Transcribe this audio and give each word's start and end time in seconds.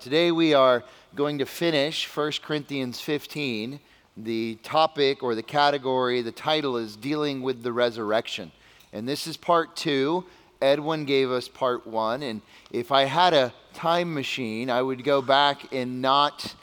Today 0.00 0.32
we 0.32 0.54
are 0.54 0.82
going 1.14 1.36
to 1.40 1.44
finish 1.44 2.06
1 2.08 2.32
Corinthians 2.42 3.02
15. 3.02 3.78
The 4.16 4.54
topic 4.62 5.22
or 5.22 5.34
the 5.34 5.42
category, 5.42 6.22
the 6.22 6.32
title 6.32 6.78
is 6.78 6.96
Dealing 6.96 7.42
with 7.42 7.62
the 7.62 7.70
Resurrection. 7.70 8.50
And 8.94 9.06
this 9.06 9.26
is 9.26 9.36
part 9.36 9.76
two. 9.76 10.24
Edwin 10.62 11.04
gave 11.04 11.30
us 11.30 11.48
part 11.48 11.86
one. 11.86 12.22
And 12.22 12.40
if 12.70 12.92
I 12.92 13.04
had 13.04 13.34
a 13.34 13.52
time 13.74 14.14
machine, 14.14 14.70
I 14.70 14.80
would 14.80 15.04
go 15.04 15.20
back 15.20 15.70
and 15.70 16.00
not 16.00 16.54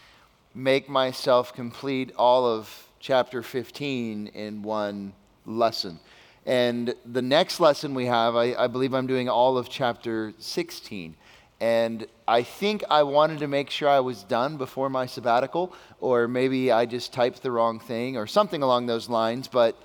make 0.56 0.90
myself 0.90 1.54
complete 1.54 2.12
all 2.18 2.44
of 2.48 2.88
chapter 3.00 3.44
15 3.44 4.28
in 4.28 4.64
one 4.64 5.14
lesson. 5.46 6.00
And 6.48 6.96
the 7.06 7.22
next 7.22 7.60
lesson 7.60 7.94
we 7.94 8.08
have, 8.08 8.36
I, 8.36 8.56
I 8.56 8.66
believe 8.66 8.96
I'm 8.96 9.06
doing 9.06 9.30
all 9.30 9.60
of 9.60 9.70
chapter 9.70 10.34
16. 10.40 11.16
And 11.60 12.06
I 12.28 12.44
think 12.44 12.84
I 12.90 13.04
wanted 13.04 13.40
to 13.40 13.48
make 13.48 13.70
sure 13.70 13.90
I 13.90 14.00
was 14.00 14.24
done 14.24 14.58
before 14.58 14.90
my 14.90 15.08
sabbatical, 15.08 15.74
or 16.00 16.28
maybe 16.28 16.72
I 16.72 16.86
just 16.86 17.14
typed 17.14 17.42
the 17.42 17.52
wrong 17.52 17.80
thing, 17.80 18.16
or 18.16 18.28
something 18.28 18.62
along 18.62 18.86
those 18.86 19.10
lines. 19.10 19.48
But 19.48 19.76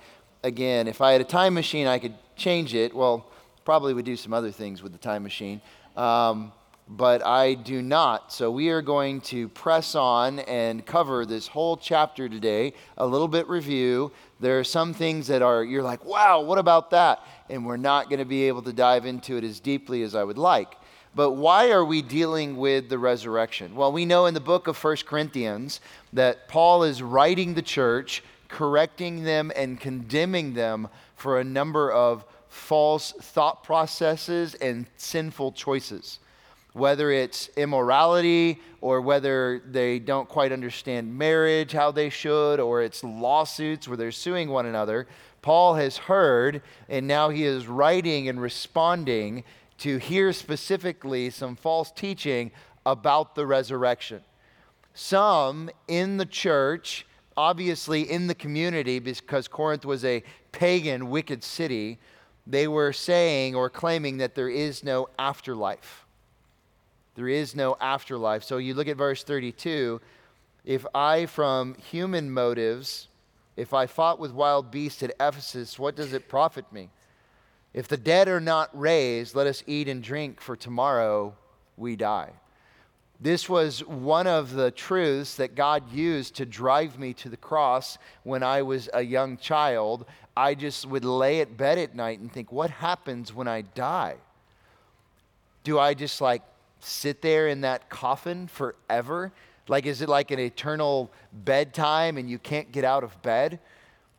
again, 0.43 0.87
if 0.87 1.01
I 1.01 1.13
had 1.13 1.21
a 1.21 1.25
time 1.25 1.55
machine, 1.55 1.87
I 1.87 1.97
could 1.97 2.13
change 2.35 2.75
it. 2.75 2.93
Well, 2.93 3.25
probably 3.65 3.93
would 3.93 4.05
do 4.05 4.15
some 4.15 4.33
other 4.33 4.51
things 4.51 4.83
with 4.83 4.91
the 4.91 4.97
time 4.99 5.23
machine. 5.23 5.61
Um, 5.95 6.51
but 6.87 7.25
I 7.25 7.53
do 7.53 7.81
not. 7.81 8.33
So 8.33 8.51
we 8.51 8.69
are 8.69 8.81
going 8.81 9.21
to 9.21 9.47
press 9.49 9.95
on 9.95 10.39
and 10.39 10.85
cover 10.85 11.25
this 11.25 11.47
whole 11.47 11.77
chapter 11.77 12.27
today, 12.27 12.73
a 12.97 13.07
little 13.07 13.29
bit 13.29 13.47
review. 13.47 14.11
There 14.39 14.59
are 14.59 14.65
some 14.65 14.93
things 14.93 15.27
that 15.27 15.41
are, 15.41 15.63
you're 15.63 15.81
like, 15.81 16.03
wow, 16.03 16.41
what 16.41 16.57
about 16.57 16.91
that? 16.91 17.25
And 17.49 17.65
we're 17.65 17.77
not 17.77 18.09
going 18.09 18.19
to 18.19 18.25
be 18.25 18.43
able 18.49 18.61
to 18.63 18.73
dive 18.73 19.05
into 19.05 19.37
it 19.37 19.43
as 19.43 19.59
deeply 19.59 20.03
as 20.03 20.13
I 20.13 20.23
would 20.23 20.37
like. 20.37 20.75
But 21.15 21.31
why 21.31 21.69
are 21.69 21.85
we 21.85 22.01
dealing 22.01 22.57
with 22.57 22.89
the 22.89 22.97
resurrection? 22.97 23.75
Well, 23.75 23.91
we 23.91 24.03
know 24.03 24.25
in 24.25 24.33
the 24.33 24.39
book 24.39 24.67
of 24.67 24.83
1 24.83 24.97
Corinthians 25.05 25.79
that 26.11 26.47
Paul 26.47 26.83
is 26.83 27.03
writing 27.03 27.53
the 27.53 27.61
church, 27.61 28.23
correcting 28.47 29.23
them 29.23 29.51
and 29.55 29.79
condemning 29.79 30.53
them 30.53 30.87
for 31.15 31.39
a 31.39 31.43
number 31.43 31.91
of 31.91 32.25
false 32.47 33.11
thought 33.11 33.63
processes 33.63 34.55
and 34.55 34.87
sinful 34.97 35.51
choices. 35.51 36.17
Whether 36.73 37.11
it's 37.11 37.49
immorality 37.57 38.59
or 38.81 38.99
whether 38.99 39.61
they 39.69 39.99
don't 39.99 40.27
quite 40.27 40.51
understand 40.51 41.15
marriage 41.15 41.71
how 41.71 41.91
they 41.91 42.09
should, 42.09 42.59
or 42.59 42.81
it's 42.81 43.03
lawsuits 43.03 43.87
where 43.87 43.97
they're 43.97 44.11
suing 44.11 44.49
one 44.49 44.65
another, 44.65 45.07
Paul 45.43 45.75
has 45.75 45.97
heard 45.97 46.63
and 46.89 47.05
now 47.05 47.29
he 47.29 47.43
is 47.43 47.67
writing 47.67 48.29
and 48.29 48.41
responding 48.41 49.43
to 49.79 49.97
hear 49.97 50.33
specifically 50.33 51.29
some 51.29 51.55
false 51.55 51.91
teaching 51.91 52.51
about 52.85 53.35
the 53.35 53.45
resurrection. 53.45 54.21
Some 54.93 55.69
in 55.87 56.17
the 56.17 56.25
church, 56.25 57.05
obviously 57.35 58.09
in 58.09 58.27
the 58.27 58.35
community, 58.35 58.99
because 58.99 59.47
Corinth 59.47 59.85
was 59.85 60.05
a 60.05 60.23
pagan, 60.51 61.09
wicked 61.09 61.43
city, 61.43 61.99
they 62.45 62.67
were 62.67 62.93
saying 62.93 63.55
or 63.55 63.69
claiming 63.69 64.17
that 64.17 64.35
there 64.35 64.49
is 64.49 64.83
no 64.83 65.09
afterlife. 65.17 66.05
There 67.15 67.27
is 67.27 67.55
no 67.55 67.77
afterlife. 67.79 68.43
So 68.43 68.57
you 68.57 68.73
look 68.73 68.87
at 68.87 68.97
verse 68.97 69.23
32 69.23 70.01
if 70.65 70.85
I, 70.95 71.25
from 71.25 71.75
human 71.75 72.31
motives, 72.31 73.09
if 73.57 73.73
I 73.73 73.85
fought 73.85 74.17
with 74.17 74.31
wild 74.31 74.71
beasts 74.71 75.03
at 75.03 75.11
Ephesus, 75.19 75.77
what 75.77 75.95
does 75.95 76.13
it 76.13 76.29
profit 76.29 76.71
me? 76.71 76.89
If 77.73 77.87
the 77.87 77.97
dead 77.97 78.27
are 78.27 78.39
not 78.39 78.69
raised, 78.77 79.35
let 79.35 79.47
us 79.47 79.63
eat 79.65 79.87
and 79.87 80.03
drink, 80.03 80.39
for 80.39 80.55
tomorrow 80.55 81.33
we 81.75 81.95
die. 81.95 82.31
This 83.19 83.47
was 83.47 83.83
one 83.85 84.27
of 84.27 84.53
the 84.53 84.69
truths 84.69 85.35
that 85.35 85.55
God 85.55 85.91
used 85.91 86.35
to 86.35 86.45
drive 86.45 86.99
me 86.99 87.13
to 87.13 87.29
the 87.29 87.37
cross 87.37 87.97
when 88.23 88.43
I 88.43 88.61
was 88.61 88.89
a 88.93 89.01
young 89.01 89.37
child. 89.37 90.05
I 90.35 90.55
just 90.55 90.85
would 90.85 91.05
lay 91.05 91.39
at 91.39 91.55
bed 91.55 91.77
at 91.77 91.95
night 91.95 92.19
and 92.19 92.31
think, 92.31 92.51
what 92.51 92.69
happens 92.69 93.33
when 93.33 93.47
I 93.47 93.61
die? 93.61 94.17
Do 95.63 95.79
I 95.79 95.93
just 95.93 96.19
like 96.21 96.41
sit 96.79 97.21
there 97.21 97.47
in 97.47 97.61
that 97.61 97.89
coffin 97.89 98.47
forever? 98.47 99.31
Like, 99.67 99.85
is 99.85 100.01
it 100.01 100.09
like 100.09 100.31
an 100.31 100.39
eternal 100.39 101.09
bedtime 101.31 102.17
and 102.17 102.29
you 102.29 102.37
can't 102.37 102.71
get 102.71 102.83
out 102.83 103.03
of 103.03 103.21
bed? 103.21 103.59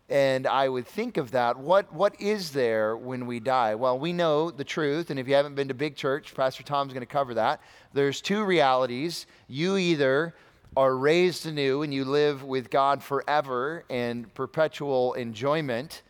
And 0.08 0.46
I 0.46 0.68
would 0.68 0.86
think 0.86 1.16
of 1.16 1.30
that. 1.30 1.58
What, 1.58 1.92
what 1.92 2.20
is 2.20 2.50
there 2.50 2.96
when 2.96 3.26
we 3.26 3.40
die? 3.40 3.74
Well, 3.74 3.98
we 3.98 4.12
know 4.12 4.50
the 4.50 4.64
truth, 4.64 5.10
and 5.10 5.18
if 5.18 5.26
you 5.26 5.34
haven't 5.34 5.54
been 5.54 5.68
to 5.68 5.74
big 5.74 5.96
church, 5.96 6.34
Pastor 6.34 6.62
Tom's 6.62 6.92
going 6.92 7.00
to 7.00 7.06
cover 7.06 7.34
that. 7.34 7.60
There's 7.92 8.20
two 8.20 8.44
realities. 8.44 9.26
You 9.48 9.76
either 9.76 10.34
are 10.76 10.96
raised 10.96 11.46
anew 11.46 11.82
and 11.82 11.94
you 11.94 12.04
live 12.04 12.42
with 12.42 12.68
God 12.68 13.02
forever 13.02 13.84
and 13.88 14.32
perpetual 14.34 15.14
enjoyment, 15.14 16.02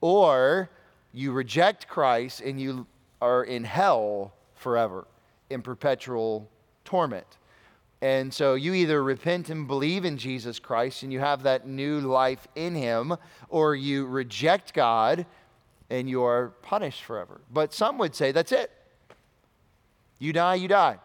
or 0.00 0.70
you 1.12 1.32
reject 1.32 1.88
Christ 1.88 2.40
and 2.40 2.60
you 2.60 2.86
are 3.20 3.44
in 3.44 3.64
hell 3.64 4.32
forever 4.54 5.06
in 5.50 5.62
perpetual 5.62 6.48
torment. 6.84 7.38
And 8.00 8.32
so 8.32 8.54
you 8.54 8.74
either 8.74 9.02
repent 9.02 9.50
and 9.50 9.66
believe 9.66 10.04
in 10.04 10.18
Jesus 10.18 10.58
Christ 10.58 11.02
and 11.02 11.12
you 11.12 11.18
have 11.18 11.42
that 11.42 11.66
new 11.66 12.00
life 12.00 12.46
in 12.54 12.74
Him, 12.74 13.16
or 13.48 13.74
you 13.74 14.06
reject 14.06 14.72
God 14.72 15.26
and 15.90 16.08
you 16.08 16.22
are 16.22 16.50
punished 16.62 17.02
forever. 17.02 17.40
But 17.50 17.74
some 17.74 17.98
would 17.98 18.14
say 18.14 18.30
that's 18.30 18.52
it. 18.52 18.70
You 20.18 20.32
die, 20.32 20.56
you 20.56 20.68
die. 20.68 20.98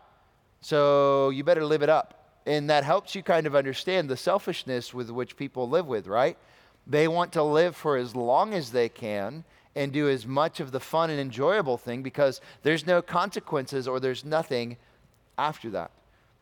So 0.62 1.30
you 1.30 1.44
better 1.44 1.66
live 1.66 1.81
it 1.81 1.90
up. 1.90 2.20
And 2.46 2.70
that 2.70 2.84
helps 2.84 3.16
you 3.16 3.24
kind 3.24 3.48
of 3.48 3.56
understand 3.56 4.10
the 4.10 4.18
selfishness 4.18 4.94
with 4.94 5.10
which 5.10 5.38
people 5.38 5.70
live 5.70 5.88
with, 5.88 6.08
right? 6.08 6.38
They 6.86 7.08
want 7.08 7.31
to 7.34 7.44
live 7.44 7.75
for 7.75 7.98
as 7.98 8.16
long 8.16 8.54
as 8.54 8.72
they 8.72 8.90
can 8.90 9.46
and 9.75 9.92
do 9.92 10.10
as 10.10 10.28
much 10.28 10.60
of 10.60 10.72
the 10.72 10.80
fun 10.80 11.10
and 11.10 11.20
enjoyable 11.20 11.78
thing 11.78 12.04
because 12.04 12.42
there's 12.62 12.86
no 12.86 13.02
consequences 13.02 13.88
or 13.88 14.00
there's 14.00 14.25
nothing 14.25 14.78
after 15.38 15.70
that 15.72 15.90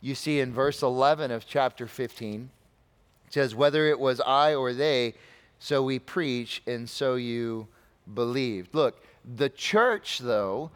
you 0.02 0.16
see 0.16 0.40
in 0.40 0.52
verse 0.52 0.82
11 0.82 1.32
of 1.32 1.46
chapter 1.46 1.88
15. 1.88 2.50
It 3.28 3.34
says, 3.34 3.56
Whether 3.56 3.88
it 3.88 4.00
was 4.00 4.20
I 4.20 4.56
or 4.56 4.74
they, 4.74 5.14
so 5.60 5.84
we 5.84 6.00
preach, 6.00 6.64
and 6.66 6.90
so 6.90 7.16
you 7.16 7.68
believed. 8.14 8.74
Look, 8.74 9.04
the 9.36 9.50
church, 9.50 10.18
though, 10.18 10.72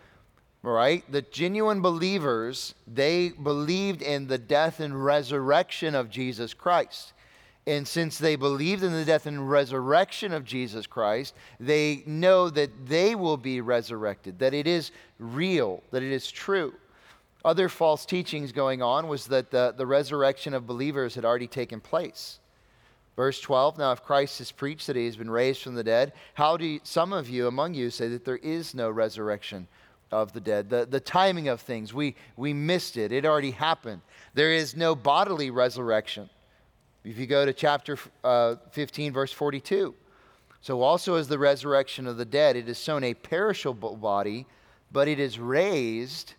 right, 0.62 1.04
the 1.12 1.24
genuine 1.24 1.82
believers, 1.82 2.76
they 2.88 3.30
believed 3.30 4.04
in 4.04 4.28
the 4.28 4.38
death 4.38 4.80
and 4.80 5.04
resurrection 5.04 5.96
of 5.96 6.12
Jesus 6.12 6.54
Christ. 6.54 7.14
And 7.68 7.88
since 7.88 8.20
they 8.20 8.36
believed 8.36 8.84
in 8.84 8.92
the 8.92 9.06
death 9.06 9.26
and 9.26 9.50
resurrection 9.50 10.32
of 10.34 10.46
Jesus 10.46 10.86
Christ, 10.86 11.34
they 11.60 12.04
know 12.06 12.52
that 12.52 12.88
they 12.88 13.16
will 13.16 13.38
be 13.38 13.60
resurrected, 13.60 14.38
that 14.38 14.54
it 14.54 14.68
is 14.68 14.92
real, 15.18 15.82
that 15.90 16.04
it 16.04 16.12
is 16.12 16.30
true 16.30 16.76
other 17.46 17.70
false 17.70 18.08
teachings 18.08 18.52
going 18.52 18.82
on 18.82 19.08
was 19.08 19.28
that 19.28 19.52
the, 19.52 19.74
the 19.78 19.86
resurrection 19.86 20.56
of 20.56 20.66
believers 20.66 21.14
had 21.14 21.24
already 21.24 21.48
taken 21.48 21.80
place. 21.80 22.40
Verse 23.16 23.40
12 23.40 23.78
Now, 23.78 23.92
if 23.92 24.04
Christ 24.04 24.40
has 24.40 24.52
preached 24.52 24.88
that 24.88 24.96
he 24.96 25.06
has 25.06 25.16
been 25.16 25.30
raised 25.30 25.62
from 25.62 25.76
the 25.76 25.84
dead, 25.84 26.14
how 26.34 26.58
do 26.58 26.66
you, 26.66 26.80
some 26.84 27.14
of 27.14 27.30
you 27.30 27.48
among 27.48 27.76
you 27.76 27.92
say 27.92 28.08
that 28.10 28.26
there 28.26 28.38
is 28.38 28.74
no 28.74 28.90
resurrection 28.90 29.68
of 30.12 30.34
the 30.34 30.42
dead? 30.42 30.72
The, 30.72 30.88
the 30.88 31.00
timing 31.00 31.48
of 31.48 31.62
things, 31.62 31.94
we, 31.94 32.16
we 32.36 32.52
missed 32.52 32.98
it. 32.98 33.12
It 33.12 33.26
already 33.26 33.52
happened. 33.52 34.02
There 34.34 34.52
is 34.52 34.76
no 34.76 34.96
bodily 34.96 35.52
resurrection. 35.52 36.30
If 37.04 37.20
you 37.20 37.28
go 37.28 37.46
to 37.46 37.54
chapter 37.54 38.00
uh, 38.24 38.56
15, 38.72 39.14
verse 39.14 39.32
42. 39.32 39.94
So, 40.62 40.82
also 40.82 41.14
as 41.14 41.28
the 41.28 41.38
resurrection 41.38 42.08
of 42.08 42.18
the 42.18 42.26
dead, 42.26 42.56
it 42.56 42.68
is 42.68 42.80
sown 42.80 43.04
a 43.04 43.14
perishable 43.14 43.96
body, 43.96 44.48
but 44.92 45.08
it 45.08 45.20
is 45.20 45.38
raised 45.38 46.34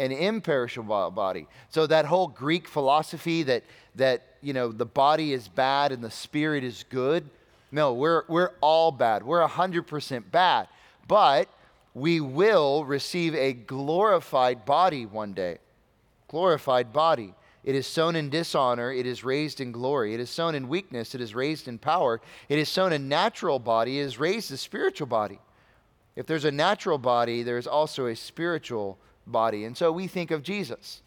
an 0.00 0.12
imperishable 0.12 1.10
body. 1.10 1.46
So 1.68 1.86
that 1.86 2.06
whole 2.06 2.28
Greek 2.28 2.66
philosophy 2.66 3.42
that 3.44 3.62
that 3.96 4.22
you 4.40 4.52
know 4.52 4.72
the 4.72 4.86
body 4.86 5.32
is 5.32 5.46
bad 5.46 5.92
and 5.92 6.02
the 6.02 6.10
spirit 6.10 6.64
is 6.64 6.84
good. 6.88 7.28
No, 7.70 7.92
we're 7.92 8.24
we're 8.26 8.52
all 8.60 8.90
bad. 8.90 9.22
We're 9.22 9.46
100% 9.46 10.30
bad. 10.30 10.68
But 11.06 11.48
we 11.92 12.20
will 12.20 12.84
receive 12.84 13.34
a 13.34 13.52
glorified 13.52 14.64
body 14.64 15.06
one 15.06 15.32
day. 15.32 15.58
Glorified 16.28 16.92
body. 16.92 17.34
It 17.62 17.74
is 17.74 17.86
sown 17.86 18.16
in 18.16 18.30
dishonor, 18.30 18.90
it 18.90 19.06
is 19.06 19.22
raised 19.22 19.60
in 19.60 19.70
glory. 19.70 20.14
It 20.14 20.20
is 20.20 20.30
sown 20.30 20.54
in 20.54 20.68
weakness, 20.68 21.14
it 21.14 21.20
is 21.20 21.34
raised 21.34 21.68
in 21.68 21.78
power. 21.78 22.20
It 22.48 22.58
is 22.58 22.70
sown 22.70 22.92
a 22.94 22.98
natural 22.98 23.58
body, 23.58 23.98
it 23.98 24.04
is 24.04 24.18
raised 24.18 24.50
a 24.50 24.56
spiritual 24.56 25.08
body. 25.08 25.40
If 26.16 26.26
there's 26.26 26.46
a 26.46 26.50
natural 26.50 26.98
body, 26.98 27.42
there's 27.42 27.66
also 27.66 28.06
a 28.06 28.16
spiritual 28.16 28.98
body. 29.26 29.64
And 29.64 29.76
so 29.76 29.92
we 29.92 30.06
think 30.06 30.30
of 30.30 30.42
Jesus. 30.42 31.02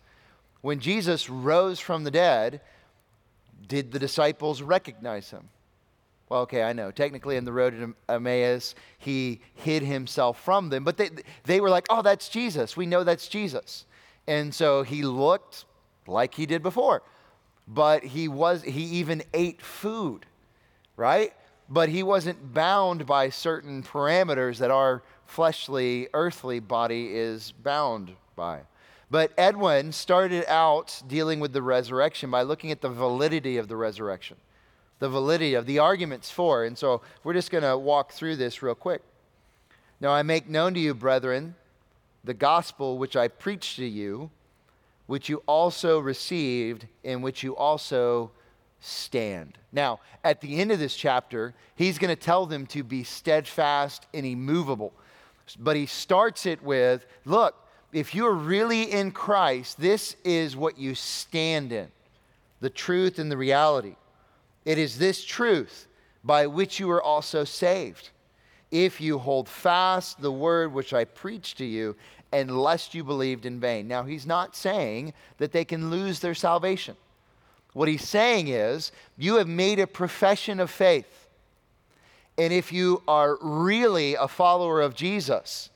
When 0.62 0.80
Jesus 0.80 1.30
rose 1.30 1.80
from 1.80 2.04
the 2.04 2.12
dead, 2.12 2.62
did 3.68 3.92
the 3.92 4.00
disciples 4.00 4.62
recognize 4.62 5.30
him? 5.30 5.50
Well, 6.30 6.42
okay, 6.42 6.64
I 6.64 6.74
know. 6.74 6.90
Technically, 6.90 7.36
in 7.36 7.46
the 7.46 7.52
road 7.52 7.72
to 7.72 7.96
Emmaus, 8.10 8.76
he 8.98 9.42
hid 9.56 9.84
himself 9.84 10.42
from 10.42 10.70
them, 10.70 10.84
but 10.84 10.98
they, 10.98 11.10
they 11.44 11.60
were 11.60 11.70
like, 11.70 11.86
oh, 11.90 12.02
that's 12.02 12.30
Jesus. 12.30 12.78
We 12.78 12.86
know 12.86 13.04
that's 13.04 13.28
Jesus. 13.28 13.86
And 14.28 14.54
so 14.54 14.84
he 14.84 15.04
looked 15.04 15.66
like 16.08 16.34
he 16.34 16.46
did 16.46 16.64
before. 16.64 17.04
But 17.68 18.04
he 18.04 18.28
was 18.28 18.64
he 18.64 18.84
even 18.84 19.24
ate 19.34 19.62
food, 19.62 20.26
right? 20.98 21.34
But 21.70 21.90
he 21.90 22.04
wasn't 22.04 22.54
bound 22.54 23.06
by 23.06 23.30
certain 23.30 23.84
parameters 23.84 24.58
that 24.58 24.72
our 24.72 25.04
fleshly, 25.26 26.08
earthly 26.14 26.60
body 26.60 27.16
is 27.16 27.52
bound 27.52 28.12
by. 28.36 28.62
But 29.10 29.32
Edwin 29.38 29.92
started 29.92 30.46
out 30.48 31.02
dealing 31.08 31.40
with 31.40 31.54
the 31.54 31.62
resurrection 31.62 32.32
by 32.32 32.42
looking 32.42 32.72
at 32.72 32.82
the 32.82 32.90
validity 32.90 33.58
of 33.58 33.68
the 33.68 33.76
resurrection, 33.76 34.38
the 35.00 35.10
validity 35.10 35.54
of 35.54 35.66
the 35.66 35.80
arguments 35.80 36.32
for. 36.32 36.64
And 36.66 36.78
so 36.78 37.02
we're 37.24 37.34
just 37.34 37.52
going 37.52 37.64
to 37.64 37.78
walk 37.78 38.12
through 38.12 38.38
this 38.38 38.64
real 38.64 38.76
quick. 38.76 39.02
Now, 40.00 40.12
I 40.12 40.24
make 40.24 40.50
known 40.50 40.74
to 40.74 40.80
you, 40.80 40.94
brethren, 40.94 41.56
the 42.24 42.34
gospel 42.34 42.98
which 42.98 43.16
I 43.16 43.28
preached 43.28 43.76
to 43.78 43.86
you, 43.86 44.32
which 45.06 45.30
you 45.30 45.44
also 45.46 46.00
received, 46.00 46.88
in 47.04 47.22
which 47.22 47.44
you 47.44 47.56
also 47.56 48.32
stand. 48.80 49.58
Now, 49.72 50.00
at 50.24 50.42
the 50.42 50.60
end 50.60 50.72
of 50.72 50.80
this 50.80 50.96
chapter, 50.96 51.54
he's 51.76 51.98
going 51.98 52.10
to 52.10 52.22
tell 52.22 52.46
them 52.46 52.66
to 52.68 52.84
be 52.84 53.04
steadfast 53.04 54.08
and 54.14 54.26
immovable. 54.26 54.94
But 55.60 55.76
he 55.76 55.86
starts 55.86 56.46
it 56.46 56.64
with 56.64 57.06
look, 57.26 57.56
if 57.92 58.16
you're 58.16 58.34
really 58.34 58.92
in 58.92 59.12
Christ, 59.12 59.80
this 59.80 60.16
is 60.24 60.56
what 60.56 60.78
you 60.78 60.96
stand 60.96 61.72
in 61.72 61.92
the 62.60 62.70
truth 62.70 63.20
and 63.20 63.30
the 63.32 63.38
reality. 63.38 63.96
It 64.66 64.78
is 64.78 64.98
this 64.98 65.24
truth 65.24 65.88
by 66.24 66.48
which 66.48 66.80
you 66.80 66.90
are 66.92 67.04
also 67.04 67.44
saved. 67.44 68.10
If 68.72 69.02
you 69.02 69.20
hold 69.20 69.50
fast 69.50 70.22
the 70.22 70.32
word 70.32 70.74
which 70.74 70.94
I 70.94 71.04
preached 71.04 71.58
to 71.58 71.66
you, 71.66 71.96
unless 72.32 72.96
you 72.96 73.04
believed 73.04 73.46
in 73.46 73.60
vain. 73.60 73.88
Now, 73.88 74.04
he's 74.04 74.26
not 74.26 74.56
saying 74.56 75.14
that 75.38 75.52
they 75.52 75.64
can 75.64 75.92
lose 75.92 76.20
their 76.20 76.34
salvation. 76.34 76.96
What 77.74 77.88
he's 77.88 78.08
saying 78.08 78.48
is, 78.48 78.92
you 79.18 79.36
have 79.36 79.48
made 79.48 79.80
a 79.80 79.88
profession 79.88 80.60
of 80.60 80.72
faith. 80.72 81.23
And 82.38 82.52
if 82.52 82.72
you 82.72 83.04
are 83.08 83.38
really 83.42 84.16
a 84.16 84.28
follower 84.28 84.82
of 84.82 84.96
Jesus, 84.96 85.70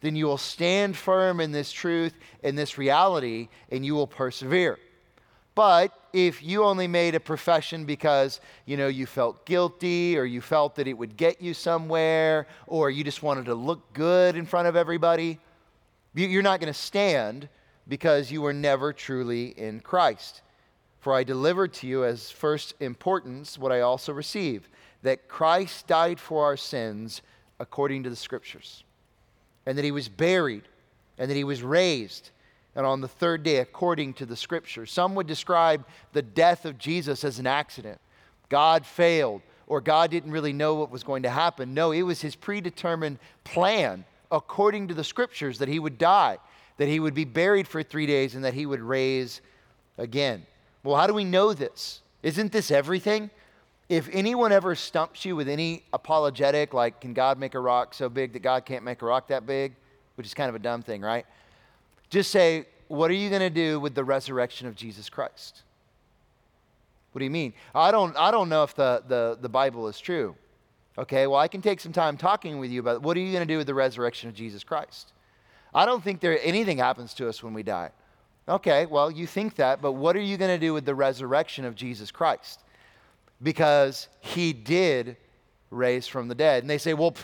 then 0.00 0.14
you 0.14 0.26
will 0.26 0.38
stand 0.38 0.96
firm 0.96 1.40
in 1.40 1.52
this 1.52 1.72
truth, 1.72 2.14
in 2.42 2.54
this 2.54 2.78
reality, 2.78 3.48
and 3.70 3.84
you 3.84 3.94
will 3.94 4.06
persevere. 4.06 4.78
But 5.54 5.92
if 6.12 6.42
you 6.42 6.64
only 6.64 6.86
made 6.86 7.14
a 7.14 7.20
profession 7.20 7.86
because, 7.86 8.40
you 8.66 8.76
know, 8.76 8.88
you 8.88 9.06
felt 9.06 9.46
guilty 9.46 10.16
or 10.16 10.24
you 10.24 10.40
felt 10.40 10.76
that 10.76 10.86
it 10.86 10.92
would 10.92 11.16
get 11.16 11.40
you 11.40 11.54
somewhere 11.54 12.46
or 12.66 12.90
you 12.90 13.02
just 13.02 13.22
wanted 13.22 13.46
to 13.46 13.54
look 13.54 13.92
good 13.92 14.36
in 14.36 14.46
front 14.46 14.68
of 14.68 14.76
everybody, 14.76 15.40
you're 16.14 16.42
not 16.42 16.60
going 16.60 16.72
to 16.72 16.78
stand 16.78 17.48
because 17.88 18.30
you 18.30 18.42
were 18.42 18.52
never 18.52 18.92
truly 18.92 19.58
in 19.58 19.80
Christ. 19.80 20.42
For 21.00 21.14
I 21.14 21.24
delivered 21.24 21.72
to 21.74 21.86
you 21.86 22.04
as 22.04 22.30
first 22.30 22.74
importance 22.80 23.58
what 23.58 23.72
I 23.72 23.80
also 23.80 24.12
received 24.12 24.68
that 25.06 25.28
Christ 25.28 25.86
died 25.86 26.18
for 26.18 26.44
our 26.44 26.56
sins 26.56 27.22
according 27.60 28.02
to 28.02 28.10
the 28.10 28.16
Scriptures, 28.16 28.84
and 29.64 29.78
that 29.78 29.84
he 29.84 29.90
was 29.90 30.08
buried, 30.08 30.64
and 31.18 31.30
that 31.30 31.36
he 31.36 31.44
was 31.44 31.62
raised, 31.62 32.30
and 32.74 32.84
on 32.84 33.00
the 33.00 33.08
third 33.08 33.42
day 33.42 33.58
according 33.58 34.12
to 34.14 34.26
the 34.26 34.36
Scriptures. 34.36 34.90
Some 34.90 35.14
would 35.14 35.26
describe 35.26 35.86
the 36.12 36.22
death 36.22 36.64
of 36.64 36.76
Jesus 36.76 37.24
as 37.24 37.38
an 37.38 37.46
accident. 37.46 38.00
God 38.48 38.84
failed, 38.84 39.42
or 39.66 39.80
God 39.80 40.10
didn't 40.10 40.32
really 40.32 40.52
know 40.52 40.74
what 40.74 40.90
was 40.90 41.02
going 41.02 41.22
to 41.22 41.30
happen. 41.30 41.72
No, 41.72 41.92
it 41.92 42.02
was 42.02 42.20
his 42.20 42.36
predetermined 42.36 43.18
plan 43.44 44.04
according 44.30 44.88
to 44.88 44.94
the 44.94 45.04
Scriptures 45.04 45.58
that 45.58 45.68
he 45.68 45.78
would 45.78 45.98
die, 45.98 46.38
that 46.78 46.88
he 46.88 47.00
would 47.00 47.14
be 47.14 47.24
buried 47.24 47.66
for 47.66 47.82
three 47.82 48.06
days, 48.06 48.34
and 48.34 48.44
that 48.44 48.54
he 48.54 48.66
would 48.66 48.80
raise 48.80 49.40
again. 49.98 50.44
Well, 50.82 50.96
how 50.96 51.06
do 51.06 51.14
we 51.14 51.24
know 51.24 51.52
this? 51.52 52.02
Isn't 52.22 52.52
this 52.52 52.70
everything? 52.70 53.30
If 53.88 54.08
anyone 54.12 54.52
ever 54.52 54.74
stumps 54.74 55.24
you 55.24 55.36
with 55.36 55.48
any 55.48 55.84
apologetic, 55.92 56.74
like, 56.74 57.00
can 57.00 57.14
God 57.14 57.38
make 57.38 57.54
a 57.54 57.60
rock 57.60 57.94
so 57.94 58.08
big 58.08 58.32
that 58.32 58.42
God 58.42 58.64
can't 58.64 58.84
make 58.84 59.02
a 59.02 59.06
rock 59.06 59.28
that 59.28 59.46
big? 59.46 59.74
Which 60.16 60.26
is 60.26 60.34
kind 60.34 60.48
of 60.48 60.54
a 60.54 60.58
dumb 60.58 60.82
thing, 60.82 61.02
right? 61.02 61.26
Just 62.10 62.30
say, 62.30 62.66
what 62.88 63.10
are 63.10 63.14
you 63.14 63.28
going 63.28 63.40
to 63.40 63.50
do 63.50 63.78
with 63.78 63.94
the 63.94 64.04
resurrection 64.04 64.66
of 64.66 64.74
Jesus 64.74 65.08
Christ? 65.08 65.62
What 67.12 67.20
do 67.20 67.24
you 67.24 67.30
mean? 67.30 67.54
I 67.74 67.90
don't, 67.90 68.16
I 68.16 68.30
don't 68.30 68.48
know 68.48 68.62
if 68.62 68.74
the, 68.74 69.02
the, 69.06 69.38
the 69.40 69.48
Bible 69.48 69.88
is 69.88 69.98
true. 69.98 70.34
Okay, 70.98 71.26
well, 71.26 71.38
I 71.38 71.48
can 71.48 71.62
take 71.62 71.80
some 71.80 71.92
time 71.92 72.16
talking 72.16 72.58
with 72.58 72.70
you 72.70 72.80
about 72.80 73.02
what 73.02 73.16
are 73.16 73.20
you 73.20 73.32
going 73.32 73.46
to 73.46 73.52
do 73.52 73.58
with 73.58 73.66
the 73.66 73.74
resurrection 73.74 74.28
of 74.28 74.34
Jesus 74.34 74.64
Christ? 74.64 75.12
I 75.74 75.84
don't 75.84 76.02
think 76.02 76.20
there 76.20 76.38
anything 76.42 76.78
happens 76.78 77.12
to 77.14 77.28
us 77.28 77.42
when 77.42 77.54
we 77.54 77.62
die. 77.62 77.90
Okay, 78.48 78.86
well, 78.86 79.10
you 79.10 79.26
think 79.26 79.56
that, 79.56 79.82
but 79.82 79.92
what 79.92 80.16
are 80.16 80.20
you 80.20 80.36
going 80.36 80.54
to 80.54 80.58
do 80.58 80.72
with 80.72 80.84
the 80.84 80.94
resurrection 80.94 81.64
of 81.64 81.74
Jesus 81.74 82.10
Christ? 82.10 82.62
Because 83.42 84.08
he 84.20 84.52
did 84.52 85.16
raise 85.70 86.06
from 86.06 86.28
the 86.28 86.34
dead. 86.34 86.62
And 86.62 86.70
they 86.70 86.78
say, 86.78 86.94
well, 86.94 87.14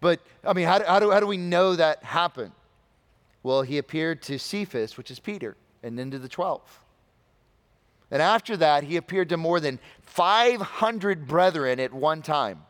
but 0.00 0.20
I 0.44 0.52
mean, 0.52 0.66
how 0.66 0.78
do, 0.78 0.84
how 0.84 0.98
do, 0.98 1.10
how 1.10 1.20
do 1.20 1.26
we 1.26 1.36
know 1.36 1.76
that 1.76 2.02
happened? 2.02 2.52
Well, 3.42 3.62
he 3.62 3.78
appeared 3.78 4.22
to 4.22 4.38
Cephas, 4.38 4.96
which 4.96 5.10
is 5.10 5.18
Peter, 5.18 5.56
and 5.82 5.98
then 5.98 6.10
to 6.10 6.18
the 6.18 6.28
12. 6.28 6.60
And 8.10 8.20
after 8.20 8.56
that, 8.56 8.84
he 8.84 8.96
appeared 8.96 9.28
to 9.28 9.36
more 9.36 9.60
than 9.60 9.78
500 10.02 11.26
brethren 11.26 11.78
at 11.78 11.92
one 11.92 12.22
time. 12.22 12.62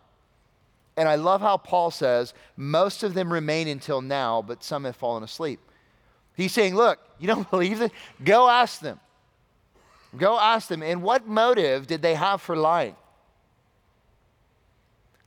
And 0.97 1.09
I 1.09 1.15
love 1.15 1.41
how 1.41 1.57
Paul 1.57 1.91
says, 1.91 2.35
most 2.57 3.03
of 3.03 3.15
them 3.15 3.33
remain 3.33 3.69
until 3.69 4.03
now, 4.03 4.43
but 4.43 4.63
some 4.63 4.85
have 4.85 4.97
fallen 4.97 5.23
asleep. 5.23 5.61
He's 6.37 6.53
saying, 6.53 6.75
look, 6.75 6.99
you 7.19 7.27
don't 7.27 7.51
believe 7.51 7.81
it? 7.81 7.93
Go 8.23 8.49
ask 8.49 8.81
them. 8.81 9.01
Go 10.17 10.39
ask 10.39 10.69
them, 10.69 10.83
and 10.83 11.03
what 11.03 11.27
motive 11.27 11.87
did 11.87 12.03
they 12.03 12.15
have 12.15 12.43
for 12.43 12.57
lying? 12.57 12.97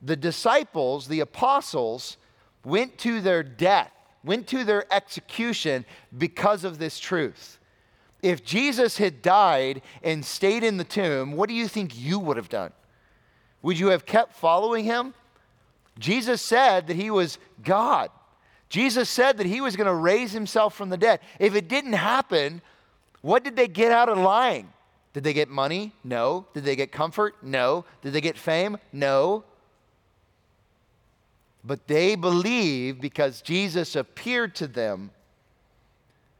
The 0.01 0.15
disciples, 0.15 1.07
the 1.07 1.21
apostles, 1.21 2.17
went 2.65 2.97
to 2.99 3.21
their 3.21 3.43
death, 3.43 3.91
went 4.23 4.47
to 4.47 4.63
their 4.65 4.91
execution 4.93 5.85
because 6.17 6.63
of 6.65 6.77
this 6.77 6.99
truth. 6.99 7.59
If 8.21 8.43
Jesus 8.43 8.97
had 8.97 9.21
died 9.21 9.81
and 10.01 10.23
stayed 10.23 10.63
in 10.63 10.77
the 10.77 10.83
tomb, 10.83 11.33
what 11.33 11.49
do 11.49 11.55
you 11.55 11.67
think 11.67 11.97
you 11.97 12.19
would 12.19 12.37
have 12.37 12.49
done? 12.49 12.71
Would 13.61 13.79
you 13.79 13.87
have 13.87 14.05
kept 14.05 14.35
following 14.35 14.85
him? 14.85 15.13
Jesus 15.99 16.41
said 16.41 16.87
that 16.87 16.95
he 16.95 17.11
was 17.11 17.37
God. 17.63 18.09
Jesus 18.69 19.09
said 19.09 19.37
that 19.37 19.45
he 19.45 19.61
was 19.61 19.75
going 19.75 19.87
to 19.87 19.93
raise 19.93 20.31
himself 20.31 20.73
from 20.75 20.89
the 20.89 20.97
dead. 20.97 21.19
If 21.39 21.53
it 21.53 21.67
didn't 21.67 21.93
happen, 21.93 22.61
what 23.23 23.45
did 23.45 23.55
they 23.55 23.69
get 23.69 23.93
out 23.93 24.09
of 24.09 24.17
lying? 24.17 24.71
Did 25.13 25.23
they 25.23 25.31
get 25.31 25.47
money? 25.47 25.93
No. 26.03 26.45
Did 26.53 26.65
they 26.65 26.75
get 26.75 26.91
comfort? 26.91 27.35
No. 27.41 27.85
Did 28.01 28.11
they 28.11 28.19
get 28.19 28.37
fame? 28.37 28.77
No. 28.91 29.45
But 31.63 31.87
they 31.87 32.15
believed 32.15 32.99
because 32.99 33.41
Jesus 33.41 33.95
appeared 33.95 34.55
to 34.55 34.67
them. 34.67 35.11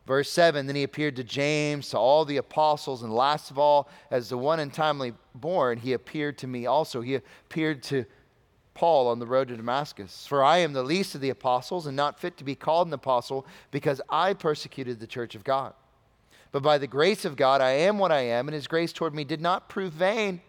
Verse 0.05 0.29
7 0.29 0.67
Then 0.67 0.75
he 0.75 0.83
appeared 0.83 1.15
to 1.15 1.23
James, 1.23 1.87
to 1.89 1.97
all 1.97 2.25
the 2.25 2.35
apostles, 2.35 3.01
and 3.01 3.13
last 3.13 3.49
of 3.49 3.57
all, 3.57 3.87
as 4.11 4.27
the 4.27 4.37
one 4.37 4.59
untimely 4.59 5.13
born, 5.33 5.77
he 5.77 5.93
appeared 5.93 6.37
to 6.39 6.47
me 6.47 6.65
also. 6.65 6.99
He 6.99 7.15
appeared 7.15 7.81
to 7.83 8.05
Paul 8.73 9.07
on 9.07 9.19
the 9.19 9.27
road 9.27 9.47
to 9.47 9.55
Damascus. 9.55 10.27
For 10.27 10.43
I 10.43 10.57
am 10.57 10.73
the 10.73 10.83
least 10.83 11.15
of 11.15 11.21
the 11.21 11.29
apostles 11.29 11.87
and 11.87 11.95
not 11.95 12.19
fit 12.19 12.35
to 12.37 12.43
be 12.43 12.55
called 12.55 12.87
an 12.87 12.93
apostle 12.93 13.45
because 13.71 14.01
I 14.09 14.33
persecuted 14.33 14.99
the 14.99 15.07
church 15.07 15.33
of 15.35 15.45
God. 15.45 15.73
But 16.53 16.61
by 16.61 16.77
the 16.77 16.87
grace 16.87 17.25
of 17.25 17.35
God, 17.35 17.61
I 17.61 17.71
am 17.71 17.97
what 17.97 18.11
I 18.11 18.21
am, 18.21 18.47
and 18.47 18.53
his 18.53 18.67
grace 18.67 18.93
toward 18.93 19.15
me 19.15 19.23
did 19.23 19.41
not 19.41 19.67
prove 19.67 19.91
vain. 19.91 20.39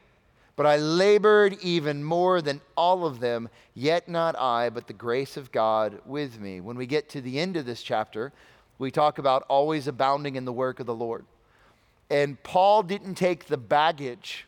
But 0.54 0.66
I 0.66 0.76
labored 0.76 1.56
even 1.62 2.04
more 2.04 2.42
than 2.42 2.60
all 2.76 3.06
of 3.06 3.20
them, 3.20 3.48
yet 3.72 4.06
not 4.06 4.38
I, 4.38 4.68
but 4.68 4.86
the 4.86 4.92
grace 4.92 5.38
of 5.38 5.50
God 5.50 6.00
with 6.04 6.38
me. 6.38 6.60
When 6.60 6.76
we 6.76 6.86
get 6.86 7.08
to 7.08 7.22
the 7.22 7.40
end 7.40 7.56
of 7.56 7.64
this 7.64 7.82
chapter, 7.82 8.34
we 8.78 8.90
talk 8.90 9.16
about 9.16 9.44
always 9.48 9.88
abounding 9.88 10.36
in 10.36 10.44
the 10.44 10.52
work 10.52 10.78
of 10.78 10.84
the 10.84 10.94
Lord. 10.94 11.24
And 12.10 12.40
Paul 12.42 12.82
didn't 12.82 13.14
take 13.14 13.46
the 13.46 13.56
baggage 13.56 14.46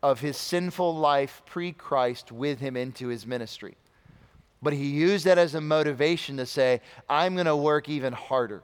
of 0.00 0.20
his 0.20 0.36
sinful 0.36 0.96
life 0.96 1.42
pre 1.44 1.72
Christ 1.72 2.30
with 2.30 2.60
him 2.60 2.76
into 2.76 3.08
his 3.08 3.26
ministry, 3.26 3.76
but 4.62 4.72
he 4.72 4.86
used 4.86 5.24
that 5.24 5.38
as 5.38 5.56
a 5.56 5.60
motivation 5.60 6.36
to 6.36 6.46
say, 6.46 6.80
I'm 7.08 7.34
going 7.34 7.46
to 7.46 7.56
work 7.56 7.88
even 7.88 8.12
harder 8.12 8.62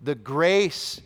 the 0.00 0.14
grace. 0.14 1.00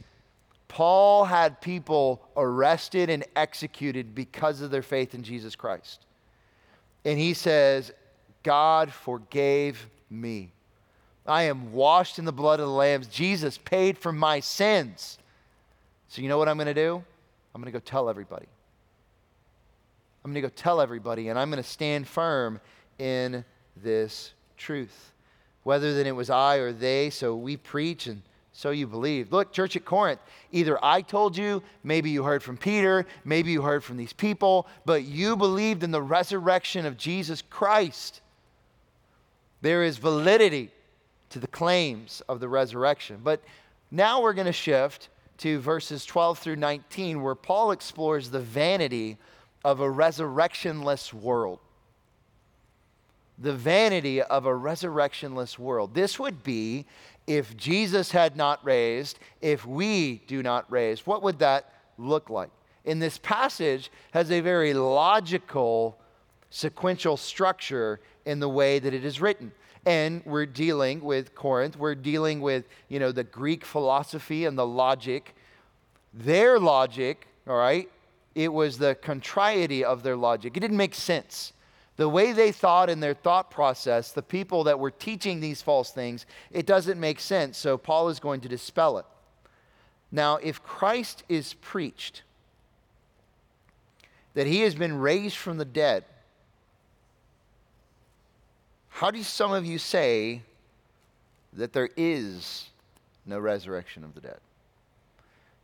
Paul 0.68 1.24
had 1.24 1.60
people 1.60 2.26
arrested 2.36 3.10
and 3.10 3.24
executed 3.36 4.14
because 4.14 4.60
of 4.60 4.70
their 4.70 4.82
faith 4.82 5.14
in 5.14 5.22
Jesus 5.22 5.54
Christ. 5.54 6.04
And 7.04 7.18
he 7.18 7.34
says, 7.34 7.92
God 8.42 8.92
forgave 8.92 9.86
me. 10.10 10.50
I 11.26 11.44
am 11.44 11.72
washed 11.72 12.18
in 12.18 12.24
the 12.24 12.32
blood 12.32 12.60
of 12.60 12.66
the 12.66 12.72
lambs. 12.72 13.06
Jesus 13.06 13.56
paid 13.58 13.96
for 13.96 14.12
my 14.12 14.40
sins. 14.40 15.18
So, 16.08 16.22
you 16.22 16.28
know 16.28 16.38
what 16.38 16.48
I'm 16.48 16.56
going 16.56 16.66
to 16.66 16.74
do? 16.74 17.02
I'm 17.54 17.62
going 17.62 17.72
to 17.72 17.78
go 17.78 17.82
tell 17.82 18.08
everybody. 18.08 18.46
I'm 20.24 20.32
going 20.32 20.42
to 20.42 20.48
go 20.48 20.52
tell 20.54 20.80
everybody, 20.80 21.28
and 21.28 21.38
I'm 21.38 21.50
going 21.50 21.62
to 21.62 21.68
stand 21.68 22.08
firm 22.08 22.60
in 22.98 23.44
this 23.82 24.32
truth. 24.56 25.12
Whether 25.62 25.94
then 25.94 26.06
it 26.06 26.16
was 26.16 26.30
I 26.30 26.56
or 26.56 26.72
they, 26.72 27.10
so 27.10 27.36
we 27.36 27.56
preach 27.56 28.06
and 28.06 28.22
So 28.56 28.70
you 28.70 28.87
believed. 28.87 29.32
Look, 29.32 29.52
church 29.52 29.75
at 29.75 29.84
Corinth, 29.84 30.20
either 30.52 30.82
I 30.82 31.02
told 31.02 31.37
you, 31.37 31.61
maybe 31.82 32.11
you 32.11 32.23
heard 32.23 32.40
from 32.40 32.56
Peter, 32.56 33.04
maybe 33.25 33.50
you 33.50 33.62
heard 33.62 33.82
from 33.82 33.96
these 33.96 34.12
people, 34.12 34.68
but 34.84 35.02
you 35.02 35.37
believed 35.37 35.82
in 35.82 35.90
the 35.90 36.00
resurrection 36.00 36.87
of 36.87 36.96
Jesus 36.96 37.42
Christ. 37.42 38.20
There 39.61 39.82
is 39.82 39.99
validity 39.99 40.70
to 41.30 41.40
the 41.40 41.49
claims 41.49 42.23
of 42.28 42.38
the 42.38 42.49
resurrection. 42.49 43.18
But 43.25 43.42
now 43.90 44.23
we're 44.23 44.34
going 44.34 44.46
to 44.46 44.52
shift 44.52 45.08
to 45.38 45.58
verses 45.58 46.06
12 46.06 46.38
through 46.38 46.56
19, 46.56 47.23
where 47.23 47.34
Paul 47.34 47.73
explores 47.73 48.30
the 48.30 48.40
vanity 48.40 49.18
of 49.64 49.80
a 49.80 49.90
resurrectionless 49.90 51.12
world. 51.12 51.58
The 53.37 53.52
vanity 53.52 54.23
of 54.23 54.46
a 54.46 54.54
resurrectionless 54.54 55.58
world. 55.58 55.92
This 55.92 56.20
would 56.20 56.44
be 56.44 56.87
if 57.26 57.57
Jesus 57.57 58.11
had 58.11 58.37
not 58.37 58.64
raised, 58.64 59.19
if 59.40 59.66
we 59.66 60.23
do 60.26 60.43
not 60.43 60.71
raise. 60.71 61.07
What 61.07 61.23
would 61.23 61.38
that 61.38 61.73
look 61.99 62.31
like? 62.31 62.50
In 62.85 62.99
this 62.99 63.19
passage 63.19 63.90
has 64.12 64.31
a 64.31 64.40
very 64.40 64.75
logical 64.75 65.99
sequential 66.50 67.16
structure 67.16 68.00
in 68.26 68.40
the 68.40 68.49
way 68.49 68.78
that 68.78 68.95
it 68.95 69.04
is 69.04 69.21
written 69.21 69.52
and 69.87 70.23
we're 70.25 70.47
dealing 70.47 71.02
with 71.02 71.35
Corinth. 71.35 71.76
We're 71.76 71.95
dealing 71.95 72.40
with, 72.40 72.69
you 72.88 72.99
know, 72.99 73.12
the 73.12 73.25
Greek 73.25 73.64
philosophy 73.64 74.47
and 74.47 74.57
the 74.57 74.66
logic. 74.66 75.35
Their 76.12 76.59
logic, 76.59 77.26
all 77.47 77.57
right, 77.57 77.90
it 78.35 78.52
was 78.52 78.78
the 78.78 78.95
contrariety 78.97 79.85
of 79.85 80.02
their 80.02 80.16
logic. 80.16 80.57
It 80.57 80.61
didn't 80.61 80.76
make 80.76 80.95
sense. 80.95 81.52
The 81.96 82.08
way 82.08 82.32
they 82.32 82.50
thought 82.50 82.90
in 82.90 83.00
their 83.00 83.14
thought 83.14 83.50
process, 83.50 84.10
the 84.10 84.22
people 84.22 84.64
that 84.64 84.80
were 84.80 84.90
teaching 84.90 85.40
these 85.40 85.62
false 85.62 85.90
things, 85.92 86.26
it 86.50 86.66
doesn't 86.66 86.98
make 86.98 87.20
sense. 87.20 87.56
So 87.56 87.78
Paul 87.78 88.08
is 88.08 88.18
going 88.18 88.40
to 88.40 88.48
dispel 88.48 88.98
it. 88.98 89.06
Now, 90.10 90.36
if 90.36 90.62
Christ 90.62 91.22
is 91.28 91.54
preached, 91.54 92.22
that 94.34 94.46
he 94.46 94.60
has 94.60 94.74
been 94.74 94.98
raised 94.98 95.36
from 95.36 95.58
the 95.58 95.64
dead, 95.64 96.04
how 98.88 99.10
do 99.10 99.22
some 99.22 99.52
of 99.52 99.64
you 99.64 99.78
say 99.78 100.42
that 101.52 101.72
there 101.72 101.90
is 101.96 102.66
no 103.26 103.38
resurrection 103.38 104.04
of 104.04 104.14
the 104.14 104.20
dead? 104.20 104.38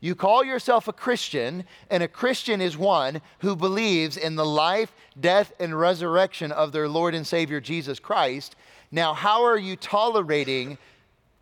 You 0.01 0.15
call 0.15 0.43
yourself 0.43 0.89
a 0.89 0.95
Christian, 0.95 1.65
and 1.91 2.03
a 2.03 2.09
Christian 2.09 2.63
is 2.63 2.77
one 2.77 3.21
who 3.41 3.55
believes 3.55 4.17
in 4.17 4.35
the 4.35 4.47
life, 4.47 4.93
death, 5.19 5.53
and 5.61 5.79
resurrection 5.79 6.53
of 6.53 6.73
their 6.73 6.89
Lord 6.89 7.15
and 7.15 7.27
Savior 7.27 7.61
Jesus 7.61 8.01
Christ. 8.01 8.57
Now, 8.91 9.13
how 9.13 9.45
are 9.45 9.59
you 9.59 9.77
tolerating 9.77 10.79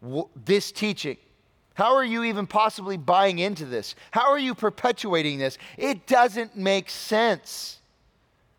w- 0.02 0.28
this 0.44 0.72
teaching? 0.72 1.16
How 1.74 1.94
are 1.94 2.04
you 2.04 2.24
even 2.24 2.48
possibly 2.48 2.96
buying 2.96 3.38
into 3.38 3.64
this? 3.64 3.94
How 4.10 4.32
are 4.32 4.38
you 4.38 4.56
perpetuating 4.56 5.38
this? 5.38 5.56
It 5.76 6.08
doesn't 6.08 6.56
make 6.56 6.90
sense. 6.90 7.78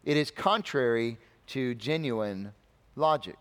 It 0.06 0.16
is 0.16 0.32
contrary 0.32 1.18
to 1.48 1.76
genuine 1.76 2.54
logic. 2.96 3.36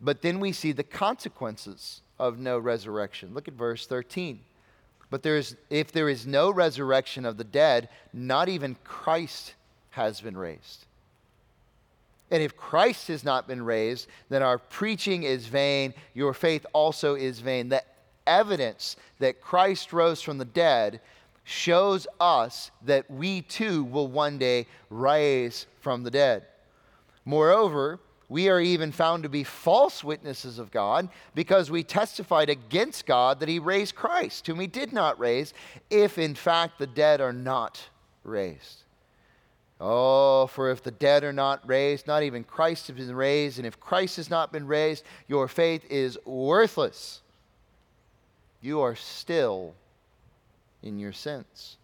But 0.00 0.22
then 0.22 0.38
we 0.38 0.52
see 0.52 0.70
the 0.70 0.84
consequences 0.84 2.02
of 2.20 2.38
no 2.38 2.58
resurrection. 2.58 3.34
Look 3.34 3.48
at 3.48 3.54
verse 3.54 3.86
13. 3.86 4.38
But 5.10 5.22
there 5.22 5.36
is, 5.36 5.56
if 5.70 5.92
there 5.92 6.08
is 6.08 6.26
no 6.26 6.50
resurrection 6.50 7.24
of 7.24 7.36
the 7.36 7.44
dead, 7.44 7.88
not 8.12 8.48
even 8.48 8.76
Christ 8.84 9.54
has 9.90 10.20
been 10.20 10.36
raised. 10.36 10.84
And 12.30 12.42
if 12.42 12.56
Christ 12.56 13.08
has 13.08 13.22
not 13.22 13.46
been 13.46 13.62
raised, 13.62 14.08
then 14.28 14.42
our 14.42 14.58
preaching 14.58 15.22
is 15.22 15.46
vain, 15.46 15.94
your 16.12 16.34
faith 16.34 16.66
also 16.72 17.14
is 17.14 17.38
vain. 17.38 17.68
The 17.68 17.84
evidence 18.26 18.96
that 19.20 19.40
Christ 19.40 19.92
rose 19.92 20.20
from 20.20 20.38
the 20.38 20.44
dead 20.44 21.00
shows 21.44 22.08
us 22.18 22.72
that 22.84 23.08
we 23.08 23.42
too 23.42 23.84
will 23.84 24.08
one 24.08 24.38
day 24.38 24.66
rise 24.90 25.66
from 25.80 26.02
the 26.02 26.10
dead. 26.10 26.44
Moreover, 27.24 28.00
we 28.28 28.48
are 28.48 28.60
even 28.60 28.90
found 28.90 29.22
to 29.22 29.28
be 29.28 29.44
false 29.44 30.02
witnesses 30.02 30.58
of 30.58 30.70
God 30.70 31.08
because 31.34 31.70
we 31.70 31.84
testified 31.84 32.50
against 32.50 33.06
God 33.06 33.40
that 33.40 33.48
he 33.48 33.58
raised 33.58 33.94
Christ, 33.94 34.46
whom 34.46 34.58
he 34.58 34.66
did 34.66 34.92
not 34.92 35.18
raise, 35.18 35.54
if 35.90 36.18
in 36.18 36.34
fact 36.34 36.78
the 36.78 36.86
dead 36.86 37.20
are 37.20 37.32
not 37.32 37.80
raised. 38.24 38.82
Oh, 39.80 40.46
for 40.46 40.70
if 40.70 40.82
the 40.82 40.90
dead 40.90 41.22
are 41.22 41.32
not 41.32 41.66
raised, 41.68 42.06
not 42.06 42.22
even 42.22 42.44
Christ 42.44 42.88
has 42.88 42.96
been 42.96 43.14
raised, 43.14 43.58
and 43.58 43.66
if 43.66 43.78
Christ 43.78 44.16
has 44.16 44.30
not 44.30 44.50
been 44.50 44.66
raised, 44.66 45.04
your 45.28 45.48
faith 45.48 45.84
is 45.90 46.18
worthless. 46.24 47.20
You 48.62 48.80
are 48.80 48.96
still 48.96 49.74
in 50.82 50.98
your 50.98 51.12
sins. 51.12 51.76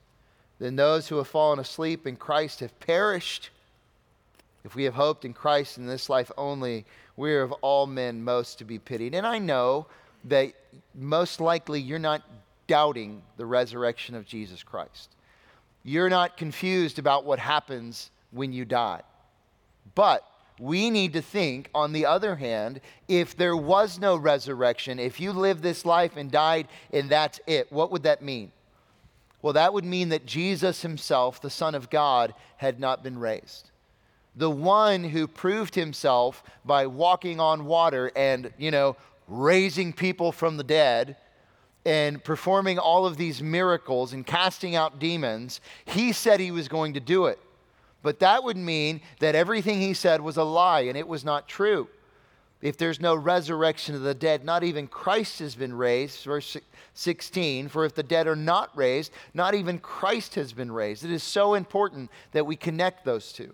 Then 0.59 0.77
those 0.77 1.09
who 1.09 1.17
have 1.17 1.29
fallen 1.29 1.59
asleep 1.59 2.07
in 2.07 2.17
Christ 2.17 2.61
have 2.61 2.79
perished. 2.81 3.51
If 4.65 4.75
we 4.77 4.85
have 4.85 4.95
hoped 4.95 5.25
in 5.25 5.33
Christ 5.33 5.79
in 5.79 5.87
this 5.87 6.09
life 6.09 6.31
only, 6.39 6.85
we 7.17 7.33
are 7.33 7.43
of 7.43 7.53
all 7.53 7.87
men 7.87 8.23
most 8.23 8.59
to 8.59 8.65
be 8.65 8.79
pitied. 8.79 9.15
And 9.15 9.27
I 9.27 9.39
know 9.39 9.87
that 10.25 10.53
most 10.95 11.41
likely 11.41 11.81
you're 11.81 11.99
not 11.99 12.23
doubting 12.69 13.23
the 13.37 13.47
resurrection 13.47 14.15
of 14.15 14.25
Jesus 14.25 14.63
Christ. 14.63 15.11
You're 15.83 16.09
not 16.09 16.37
confused 16.37 17.01
about 17.01 17.25
what 17.25 17.41
happens 17.41 18.11
when 18.31 18.53
you 18.53 18.65
die. 18.65 19.03
But 19.97 20.25
we 20.61 20.91
need 20.91 21.15
to 21.15 21.23
think, 21.23 21.69
on 21.75 21.93
the 21.93 22.07
other 22.07 22.37
hand, 22.37 22.81
if 23.09 23.37
there 23.37 23.57
was 23.57 23.99
no 23.99 24.15
resurrection, 24.15 25.01
if 25.01 25.19
you 25.19 25.33
lived 25.33 25.63
this 25.63 25.85
life 25.85 26.17
and 26.17 26.31
died 26.31 26.69
and 26.93 27.11
that's 27.11 27.41
it, 27.49 27.73
what 27.73 27.91
would 27.91 28.05
that 28.05 28.23
mean? 28.23 28.53
Well, 29.43 29.55
that 29.55 29.75
would 29.75 29.85
mean 29.85 30.11
that 30.11 30.25
Jesus 30.25 30.83
himself, 30.83 31.43
the 31.43 31.51
Son 31.51 31.75
of 31.75 31.91
God, 31.91 32.33
had 32.59 32.79
not 32.79 33.03
been 33.03 33.19
raised 33.19 33.72
the 34.35 34.51
one 34.51 35.05
who 35.05 35.27
proved 35.27 35.75
himself 35.75 36.43
by 36.65 36.87
walking 36.87 37.41
on 37.41 37.67
water 37.67 38.11
and, 38.17 38.53
you 38.59 38.71
know, 38.71 38.97
raising 39.29 39.93
people 39.93 40.33
from 40.33 40.57
the 40.57 40.65
dead 40.65 41.17
and 41.85 42.23
performing 42.23 42.79
all 42.79 43.07
of 43.07 43.17
these 43.17 43.43
miracles 43.43 44.13
and 44.13 44.27
casting 44.27 44.75
out 44.75 44.99
demons, 44.99 45.61
he 45.85 46.13
said 46.13 46.41
he 46.41 46.51
was 46.51 46.69
going 46.69 46.95
to 46.95 47.01
do 47.01 47.27
it. 47.27 47.39
But 48.03 48.21
that 48.21 48.43
would 48.45 48.57
mean 48.57 49.01
that 49.21 49.35
everything 49.35 49.81
he 49.81 49.95
said 49.95 50.21
was 50.21 50.37
a 50.37 50.45
lie 50.45 50.83
and 50.83 50.97
it 50.97 51.07
was 51.07 51.25
not 51.25 51.49
true. 51.49 51.89
If 52.61 52.77
there's 52.77 53.01
no 53.01 53.17
resurrection 53.17 53.97
of 53.97 54.03
the 54.03 54.15
dead, 54.15 54.45
not 54.45 54.63
even 54.63 54.87
Christ 54.87 55.41
has 55.41 55.57
been 55.57 55.75
raised. 55.75 56.25
Verse 56.25 56.57
16, 56.95 57.69
for 57.69 57.85
if 57.85 57.95
the 57.95 58.05
dead 58.05 58.29
are 58.29 58.37
not 58.37 58.77
raised, 58.77 59.13
not 59.35 59.55
even 59.55 59.79
Christ 59.81 60.37
has 60.37 60.53
been 60.53 60.71
raised. 60.71 61.05
It 61.05 61.11
is 61.11 61.25
so 61.25 61.55
important 61.55 62.11
that 62.31 62.47
we 62.47 62.55
connect 62.55 63.05
those 63.05 63.33
two. 63.33 63.53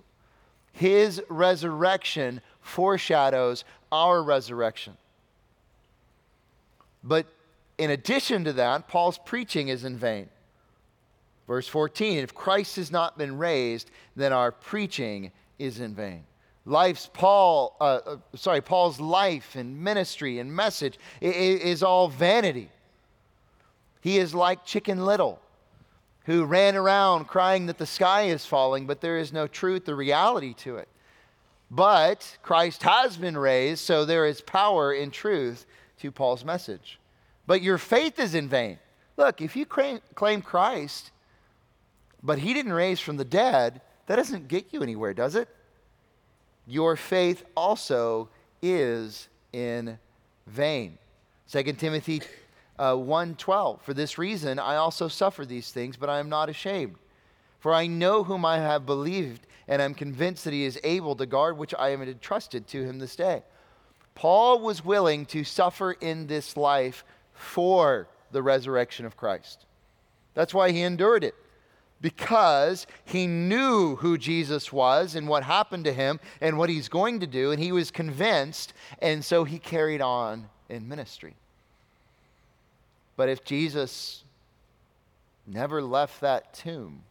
His 0.79 1.21
resurrection 1.29 2.41
foreshadows 2.61 3.65
our 3.91 4.23
resurrection. 4.23 4.97
But 7.03 7.27
in 7.79 7.91
addition 7.91 8.45
to 8.45 8.53
that, 8.53 8.87
Paul's 8.87 9.19
preaching 9.19 9.69
is 9.69 9.83
in 9.83 9.97
vain. 9.97 10.29
Verse 11.49 11.67
14 11.67 12.19
If 12.19 12.33
Christ 12.33 12.77
has 12.77 12.93
not 12.93 13.19
been 13.19 13.39
raised, 13.39 13.91
then 14.15 14.33
our 14.33 14.53
preaching 14.53 15.33
is 15.59 15.81
in 15.81 15.97
vain. 15.97 16.23
Life's 16.65 17.11
Paul, 17.13 17.75
uh, 17.81 17.99
uh, 18.07 18.17
sorry, 18.37 18.61
Paul's 18.61 19.01
life 19.01 19.57
and 19.57 19.81
ministry 19.81 20.39
and 20.39 20.55
message 20.55 20.97
is, 21.21 21.61
is 21.61 21.83
all 21.83 22.09
vanity. 22.09 22.71
He 24.01 24.19
is 24.19 24.33
like 24.33 24.65
Chicken 24.65 25.05
Little 25.05 25.41
who 26.29 26.45
ran 26.45 26.77
around 26.77 27.25
crying 27.25 27.65
that 27.67 27.79
the 27.79 27.87
sky 27.87 28.25
is 28.25 28.45
falling, 28.45 28.87
but 28.87 29.01
there 29.01 29.17
is 29.17 29.33
no 29.33 29.47
truth 29.47 29.89
or 29.89 29.97
reality 29.97 30.53
to 30.53 30.77
it. 30.77 30.87
But 31.71 32.37
Christ 32.43 32.83
has 32.83 33.17
been 33.17 33.37
raised, 33.37 33.83
so 33.83 34.05
there 34.05 34.27
is 34.27 34.43
power 34.43 34.93
in 34.93 35.11
truth 35.11 35.65
to 36.01 36.13
Paul's 36.13 36.45
message. 36.45 36.99
But 37.47 37.63
your 37.63 37.79
faith 37.79 38.19
is 38.19 38.35
in 38.35 38.47
vain. 38.47 38.79
Look, 39.17 39.41
if 39.41 39.57
you 39.57 39.65
claim 39.65 40.43
Christ, 40.43 41.13
but 42.23 42.39
he 42.39 42.53
didn't 42.53 42.75
raise 42.75 43.01
from 43.01 43.17
the 43.17 43.25
dead, 43.25 43.81
that 44.07 44.17
doesn't 44.17 44.49
get 44.49 44.67
you 44.71 44.83
anywhere, 44.83 45.15
does 45.15 45.35
it? 45.35 45.49
Your 46.67 46.95
faith 46.95 47.43
also 47.57 48.29
is 48.61 49.29
in 49.55 49.99
vain. 50.47 50.99
2 51.51 51.63
Timothy 51.73 52.21
uh, 52.79 52.95
1:12. 52.95 53.81
For 53.83 53.95
this 53.95 54.19
reason 54.19 54.59
I 54.59 54.77
also 54.77 55.09
suffer 55.09 55.45
these 55.45 55.71
things, 55.71 55.97
but 55.97 56.09
I 56.09 56.19
am 56.19 56.29
not 56.29 56.49
ashamed. 56.49 56.97
For 57.59 57.75
I 57.75 57.87
know 57.87 58.25
whom 58.25 58.45
I 58.45 58.59
have 58.59 58.87
believed, 58.87 59.47
and 59.67 59.83
I 59.83 59.85
am 59.85 59.95
convinced 59.95 60.45
that 60.45 60.53
he 60.53 60.65
is 60.65 60.79
able 60.85 61.17
to 61.17 61.27
guard 61.27 61.59
which 61.59 61.75
I 61.79 61.91
am 61.91 62.03
entrusted 62.03 62.67
to 62.69 62.85
him 62.85 62.99
this 62.99 63.17
day. 63.17 63.43
Paul 64.15 64.61
was 64.61 64.85
willing 64.85 65.27
to 65.27 65.45
suffer 65.45 65.93
in 65.93 66.27
this 66.27 66.57
life 66.57 67.05
for 67.35 68.09
the 68.33 68.43
resurrection 68.43 69.07
of 69.07 69.17
Christ. 69.17 69.65
That's 70.35 70.55
why 70.55 70.73
he 70.73 70.83
endured 70.83 71.25
it. 71.25 71.35
Because 72.01 72.87
he 73.05 73.27
knew 73.27 73.97
who 73.97 74.19
Jesus 74.19 74.73
was 74.73 75.17
and 75.17 75.27
what 75.27 75.43
happened 75.43 75.85
to 75.85 75.93
him 75.93 76.21
and 76.41 76.57
what 76.57 76.71
he's 76.71 76.89
going 76.89 77.21
to 77.21 77.27
do, 77.27 77.51
and 77.51 77.61
he 77.61 77.73
was 77.73 77.91
convinced, 77.91 78.73
and 79.01 79.25
so 79.25 79.43
he 79.43 79.59
carried 79.59 80.01
on 80.01 80.49
in 80.69 80.89
ministry. 80.89 81.35
But 83.19 83.29
if 83.29 83.45
Jesus 83.45 84.23
never 85.45 85.83
left 85.83 86.21
that 86.21 86.55
tomb, 86.55 87.03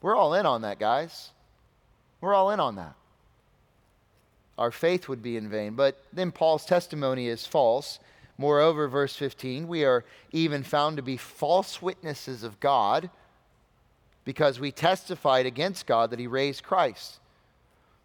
we're 0.00 0.14
all 0.14 0.34
in 0.34 0.46
on 0.46 0.62
that, 0.62 0.78
guys. 0.78 1.30
We're 2.20 2.34
all 2.34 2.52
in 2.52 2.60
on 2.60 2.76
that. 2.76 2.94
Our 4.56 4.70
faith 4.70 5.08
would 5.08 5.24
be 5.24 5.36
in 5.36 5.48
vain. 5.48 5.74
But 5.74 6.00
then 6.12 6.30
Paul's 6.30 6.64
testimony 6.64 7.26
is 7.26 7.44
false. 7.44 7.98
Moreover, 8.38 8.86
verse 8.86 9.16
15, 9.16 9.66
we 9.66 9.84
are 9.84 10.04
even 10.30 10.62
found 10.62 10.96
to 10.98 11.02
be 11.02 11.16
false 11.16 11.82
witnesses 11.82 12.44
of 12.44 12.60
God 12.60 13.10
because 14.24 14.60
we 14.60 14.70
testified 14.70 15.46
against 15.46 15.88
God 15.88 16.10
that 16.10 16.20
he 16.20 16.28
raised 16.28 16.62
Christ. 16.62 17.18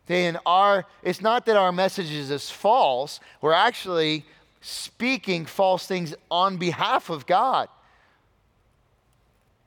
Then 0.07 0.39
our 0.47 0.87
it's 1.03 1.21
not 1.21 1.45
that 1.45 1.57
our 1.57 1.71
message 1.71 2.09
is 2.09 2.49
false, 2.49 3.19
we're 3.39 3.53
actually 3.53 4.25
speaking 4.67 5.45
false 5.45 5.87
things 5.87 6.13
on 6.29 6.57
behalf 6.57 7.09
of 7.09 7.25
God. 7.25 7.69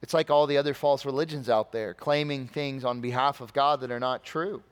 It's 0.02 0.12
like 0.12 0.30
all 0.30 0.46
the 0.46 0.58
other 0.58 0.74
false 0.74 1.06
religions 1.06 1.48
out 1.48 1.72
there, 1.72 1.94
claiming 1.94 2.46
things 2.46 2.84
on 2.84 3.00
behalf 3.00 3.40
of 3.40 3.54
God 3.54 3.80
that 3.80 3.90
are 3.90 4.00
not 4.00 4.24
true. 4.24 4.62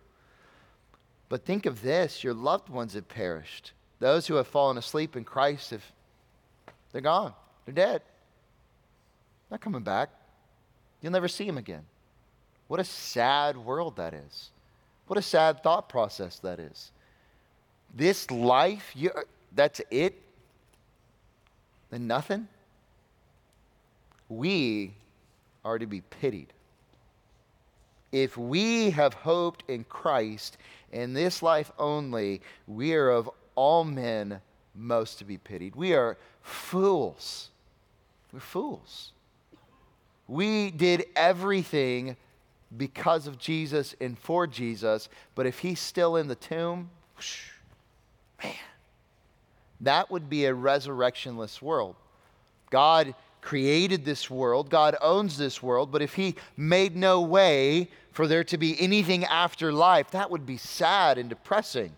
But 1.30 1.46
think 1.46 1.64
of 1.64 1.80
this 1.80 2.22
your 2.22 2.34
loved 2.34 2.68
ones 2.68 2.92
have 2.92 3.08
perished. 3.08 3.72
Those 4.00 4.26
who 4.26 4.34
have 4.34 4.46
fallen 4.46 4.76
asleep 4.76 5.16
in 5.16 5.24
Christ 5.24 5.70
have 5.70 5.84
they're 6.92 7.00
gone. 7.00 7.32
They're 7.64 7.74
dead. 7.74 8.02
Not 9.50 9.60
coming 9.60 9.82
back. 9.82 10.10
You'll 11.00 11.12
never 11.12 11.28
see 11.28 11.46
them 11.46 11.58
again. 11.58 11.84
What 12.66 12.80
a 12.80 12.84
sad 12.84 13.56
world 13.56 13.96
that 13.96 14.12
is. 14.12 14.50
What 15.06 15.18
a 15.18 15.22
sad 15.22 15.62
thought 15.62 15.88
process 15.88 16.38
that 16.40 16.60
is. 16.60 16.90
This 17.94 18.30
life, 18.30 18.92
you, 18.94 19.10
that's 19.54 19.80
it? 19.90 20.20
And 21.90 22.06
nothing? 22.06 22.48
We 24.28 24.94
are 25.64 25.78
to 25.78 25.86
be 25.86 26.02
pitied. 26.02 26.52
If 28.12 28.36
we 28.36 28.90
have 28.90 29.14
hoped 29.14 29.64
in 29.68 29.84
Christ 29.84 30.56
in 30.92 31.12
this 31.12 31.42
life 31.42 31.70
only, 31.78 32.40
we 32.66 32.94
are 32.94 33.10
of 33.10 33.30
all 33.54 33.84
men 33.84 34.40
most 34.74 35.18
to 35.18 35.24
be 35.24 35.36
pitied. 35.36 35.76
We 35.76 35.94
are 35.94 36.16
fools. 36.42 37.50
We're 38.32 38.40
fools. 38.40 39.12
We 40.26 40.70
did 40.70 41.06
everything 41.16 42.16
because 42.76 43.26
of 43.26 43.38
Jesus 43.38 43.94
and 44.00 44.18
for 44.18 44.46
Jesus, 44.46 45.08
but 45.34 45.46
if 45.46 45.58
he's 45.60 45.80
still 45.80 46.16
in 46.16 46.28
the 46.28 46.34
tomb, 46.34 46.90
whoosh, 47.16 47.50
man, 48.42 48.54
that 49.80 50.10
would 50.10 50.28
be 50.28 50.44
a 50.44 50.54
resurrectionless 50.54 51.62
world. 51.62 51.96
God 52.70 53.14
created 53.40 54.04
this 54.04 54.28
world, 54.28 54.68
God 54.68 54.96
owns 55.00 55.38
this 55.38 55.62
world, 55.62 55.92
but 55.92 56.02
if 56.02 56.14
He 56.14 56.34
made 56.56 56.96
no 56.96 57.20
way 57.20 57.88
for 58.12 58.26
there 58.26 58.44
to 58.44 58.58
be 58.58 58.78
anything 58.80 59.24
after 59.24 59.72
life, 59.72 60.10
that 60.10 60.30
would 60.30 60.44
be 60.44 60.56
sad 60.56 61.18
and 61.18 61.28
depressing. 61.28 61.92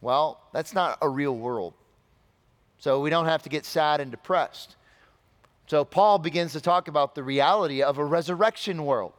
Well, 0.00 0.40
that's 0.52 0.74
not 0.74 0.98
a 1.00 1.08
real 1.08 1.36
world. 1.36 1.74
So 2.78 3.00
we 3.00 3.10
don't 3.10 3.26
have 3.26 3.42
to 3.42 3.48
get 3.48 3.64
sad 3.64 4.00
and 4.00 4.10
depressed. 4.10 4.76
So 5.66 5.84
Paul 5.84 6.18
begins 6.18 6.52
to 6.52 6.60
talk 6.60 6.88
about 6.88 7.14
the 7.14 7.22
reality 7.22 7.82
of 7.82 7.98
a 7.98 8.04
resurrection 8.04 8.84
world. 8.84 9.12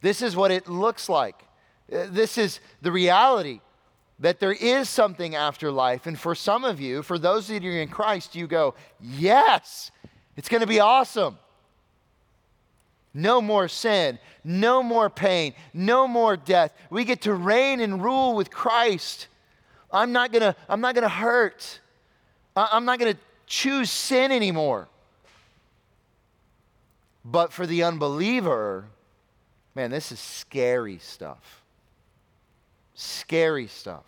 This 0.00 0.22
is 0.22 0.36
what 0.36 0.50
it 0.50 0.68
looks 0.68 1.08
like. 1.08 1.44
Uh, 1.92 2.06
this 2.10 2.36
is 2.36 2.60
the 2.82 2.92
reality 2.92 3.60
that 4.20 4.40
there 4.40 4.52
is 4.52 4.88
something 4.88 5.34
after 5.34 5.70
life. 5.70 6.06
And 6.06 6.18
for 6.18 6.34
some 6.34 6.64
of 6.64 6.80
you, 6.80 7.02
for 7.02 7.18
those 7.18 7.46
that 7.48 7.64
are 7.64 7.70
in 7.70 7.88
Christ, 7.88 8.34
you 8.34 8.46
go, 8.46 8.74
yes, 9.00 9.90
it's 10.36 10.48
going 10.48 10.60
to 10.60 10.66
be 10.66 10.80
awesome. 10.80 11.38
No 13.14 13.40
more 13.40 13.68
sin, 13.68 14.18
no 14.44 14.82
more 14.82 15.08
pain, 15.10 15.54
no 15.72 16.06
more 16.06 16.36
death. 16.36 16.72
We 16.90 17.04
get 17.04 17.22
to 17.22 17.34
reign 17.34 17.80
and 17.80 18.02
rule 18.02 18.34
with 18.34 18.50
Christ. 18.50 19.28
I'm 19.90 20.12
not 20.12 20.30
going 20.30 20.42
to 20.42 20.54
I'm 20.68 20.80
not 20.80 20.94
going 20.94 21.02
to 21.02 21.08
hurt. 21.08 21.80
I'm 22.54 22.84
not 22.84 22.98
going 22.98 23.14
to 23.14 23.18
choose 23.46 23.90
sin 23.90 24.30
anymore. 24.30 24.88
But 27.24 27.52
for 27.52 27.66
the 27.66 27.82
unbeliever, 27.82 28.86
man, 29.74 29.90
this 29.90 30.12
is 30.12 30.20
scary 30.20 30.98
stuff. 30.98 31.57
Scary 33.00 33.68
stuff. 33.68 34.02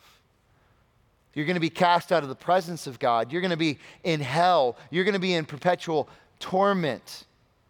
You're 1.33 1.47
going 1.47 1.55
to 1.55 1.61
be 1.61 1.71
cast 1.71 2.11
out 2.11 2.25
of 2.25 2.29
the 2.29 2.35
presence 2.35 2.89
of 2.89 2.99
God. 2.99 3.31
You're 3.31 3.41
going 3.41 3.53
to 3.53 3.57
be 3.57 3.79
in 4.03 4.19
hell. 4.19 4.77
You're 4.91 5.05
going 5.05 5.15
to 5.15 5.21
be 5.21 5.35
in 5.35 5.45
perpetual 5.45 6.09
torment, 6.41 7.25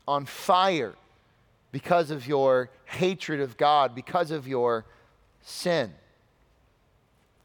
on 0.08 0.24
fire, 0.24 0.94
because 1.72 2.10
of 2.10 2.26
your 2.26 2.70
hatred 2.86 3.42
of 3.42 3.58
God, 3.58 3.94
because 3.94 4.30
of 4.30 4.48
your 4.48 4.86
sin. 5.42 5.92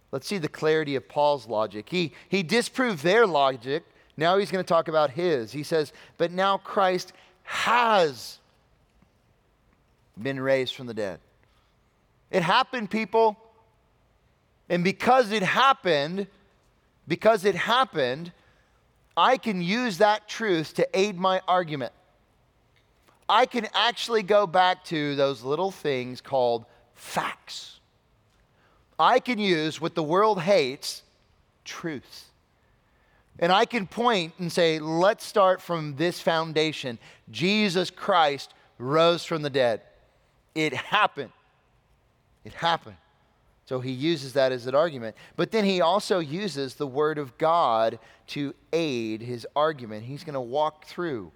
Let's 0.09 0.25
see 0.25 0.37
the 0.37 0.47
clarity 0.47 0.95
of 0.95 1.09
Paul's 1.09 1.45
logic. 1.45 1.89
He, 1.89 2.13
he 2.29 2.43
disproved 2.43 3.03
their 3.03 3.27
logic. 3.27 3.83
Now 4.15 4.37
he's 4.37 4.51
going 4.51 4.63
to 4.63 4.67
talk 4.67 4.87
about 4.87 5.09
his. 5.09 5.51
He 5.51 5.63
says, 5.63 5.91
But 6.17 6.31
now 6.31 6.59
Christ 6.59 7.11
has 7.43 8.39
been 10.17 10.39
raised 10.39 10.75
from 10.75 10.87
the 10.87 10.93
dead. 10.93 11.19
It 12.31 12.41
happened, 12.41 12.89
people. 12.89 13.35
And 14.69 14.83
because 14.83 15.31
it 15.31 15.43
happened, 15.43 16.27
because 17.07 17.45
it 17.45 17.55
happened, 17.55 18.31
I 19.15 19.37
can 19.37 19.61
use 19.61 19.99
that 19.99 20.27
truth 20.27 20.73
to 20.75 20.87
aid 20.93 21.17
my 21.17 21.41
argument. 21.47 21.93
I 23.27 23.45
can 23.45 23.67
actually 23.73 24.23
go 24.23 24.45
back 24.45 24.83
to 24.85 25.15
those 25.15 25.43
little 25.43 25.71
things 25.71 26.21
called 26.21 26.65
facts. 26.93 27.79
I 28.99 29.19
can 29.19 29.39
use 29.39 29.81
what 29.81 29.95
the 29.95 30.03
world 30.03 30.41
hates 30.41 31.03
truth. 31.63 32.29
And 33.39 33.51
I 33.51 33.65
can 33.65 33.87
point 33.87 34.33
and 34.39 34.51
say, 34.51 34.79
let's 34.79 35.25
start 35.25 35.61
from 35.61 35.95
this 35.97 36.21
foundation. 36.21 36.97
Jesus 37.29 37.89
Christ 37.89 38.53
rose 38.77 39.25
from 39.25 39.41
the 39.41 39.49
dead. 39.49 39.81
It 40.53 40.73
happened. 40.73 41.31
It 42.45 42.53
happened. 42.53 42.95
So 43.65 43.79
he 43.79 43.91
uses 43.91 44.33
that 44.33 44.51
as 44.51 44.67
an 44.67 44.75
argument. 44.75 45.15
But 45.35 45.51
then 45.51 45.65
he 45.65 45.81
also 45.81 46.19
uses 46.19 46.75
the 46.75 46.87
Word 46.87 47.17
of 47.17 47.37
God 47.37 47.97
to 48.27 48.53
aid 48.71 49.21
his 49.21 49.47
argument. 49.55 50.05
He's 50.05 50.23
going 50.23 50.35
to 50.35 50.41
walk 50.41 50.85
through 50.85 51.31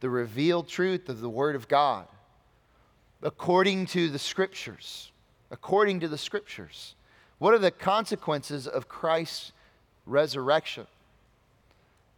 the 0.00 0.08
revealed 0.08 0.68
truth 0.68 1.08
of 1.08 1.20
the 1.20 1.28
Word 1.28 1.56
of 1.56 1.66
God 1.66 2.06
according 3.22 3.86
to 3.86 4.08
the 4.08 4.18
Scriptures. 4.18 5.10
According 5.50 6.00
to 6.00 6.08
the 6.08 6.18
Scriptures. 6.18 6.94
What 7.38 7.54
are 7.54 7.58
the 7.58 7.70
consequences 7.70 8.68
of 8.68 8.88
Christ's 8.88 9.52
resurrection? 10.06 10.86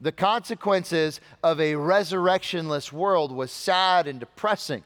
The 0.01 0.13
consequences 0.13 1.21
of 1.43 1.59
a 1.61 1.77
resurrectionless 1.77 2.93
world 2.93 3.33
was 3.33 3.51
sad 3.51 4.07
and 4.07 4.21
depressing. 4.21 4.85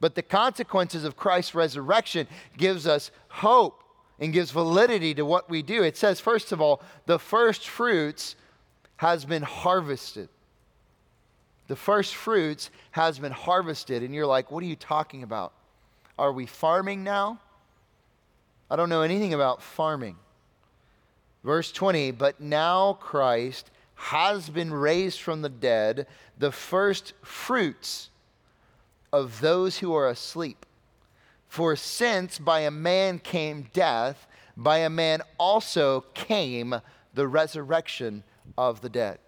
But 0.00 0.14
the 0.14 0.22
consequences 0.22 1.04
of 1.04 1.16
Christ's 1.16 1.54
resurrection 1.54 2.26
gives 2.56 2.86
us 2.86 3.10
hope 3.28 3.82
and 4.20 4.32
gives 4.32 4.50
validity 4.50 5.14
to 5.14 5.24
what 5.24 5.48
we 5.48 5.62
do. 5.62 5.82
It 5.82 5.96
says, 5.96 6.20
first 6.20 6.52
of 6.52 6.60
all, 6.60 6.82
the 7.06 7.18
first 7.18 7.68
fruits 7.68 8.36
has 8.96 9.24
been 9.24 9.42
harvested. 9.42 10.28
The 11.68 11.76
first 11.76 12.14
fruits 12.14 12.70
has 12.92 13.18
been 13.18 13.32
harvested. 13.32 14.02
And 14.02 14.14
you're 14.14 14.26
like, 14.26 14.50
what 14.50 14.62
are 14.62 14.66
you 14.66 14.76
talking 14.76 15.22
about? 15.22 15.52
Are 16.18 16.32
we 16.32 16.46
farming 16.46 17.04
now? 17.04 17.38
I 18.70 18.76
don't 18.76 18.88
know 18.88 19.02
anything 19.02 19.34
about 19.34 19.62
farming. 19.62 20.16
Verse 21.44 21.70
20, 21.70 22.10
but 22.10 22.40
now 22.40 22.94
Christ 22.94 23.70
has 23.94 24.50
been 24.50 24.72
raised 24.72 25.20
from 25.20 25.42
the 25.42 25.48
dead, 25.48 26.06
the 26.38 26.52
first 26.52 27.12
fruits 27.22 28.10
of 29.12 29.40
those 29.40 29.78
who 29.78 29.94
are 29.94 30.08
asleep. 30.08 30.66
For 31.48 31.74
since 31.76 32.38
by 32.38 32.60
a 32.60 32.70
man 32.70 33.18
came 33.18 33.68
death, 33.72 34.26
by 34.56 34.78
a 34.78 34.90
man 34.90 35.22
also 35.38 36.02
came 36.14 36.80
the 37.14 37.26
resurrection 37.26 38.22
of 38.56 38.80
the 38.80 38.88
dead. 38.88 39.18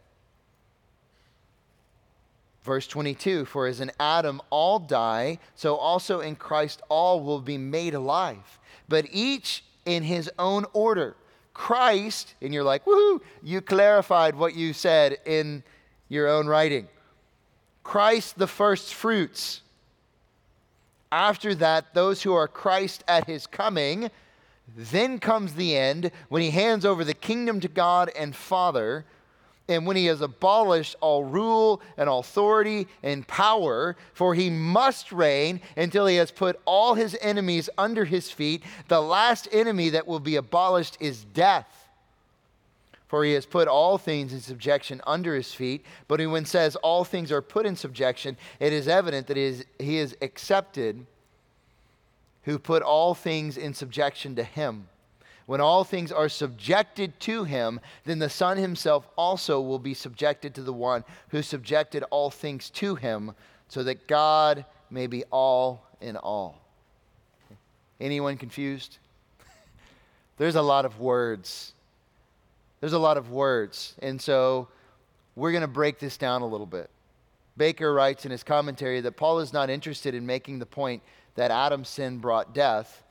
Verse 2.63 2.87
22 2.87 3.47
For 3.47 3.67
as 3.67 3.81
in 3.81 3.91
Adam 3.99 4.41
all 4.51 4.79
die, 4.79 5.39
so 5.55 5.77
also 5.77 6.21
in 6.21 6.37
Christ 6.37 6.83
all 6.89 7.21
will 7.23 7.41
be 7.41 7.59
made 7.59 7.95
alive, 7.95 8.59
but 8.89 9.07
each 9.11 9.65
in 9.87 10.03
his 10.03 10.31
own 10.39 10.67
order. 10.73 11.17
Christ, 11.55 12.35
and 12.41 12.55
you're 12.55 12.65
like, 12.65 12.85
woohoo, 12.85 13.21
you 13.43 13.61
clarified 13.61 14.35
what 14.35 14.55
you 14.55 14.73
said 14.73 15.19
in 15.27 15.63
your 16.09 16.29
own 16.29 16.47
writing. 16.47 16.89
Christ, 17.83 18.39
the 18.39 18.47
first 18.47 18.95
fruits. 18.95 19.63
After 21.13 21.55
that, 21.57 21.95
those 21.95 22.23
who 22.23 22.33
are 22.33 22.47
Christ 22.49 23.03
at 23.09 23.27
his 23.27 23.47
coming. 23.47 24.11
Then 24.77 25.19
comes 25.19 25.55
the 25.55 25.77
end 25.77 26.13
when 26.29 26.43
he 26.43 26.51
hands 26.51 26.85
over 26.85 27.05
the 27.05 27.15
kingdom 27.15 27.59
to 27.61 27.69
God 27.69 28.11
and 28.17 28.37
Father. 28.37 29.05
and 29.71 29.87
when 29.87 29.97
he 29.97 30.07
has 30.07 30.21
abolished 30.21 30.97
all 31.01 31.25
rule 31.25 31.81
and 31.97 32.09
authority 32.09 32.89
and 33.03 33.27
power, 33.27 33.97
for 34.13 34.35
he 34.35 34.51
must 34.51 35.13
reign 35.13 35.61
until 35.77 36.07
he 36.07 36.17
has 36.17 36.31
put 36.33 36.61
all 36.65 36.95
his 36.95 37.17
enemies 37.23 37.71
under 37.79 38.05
his 38.05 38.31
feet. 38.31 38.65
The 38.89 39.01
last 39.01 39.49
enemy 39.53 39.91
that 39.91 40.09
will 40.09 40.21
be 40.21 40.37
abolished 40.37 40.97
is 41.01 41.25
death. 41.25 41.80
For 43.11 43.25
he 43.25 43.33
has 43.33 43.45
put 43.45 43.67
all 43.67 43.99
things 43.99 44.33
in 44.33 44.39
subjection 44.39 45.01
under 45.05 45.35
his 45.35 45.53
feet. 45.53 45.85
But 46.07 46.25
when 46.29 46.45
says 46.45 46.77
all 46.77 47.03
things 47.03 47.33
are 47.33 47.43
put 47.43 47.67
in 47.67 47.75
subjection, 47.75 48.37
it 48.61 48.73
is 48.73 48.87
evident 48.87 49.27
that 49.27 49.37
he 49.37 49.43
is, 49.43 49.65
he 49.81 49.99
is 49.99 50.17
accepted 50.23 51.05
who 52.45 52.57
put 52.57 52.85
all 52.85 53.17
things 53.17 53.57
in 53.57 53.75
subjection 53.75 54.37
to 54.37 54.45
him. 54.45 54.87
When 55.47 55.61
all 55.61 55.83
things 55.83 56.13
are 56.13 56.29
subjected 56.29 57.19
to 57.23 57.43
him, 57.43 57.81
then 58.05 58.21
the 58.21 58.31
Son 58.31 58.57
himself 58.57 59.09
also 59.17 59.61
will 59.61 59.81
be 59.81 59.93
subjected 59.93 60.55
to 60.55 60.63
the 60.63 60.73
one 60.73 61.03
who 61.31 61.43
subjected 61.43 62.05
all 62.11 62.31
things 62.31 62.71
to 62.71 62.95
him, 62.95 63.33
so 63.67 63.83
that 63.83 64.07
God 64.07 64.65
may 64.89 65.09
be 65.09 65.25
all 65.33 65.85
in 66.01 66.17
all. 66.17 66.61
Anyone 68.01 68.37
confused? 68.37 68.99
There's 70.37 70.55
a 70.55 70.63
lot 70.63 70.85
of 70.85 71.01
words. 71.01 71.73
There's 72.81 72.93
a 72.93 72.99
lot 72.99 73.17
of 73.17 73.31
words. 73.31 73.95
And 74.01 74.21
so 74.21 74.69
we're 75.37 75.53
going 75.53 75.63
to 75.63 75.69
break 75.69 75.99
this 75.99 76.17
down 76.17 76.43
a 76.43 76.47
little 76.47 76.67
bit. 76.67 76.91
Baker 77.57 77.93
writes 77.93 78.25
in 78.25 78.31
his 78.31 78.43
commentary 78.43 79.01
that 79.03 79.17
Paul 79.17 79.41
is 79.41 79.53
not 79.53 79.71
interested 79.71 80.15
in 80.15 80.25
making 80.25 80.59
the 80.59 80.67
point 80.67 81.03
that 81.35 81.51
Adam's 81.51 81.89
sin 81.89 82.19
brought 82.19 82.55
death, 82.55 83.03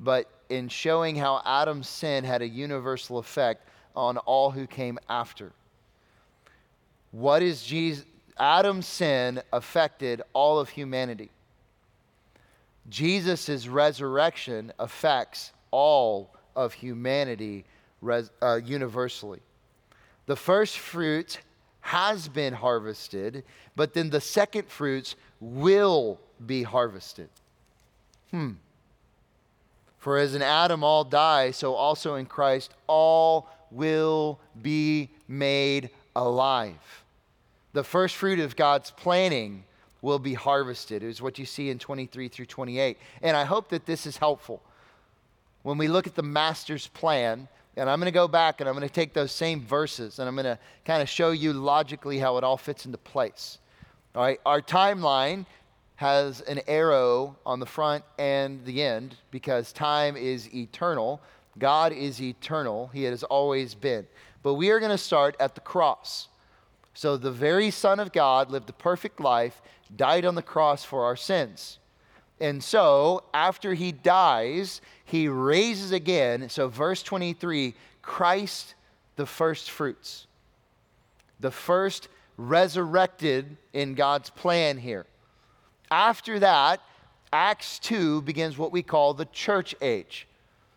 but 0.00 0.30
in 0.48 0.68
showing 0.68 1.16
how 1.16 1.42
Adam's 1.44 1.88
sin 1.88 2.24
had 2.24 2.40
a 2.40 2.48
universal 2.48 3.18
effect 3.18 3.68
on 3.94 4.16
all 4.18 4.50
who 4.50 4.66
came 4.66 4.98
after. 5.08 5.52
What 7.10 7.42
is 7.42 7.62
Jesus? 7.62 8.04
Adam's 8.38 8.86
sin 8.86 9.42
affected 9.52 10.22
all 10.32 10.58
of 10.58 10.68
humanity. 10.68 11.30
Jesus' 12.88 13.66
resurrection 13.66 14.72
affects 14.78 15.52
all 15.70 16.30
of 16.54 16.72
humanity 16.72 17.64
res, 18.00 18.30
uh, 18.42 18.60
universally. 18.64 19.40
The 20.26 20.36
first 20.36 20.78
fruits 20.78 21.38
has 21.80 22.28
been 22.28 22.52
harvested, 22.52 23.44
but 23.74 23.94
then 23.94 24.10
the 24.10 24.20
second 24.20 24.68
fruits 24.68 25.16
will 25.40 26.20
be 26.44 26.62
harvested. 26.62 27.28
Hmm. 28.30 28.52
For 29.98 30.18
as 30.18 30.34
in 30.34 30.42
Adam 30.42 30.84
all 30.84 31.04
die, 31.04 31.50
so 31.50 31.74
also 31.74 32.16
in 32.16 32.26
Christ 32.26 32.72
all 32.86 33.48
will 33.70 34.38
be 34.60 35.10
made 35.26 35.90
alive. 36.14 37.04
The 37.72 37.84
first 37.84 38.16
fruit 38.16 38.38
of 38.38 38.56
God's 38.56 38.90
planning 38.90 39.64
will 40.00 40.18
be 40.18 40.34
harvested, 40.34 41.02
is 41.02 41.20
what 41.20 41.38
you 41.38 41.44
see 41.44 41.70
in 41.70 41.78
23 41.78 42.28
through 42.28 42.46
28. 42.46 42.98
And 43.22 43.36
I 43.36 43.44
hope 43.44 43.68
that 43.70 43.86
this 43.86 44.06
is 44.06 44.16
helpful. 44.16 44.62
When 45.62 45.76
we 45.76 45.88
look 45.88 46.06
at 46.06 46.14
the 46.14 46.22
master's 46.22 46.86
plan, 46.86 47.48
and 47.78 47.88
I'm 47.88 48.00
going 48.00 48.06
to 48.06 48.14
go 48.14 48.28
back 48.28 48.60
and 48.60 48.68
I'm 48.68 48.74
going 48.74 48.86
to 48.86 48.92
take 48.92 49.14
those 49.14 49.30
same 49.30 49.62
verses 49.62 50.18
and 50.18 50.28
I'm 50.28 50.34
going 50.34 50.44
to 50.44 50.58
kind 50.84 51.00
of 51.00 51.08
show 51.08 51.30
you 51.30 51.52
logically 51.52 52.18
how 52.18 52.36
it 52.36 52.44
all 52.44 52.56
fits 52.56 52.86
into 52.86 52.98
place. 52.98 53.58
All 54.14 54.22
right, 54.22 54.40
our 54.44 54.60
timeline 54.60 55.46
has 55.96 56.40
an 56.42 56.60
arrow 56.66 57.36
on 57.46 57.60
the 57.60 57.66
front 57.66 58.04
and 58.18 58.64
the 58.64 58.82
end 58.82 59.16
because 59.30 59.72
time 59.72 60.16
is 60.16 60.52
eternal. 60.54 61.20
God 61.58 61.92
is 61.92 62.20
eternal. 62.20 62.88
He 62.92 63.04
has 63.04 63.22
always 63.22 63.74
been. 63.74 64.06
But 64.42 64.54
we 64.54 64.70
are 64.70 64.80
going 64.80 64.92
to 64.92 64.98
start 64.98 65.36
at 65.40 65.54
the 65.54 65.60
cross. 65.60 66.28
So 66.94 67.16
the 67.16 67.30
very 67.30 67.70
Son 67.70 68.00
of 68.00 68.12
God 68.12 68.50
lived 68.50 68.70
a 68.70 68.72
perfect 68.72 69.20
life, 69.20 69.62
died 69.94 70.24
on 70.24 70.34
the 70.34 70.42
cross 70.42 70.84
for 70.84 71.04
our 71.04 71.16
sins. 71.16 71.78
And 72.40 72.62
so 72.62 73.24
after 73.34 73.74
he 73.74 73.92
dies, 73.92 74.80
he 75.08 75.26
raises 75.26 75.92
again. 75.92 76.50
So, 76.50 76.68
verse 76.68 77.02
23 77.02 77.74
Christ, 78.02 78.74
the 79.16 79.26
first 79.26 79.70
fruits, 79.70 80.26
the 81.40 81.50
first 81.50 82.08
resurrected 82.36 83.56
in 83.72 83.94
God's 83.94 84.30
plan 84.30 84.76
here. 84.76 85.06
After 85.90 86.38
that, 86.38 86.80
Acts 87.32 87.78
2 87.80 88.22
begins 88.22 88.58
what 88.58 88.70
we 88.70 88.82
call 88.82 89.14
the 89.14 89.24
church 89.26 89.74
age. 89.80 90.26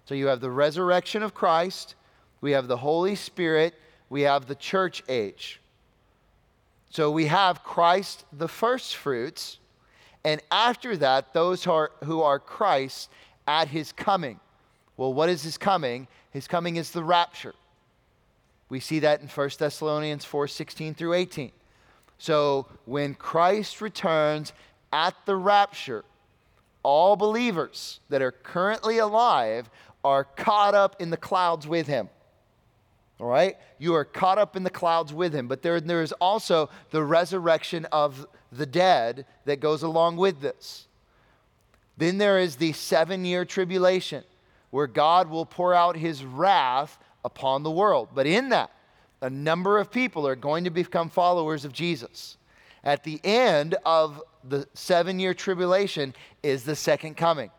So 0.06 0.16
you 0.16 0.28
have 0.28 0.42
the 0.42 0.50
resurrection 0.50 1.24
of 1.24 1.34
Christ, 1.34 1.96
we 2.40 2.52
have 2.52 2.68
the 2.68 2.78
Holy 2.78 3.16
Spirit, 3.16 3.76
we 4.10 4.22
have 4.22 4.48
the 4.48 4.56
church 4.56 5.04
age. 5.08 5.62
So 6.90 7.12
we 7.12 7.28
have 7.28 7.64
Christ, 7.64 8.26
the 8.34 8.48
first 8.48 8.96
fruits, 8.96 9.60
and 10.24 10.42
after 10.52 10.98
that, 10.98 11.34
those 11.34 11.64
who 11.64 11.72
are, 11.72 11.92
who 12.04 12.22
are 12.22 12.40
Christ 12.40 13.10
at 13.52 13.68
his 13.68 13.92
coming. 13.92 14.40
Well, 14.96 15.14
what 15.14 15.28
is 15.28 15.44
his 15.44 15.58
coming? 15.58 16.08
His 16.32 16.48
coming 16.48 16.78
is 16.78 16.92
the 16.92 17.04
rapture. 17.04 17.54
We 18.70 18.80
see 18.80 19.00
that 19.00 19.20
in 19.20 19.28
1 19.28 19.50
Thessalonians 19.60 20.24
4 20.24 20.48
16 20.48 20.94
through 20.94 21.16
18. 21.16 21.52
So 22.18 22.68
when 22.86 23.14
Christ 23.14 23.82
returns, 23.82 24.54
at 24.94 25.16
the 25.26 25.36
rapture, 25.36 26.06
all 26.82 27.18
believers 27.18 28.00
that 28.08 28.22
are 28.22 28.32
currently 28.32 29.00
alive 29.00 29.70
are 30.02 30.24
caught 30.24 30.74
up 30.74 31.02
in 31.02 31.10
the 31.10 31.18
clouds 31.18 31.68
with 31.68 31.88
him. 31.88 32.08
All 33.20 33.28
right? 33.28 33.58
You 33.80 33.96
are 33.96 34.06
caught 34.06 34.38
up 34.38 34.56
in 34.56 34.64
the 34.64 34.70
clouds 34.70 35.14
with 35.14 35.34
him. 35.34 35.50
But 35.50 35.62
there, 35.62 35.82
there 35.82 36.02
is 36.02 36.14
also 36.14 36.70
the 36.92 37.04
resurrection 37.04 37.86
of 37.92 38.26
the 38.50 38.66
dead 38.66 39.26
that 39.44 39.60
goes 39.60 39.84
along 39.84 40.16
with 40.16 40.40
this. 40.40 40.88
Then 42.02 42.18
there 42.18 42.40
is 42.40 42.56
the 42.56 42.74
seven 42.74 43.26
year 43.26 43.46
tribulation 43.46 44.24
where 44.72 44.88
God 44.88 45.30
will 45.30 45.46
pour 45.46 45.76
out 45.76 45.96
his 45.96 46.26
wrath 46.26 46.98
upon 47.24 47.62
the 47.62 47.70
world. 47.70 48.10
But 48.16 48.26
in 48.26 48.50
that, 48.50 48.72
a 49.22 49.30
number 49.30 49.78
of 49.78 49.92
people 49.92 50.26
are 50.26 50.36
going 50.36 50.64
to 50.64 50.72
become 50.72 51.10
followers 51.10 51.64
of 51.64 51.74
Jesus. 51.74 52.38
At 52.84 53.04
the 53.04 53.22
end 53.24 53.76
of 53.86 54.20
the 54.44 54.68
seven 54.74 55.20
year 55.20 55.36
tribulation 55.36 56.16
is 56.42 56.64
the 56.64 56.76
second 56.76 57.18
coming. 57.18 57.52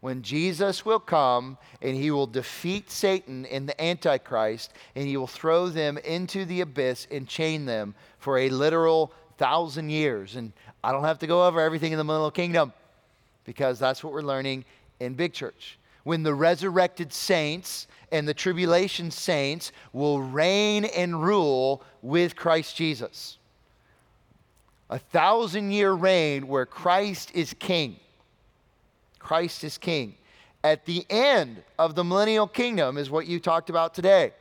When 0.00 0.20
Jesus 0.20 0.84
will 0.84 1.00
come 1.00 1.56
and 1.80 1.96
he 1.96 2.10
will 2.10 2.26
defeat 2.26 2.90
Satan 2.90 3.46
and 3.46 3.66
the 3.66 3.82
Antichrist, 3.82 4.74
and 4.94 5.08
he 5.08 5.16
will 5.16 5.26
throw 5.26 5.68
them 5.68 5.96
into 5.96 6.44
the 6.44 6.60
abyss 6.60 7.08
and 7.10 7.26
chain 7.26 7.64
them 7.64 7.94
for 8.18 8.36
a 8.36 8.50
literal 8.50 9.10
thousand 9.38 9.88
years. 9.88 10.36
And 10.36 10.52
I 10.84 10.92
don't 10.92 11.04
have 11.04 11.20
to 11.20 11.26
go 11.26 11.46
over 11.46 11.62
everything 11.62 11.92
in 11.92 11.98
the 11.98 12.04
millennial 12.04 12.30
kingdom 12.30 12.74
because 13.48 13.78
that's 13.78 14.04
what 14.04 14.12
we're 14.12 14.20
learning 14.20 14.62
in 15.00 15.14
Big 15.14 15.32
Church. 15.32 15.78
When 16.04 16.22
the 16.22 16.34
resurrected 16.34 17.12
saints 17.12 17.86
and 18.12 18.28
the 18.28 18.34
tribulation 18.34 19.10
saints 19.10 19.72
will 19.94 20.20
reign 20.20 20.84
and 20.84 21.22
rule 21.22 21.82
with 22.02 22.36
Christ 22.36 22.76
Jesus 22.76 23.38
a 24.90 24.98
thousand 24.98 25.70
year 25.70 25.92
reign 25.92 26.48
where 26.48 26.66
Christ 26.66 27.32
is 27.34 27.54
king. 27.58 27.96
Christ 29.18 29.64
is 29.64 29.78
king. 29.78 30.14
At 30.64 30.86
the 30.86 31.04
end 31.10 31.62
of 31.78 31.94
the 31.94 32.04
millennial 32.04 32.46
kingdom 32.46 32.96
is 32.96 33.10
what 33.10 33.26
you 33.26 33.38
talked 33.38 33.70
about 33.70 33.94
today. 33.94 34.32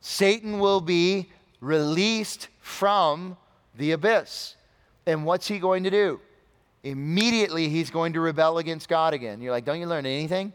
Satan 0.00 0.58
will 0.58 0.80
be 0.80 1.30
released 1.60 2.48
from 2.60 3.36
the 3.76 3.92
abyss. 3.92 4.56
And 5.06 5.24
what's 5.24 5.48
he 5.48 5.58
going 5.58 5.84
to 5.84 5.90
do? 5.90 6.20
Immediately, 6.82 7.68
he's 7.68 7.90
going 7.90 8.14
to 8.14 8.20
rebel 8.20 8.58
against 8.58 8.88
God 8.88 9.14
again. 9.14 9.40
You're 9.40 9.52
like, 9.52 9.64
don't 9.64 9.80
you 9.80 9.86
learn 9.86 10.06
anything? 10.06 10.52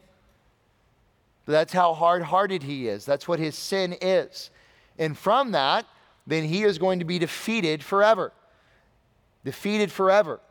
But 1.46 1.52
that's 1.52 1.74
how 1.74 1.94
hard 1.94 2.24
hearted 2.24 2.64
he 2.64 2.88
is. 2.88 3.06
That's 3.06 3.28
what 3.28 3.40
his 3.40 3.56
sin 3.56 3.96
is. 4.02 4.50
And 4.98 5.16
from 5.18 5.52
that, 5.52 5.86
then 6.26 6.44
he 6.46 6.64
is 6.64 6.80
going 6.80 7.00
to 7.00 7.06
be 7.06 7.20
defeated 7.20 7.84
forever 7.84 8.32
defeated 9.46 9.92
forever. 9.92 10.42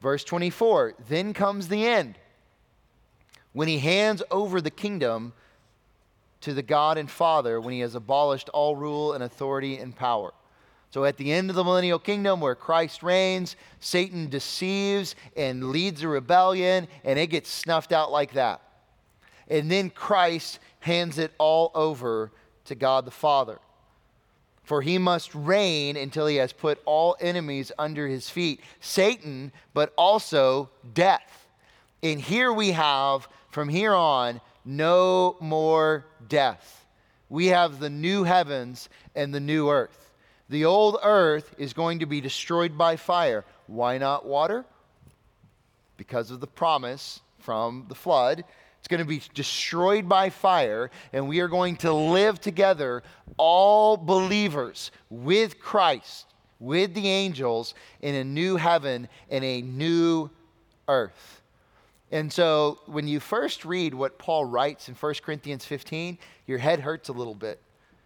Verse 0.00 0.24
24 0.24 0.94
Then 1.08 1.34
comes 1.34 1.68
the 1.68 1.86
end 1.86 2.16
when 3.52 3.68
he 3.68 3.80
hands 3.80 4.22
over 4.30 4.62
the 4.62 4.70
kingdom 4.70 5.34
to 6.40 6.54
the 6.54 6.62
God 6.62 6.96
and 6.96 7.10
Father, 7.10 7.60
when 7.60 7.74
he 7.74 7.80
has 7.80 7.94
abolished 7.94 8.48
all 8.50 8.76
rule 8.76 9.12
and 9.12 9.22
authority 9.22 9.76
and 9.76 9.94
power. 9.94 10.32
So 10.96 11.04
at 11.04 11.18
the 11.18 11.30
end 11.30 11.50
of 11.50 11.56
the 11.56 11.62
millennial 11.62 11.98
kingdom 11.98 12.40
where 12.40 12.54
Christ 12.54 13.02
reigns, 13.02 13.56
Satan 13.80 14.30
deceives 14.30 15.14
and 15.36 15.68
leads 15.68 16.02
a 16.02 16.08
rebellion, 16.08 16.88
and 17.04 17.18
it 17.18 17.26
gets 17.26 17.50
snuffed 17.50 17.92
out 17.92 18.10
like 18.10 18.32
that. 18.32 18.62
And 19.46 19.70
then 19.70 19.90
Christ 19.90 20.58
hands 20.80 21.18
it 21.18 21.34
all 21.36 21.70
over 21.74 22.32
to 22.64 22.74
God 22.74 23.04
the 23.04 23.10
Father 23.10 23.58
for 24.64 24.80
he 24.80 24.96
must 24.96 25.34
reign 25.34 25.98
until 25.98 26.26
he 26.26 26.36
has 26.36 26.54
put 26.54 26.80
all 26.86 27.14
enemies 27.20 27.70
under 27.78 28.08
his 28.08 28.30
feet 28.30 28.62
Satan, 28.80 29.52
but 29.74 29.92
also 29.98 30.70
death. 30.94 31.46
And 32.02 32.18
here 32.18 32.54
we 32.54 32.72
have, 32.72 33.28
from 33.50 33.68
here 33.68 33.92
on, 33.92 34.40
no 34.64 35.36
more 35.40 36.06
death. 36.26 36.86
we 37.28 37.48
have 37.48 37.80
the 37.80 37.90
new 37.90 38.24
heavens 38.24 38.88
and 39.14 39.34
the 39.34 39.40
new 39.40 39.68
earth. 39.68 40.05
The 40.48 40.64
old 40.64 40.98
earth 41.02 41.54
is 41.58 41.72
going 41.72 41.98
to 42.00 42.06
be 42.06 42.20
destroyed 42.20 42.78
by 42.78 42.96
fire. 42.96 43.44
Why 43.66 43.98
not 43.98 44.26
water? 44.26 44.64
Because 45.96 46.30
of 46.30 46.40
the 46.40 46.46
promise 46.46 47.20
from 47.40 47.86
the 47.88 47.94
flood. 47.94 48.44
It's 48.78 48.88
going 48.88 49.02
to 49.02 49.08
be 49.08 49.22
destroyed 49.34 50.08
by 50.08 50.30
fire, 50.30 50.92
and 51.12 51.26
we 51.26 51.40
are 51.40 51.48
going 51.48 51.74
to 51.78 51.92
live 51.92 52.40
together, 52.40 53.02
all 53.36 53.96
believers, 53.96 54.92
with 55.10 55.58
Christ, 55.58 56.26
with 56.60 56.94
the 56.94 57.08
angels, 57.08 57.74
in 58.00 58.14
a 58.14 58.22
new 58.22 58.56
heaven 58.56 59.08
and 59.28 59.42
a 59.42 59.62
new 59.62 60.30
earth. 60.86 61.42
And 62.12 62.32
so 62.32 62.78
when 62.86 63.08
you 63.08 63.18
first 63.18 63.64
read 63.64 63.92
what 63.92 64.18
Paul 64.18 64.44
writes 64.44 64.88
in 64.88 64.94
1 64.94 65.14
Corinthians 65.22 65.64
15, 65.64 66.16
your 66.46 66.58
head 66.58 66.78
hurts 66.78 67.08
a 67.08 67.12
little 67.12 67.34
bit. 67.34 67.60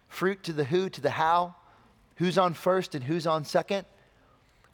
Fruit 0.07 0.41
to 0.43 0.53
the 0.53 0.63
who, 0.63 0.89
to 0.89 1.01
the 1.01 1.11
how, 1.11 1.55
who's 2.21 2.37
on 2.37 2.53
first 2.53 2.93
and 2.93 3.03
who's 3.03 3.25
on 3.25 3.43
second. 3.43 3.83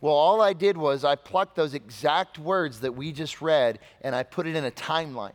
Well, 0.02 0.14
all 0.14 0.42
I 0.42 0.52
did 0.52 0.76
was 0.76 1.06
I 1.06 1.16
plucked 1.16 1.56
those 1.56 1.74
exact 1.74 2.38
words 2.38 2.82
that 2.82 2.92
we 2.92 3.14
just 3.14 3.42
read 3.42 3.80
and 4.02 4.14
I 4.14 4.24
put 4.24 4.48
it 4.48 4.56
in 4.58 4.66
a 4.66 4.72
timeline. 4.72 5.32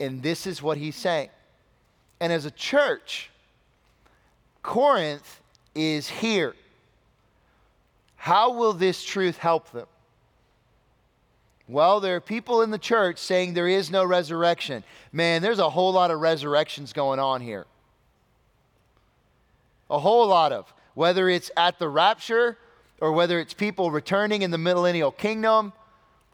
And 0.00 0.20
this 0.20 0.48
is 0.48 0.60
what 0.60 0.78
he's 0.78 0.96
saying. 0.96 1.28
And 2.18 2.32
as 2.32 2.44
a 2.44 2.50
church, 2.50 3.30
Corinth 4.64 5.40
is 5.76 6.08
here. 6.08 6.56
How 8.16 8.52
will 8.52 8.72
this 8.72 9.04
truth 9.04 9.38
help 9.38 9.70
them? 9.70 9.86
Well, 11.68 12.00
there 12.00 12.16
are 12.16 12.20
people 12.20 12.62
in 12.62 12.72
the 12.72 12.78
church 12.78 13.18
saying 13.18 13.54
there 13.54 13.68
is 13.68 13.92
no 13.92 14.04
resurrection. 14.04 14.82
Man, 15.12 15.40
there's 15.40 15.60
a 15.60 15.70
whole 15.70 15.92
lot 15.92 16.10
of 16.10 16.18
resurrections 16.18 16.92
going 16.92 17.20
on 17.20 17.40
here. 17.40 17.66
A 19.88 20.00
whole 20.00 20.26
lot 20.26 20.50
of. 20.50 20.74
Whether 20.94 21.28
it's 21.28 21.50
at 21.56 21.78
the 21.78 21.88
rapture 21.88 22.58
or 23.00 23.12
whether 23.12 23.38
it's 23.38 23.54
people 23.54 23.90
returning 23.90 24.42
in 24.42 24.50
the 24.50 24.58
millennial 24.58 25.10
kingdom, 25.10 25.72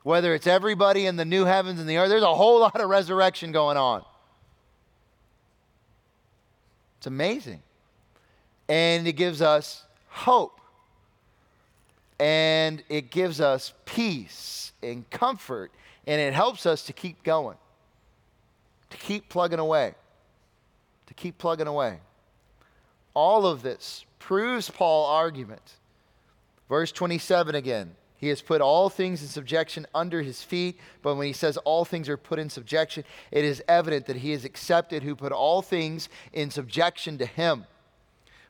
whether 0.02 0.34
it's 0.34 0.46
everybody 0.46 1.06
in 1.06 1.16
the 1.16 1.24
new 1.24 1.44
heavens 1.44 1.80
and 1.80 1.88
the 1.88 1.98
earth, 1.98 2.08
there's 2.08 2.22
a 2.22 2.34
whole 2.34 2.60
lot 2.66 2.80
of 2.80 2.88
resurrection 2.88 3.52
going 3.52 3.76
on. 3.76 4.04
It's 6.98 7.06
amazing. 7.06 7.62
And 8.68 9.06
it 9.06 9.12
gives 9.12 9.42
us 9.42 9.84
hope. 10.08 10.60
And 12.18 12.82
it 12.88 13.10
gives 13.10 13.40
us 13.40 13.74
peace 13.84 14.72
and 14.82 15.08
comfort, 15.10 15.70
and 16.06 16.20
it 16.20 16.32
helps 16.32 16.66
us 16.66 16.82
to 16.84 16.92
keep 16.92 17.22
going, 17.22 17.56
to 18.90 18.96
keep 18.96 19.28
plugging 19.28 19.58
away, 19.58 19.94
to 21.08 21.14
keep 21.14 21.36
plugging 21.36 21.66
away. 21.66 21.98
All 23.16 23.46
of 23.46 23.62
this 23.62 24.04
proves 24.18 24.68
Paul's 24.68 25.08
argument. 25.08 25.62
Verse 26.68 26.92
27 26.92 27.54
again. 27.54 27.96
He 28.18 28.28
has 28.28 28.42
put 28.42 28.60
all 28.60 28.90
things 28.90 29.22
in 29.22 29.28
subjection 29.28 29.86
under 29.94 30.20
his 30.20 30.42
feet. 30.42 30.78
But 31.00 31.14
when 31.14 31.26
he 31.26 31.32
says 31.32 31.56
all 31.56 31.86
things 31.86 32.10
are 32.10 32.18
put 32.18 32.38
in 32.38 32.50
subjection, 32.50 33.04
it 33.30 33.42
is 33.42 33.62
evident 33.68 34.04
that 34.06 34.16
he 34.16 34.32
is 34.32 34.44
accepted 34.44 35.02
who 35.02 35.16
put 35.16 35.32
all 35.32 35.62
things 35.62 36.10
in 36.34 36.50
subjection 36.50 37.16
to 37.16 37.24
him. 37.24 37.64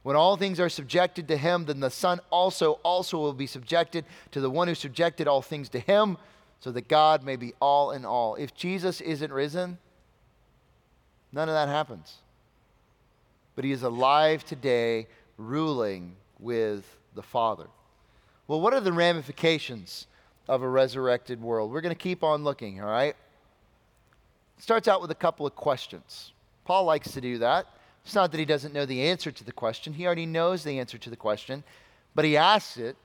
When 0.03 0.17
all 0.17 0.37
things 0.37 0.59
are 0.59 0.69
subjected 0.69 1.29
to 1.29 1.37
him, 1.37 1.67
then 1.67 1.79
the 1.79 1.89
Son 1.89 2.19
also 2.31 2.81
also 2.83 3.19
will 3.19 3.35
be 3.35 3.47
subjected 3.47 4.05
to 4.33 4.41
the 4.41 4.51
one 4.51 4.67
who 4.67 4.75
subjected 4.75 5.29
all 5.29 5.43
things 5.43 5.69
to 5.69 5.79
him, 5.79 6.19
so 6.59 6.73
that 6.73 6.89
God 6.89 7.23
may 7.23 7.37
be 7.37 7.55
all 7.61 7.93
in 7.93 8.05
all. 8.05 8.35
If 8.35 8.53
Jesus 8.53 9.01
isn't 9.01 9.33
risen, 9.33 9.79
none 11.33 11.49
of 11.49 11.55
that 11.55 11.69
happens. 11.69 12.19
But 13.57 13.65
he 13.65 13.73
is 13.73 13.83
alive 13.83 14.45
today, 14.45 15.09
ruling 15.39 16.15
with 16.39 16.85
the 17.15 17.23
Father. 17.23 17.67
Well, 18.47 18.61
what 18.61 18.75
are 18.75 18.81
the 18.81 18.93
ramifications 18.93 20.07
of 20.49 20.63
a 20.63 20.69
resurrected 20.69 21.41
world? 21.41 21.73
We're 21.73 21.81
going 21.81 21.95
to 21.95 22.01
keep 22.01 22.23
on 22.23 22.45
looking, 22.45 22.81
all 22.81 22.91
right? 22.91 23.17
Starts 24.59 24.87
out 24.87 25.03
with 25.03 25.11
a 25.11 25.17
couple 25.17 25.47
of 25.47 25.57
questions. 25.57 26.33
Paul 26.65 26.85
likes 26.85 27.13
to 27.13 27.21
do 27.21 27.39
that. 27.39 27.67
It's 28.05 28.15
not 28.15 28.31
that 28.31 28.39
he 28.39 28.45
doesn't 28.45 28.73
know 28.73 28.87
the 28.87 29.03
answer 29.03 29.33
to 29.33 29.45
the 29.45 29.53
question, 29.53 29.93
he 29.93 30.07
already 30.07 30.27
knows 30.27 30.63
the 30.63 30.79
answer 30.79 30.97
to 30.99 31.11
the 31.11 31.17
question, 31.17 31.65
but 32.15 32.25
he 32.25 32.37
asks 32.37 32.77
it 32.77 32.97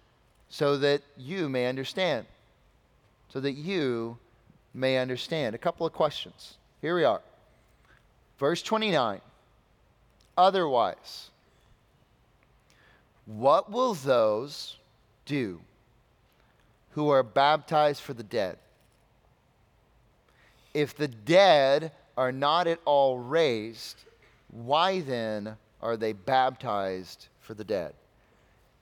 so 0.49 0.77
that 0.77 1.01
you 1.17 1.49
may 1.49 1.65
understand. 1.65 2.27
So 3.29 3.39
that 3.39 3.53
you 3.53 4.17
may 4.73 4.97
understand. 4.97 5.55
A 5.55 5.57
couple 5.57 5.87
of 5.87 5.93
questions. 5.93 6.57
Here 6.81 6.95
we 6.95 7.03
are. 7.03 7.21
Verse 8.37 8.61
29. 8.61 9.21
Otherwise, 10.41 11.29
what 13.27 13.71
will 13.71 13.93
those 13.93 14.77
do 15.25 15.61
who 16.93 17.11
are 17.11 17.21
baptized 17.21 18.01
for 18.01 18.15
the 18.15 18.23
dead? 18.23 18.57
If 20.73 20.97
the 20.97 21.09
dead 21.09 21.91
are 22.17 22.31
not 22.31 22.65
at 22.65 22.79
all 22.85 23.19
raised, 23.19 23.97
why 24.47 25.01
then 25.01 25.57
are 25.79 25.95
they 25.95 26.11
baptized 26.11 27.27
for 27.39 27.53
the 27.53 27.63
dead? 27.63 27.93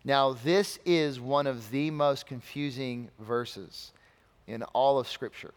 Now, 0.05 0.31
this 0.31 0.79
is 0.85 1.19
one 1.19 1.45
of 1.45 1.71
the 1.71 1.91
most 1.91 2.25
confusing 2.25 3.09
verses 3.19 3.91
in 4.47 4.63
all 4.63 4.97
of 4.97 5.09
Scripture. 5.09 5.53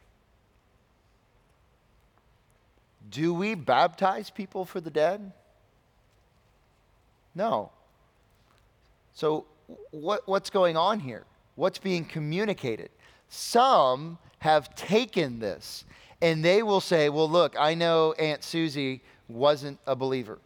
Do 3.09 3.33
we 3.33 3.55
baptize 3.55 4.31
people 4.31 4.65
for 4.65 4.81
the 4.81 4.91
dead? 4.91 5.31
No. 7.35 7.71
So, 9.15 9.47
what, 9.91 10.27
what's 10.27 10.51
going 10.51 10.77
on 10.77 11.01
here? 11.01 11.25
What's 11.55 11.79
being 11.79 12.05
communicated? 12.05 12.91
Some 13.29 14.19
have 14.39 14.75
taken 14.75 15.39
this 15.39 15.85
and 16.23 16.45
they 16.45 16.63
will 16.63 16.81
say, 16.81 17.09
Well, 17.11 17.29
look, 17.29 17.57
I 17.59 17.75
know 17.75 18.13
Aunt 18.13 18.45
Susie 18.45 19.03
wasn't 19.29 19.79
a 19.87 19.97
believer. 19.97 20.39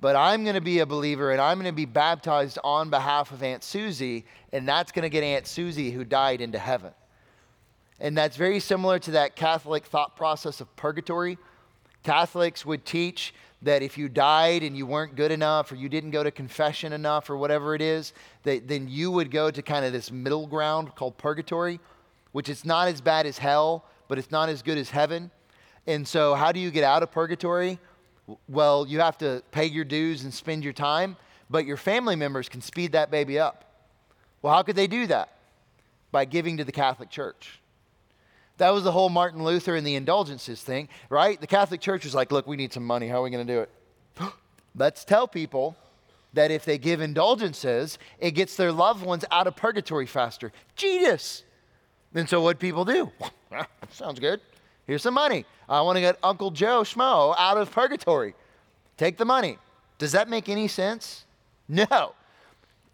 But 0.00 0.14
I'm 0.14 0.44
going 0.44 0.54
to 0.54 0.60
be 0.60 0.78
a 0.78 0.86
believer 0.86 1.32
and 1.32 1.40
I'm 1.40 1.56
going 1.56 1.72
to 1.72 1.72
be 1.72 1.86
baptized 1.86 2.58
on 2.62 2.90
behalf 2.90 3.32
of 3.32 3.42
Aunt 3.42 3.64
Susie, 3.64 4.24
and 4.52 4.68
that's 4.68 4.92
going 4.92 5.02
to 5.02 5.08
get 5.08 5.24
Aunt 5.24 5.46
Susie, 5.48 5.90
who 5.90 6.04
died, 6.04 6.40
into 6.40 6.58
heaven. 6.58 6.92
And 7.98 8.16
that's 8.16 8.36
very 8.36 8.60
similar 8.60 9.00
to 9.00 9.12
that 9.12 9.34
Catholic 9.34 9.86
thought 9.86 10.14
process 10.14 10.60
of 10.60 10.74
purgatory. 10.76 11.36
Catholics 12.02 12.64
would 12.64 12.84
teach 12.84 13.34
that 13.62 13.82
if 13.82 13.98
you 13.98 14.08
died 14.08 14.62
and 14.62 14.76
you 14.76 14.86
weren't 14.86 15.16
good 15.16 15.32
enough 15.32 15.72
or 15.72 15.74
you 15.74 15.88
didn't 15.88 16.12
go 16.12 16.22
to 16.22 16.30
confession 16.30 16.92
enough 16.92 17.28
or 17.28 17.36
whatever 17.36 17.74
it 17.74 17.82
is, 17.82 18.12
that 18.44 18.68
then 18.68 18.88
you 18.88 19.10
would 19.10 19.30
go 19.30 19.50
to 19.50 19.62
kind 19.62 19.84
of 19.84 19.92
this 19.92 20.12
middle 20.12 20.46
ground 20.46 20.94
called 20.94 21.16
purgatory, 21.18 21.80
which 22.32 22.48
is 22.48 22.64
not 22.64 22.88
as 22.88 23.00
bad 23.00 23.26
as 23.26 23.38
hell, 23.38 23.84
but 24.06 24.18
it's 24.18 24.30
not 24.30 24.48
as 24.48 24.62
good 24.62 24.78
as 24.78 24.90
heaven. 24.90 25.30
And 25.86 26.06
so, 26.06 26.34
how 26.34 26.52
do 26.52 26.60
you 26.60 26.70
get 26.70 26.84
out 26.84 27.02
of 27.02 27.10
purgatory? 27.10 27.78
Well, 28.48 28.86
you 28.86 29.00
have 29.00 29.18
to 29.18 29.42
pay 29.50 29.66
your 29.66 29.84
dues 29.84 30.24
and 30.24 30.32
spend 30.32 30.62
your 30.62 30.74
time, 30.74 31.16
but 31.50 31.64
your 31.64 31.78
family 31.78 32.14
members 32.14 32.48
can 32.48 32.60
speed 32.60 32.92
that 32.92 33.10
baby 33.10 33.38
up. 33.38 33.64
Well, 34.42 34.54
how 34.54 34.62
could 34.62 34.76
they 34.76 34.86
do 34.86 35.06
that? 35.08 35.30
By 36.12 36.26
giving 36.26 36.58
to 36.58 36.64
the 36.64 36.72
Catholic 36.72 37.10
Church. 37.10 37.58
That 38.58 38.70
was 38.70 38.84
the 38.84 38.92
whole 38.92 39.08
Martin 39.08 39.42
Luther 39.42 39.76
and 39.76 39.86
the 39.86 39.94
indulgences 39.94 40.62
thing, 40.62 40.88
right? 41.08 41.40
The 41.40 41.46
Catholic 41.46 41.80
Church 41.80 42.04
was 42.04 42.14
like, 42.14 42.30
look, 42.30 42.46
we 42.46 42.56
need 42.56 42.72
some 42.72 42.84
money. 42.84 43.08
How 43.08 43.20
are 43.20 43.22
we 43.22 43.30
going 43.30 43.46
to 43.46 43.52
do 43.52 43.60
it? 43.60 44.32
Let's 44.76 45.04
tell 45.04 45.26
people 45.26 45.76
that 46.34 46.50
if 46.50 46.64
they 46.64 46.76
give 46.76 47.00
indulgences, 47.00 47.98
it 48.18 48.32
gets 48.32 48.56
their 48.56 48.72
loved 48.72 49.04
ones 49.04 49.24
out 49.30 49.46
of 49.46 49.56
purgatory 49.56 50.06
faster. 50.06 50.52
Genius. 50.76 51.44
And 52.14 52.28
so 52.28 52.40
what 52.40 52.58
people 52.58 52.84
do? 52.84 53.10
Sounds 53.90 54.18
good. 54.18 54.40
Here's 54.86 55.02
some 55.02 55.14
money. 55.14 55.44
I 55.68 55.80
want 55.82 55.96
to 55.96 56.00
get 56.00 56.18
Uncle 56.22 56.50
Joe 56.50 56.82
Schmo 56.82 57.34
out 57.38 57.58
of 57.58 57.70
purgatory. 57.70 58.34
Take 58.96 59.18
the 59.18 59.24
money. 59.24 59.58
Does 59.98 60.12
that 60.12 60.28
make 60.28 60.48
any 60.48 60.66
sense? 60.68 61.24
No. 61.68 62.14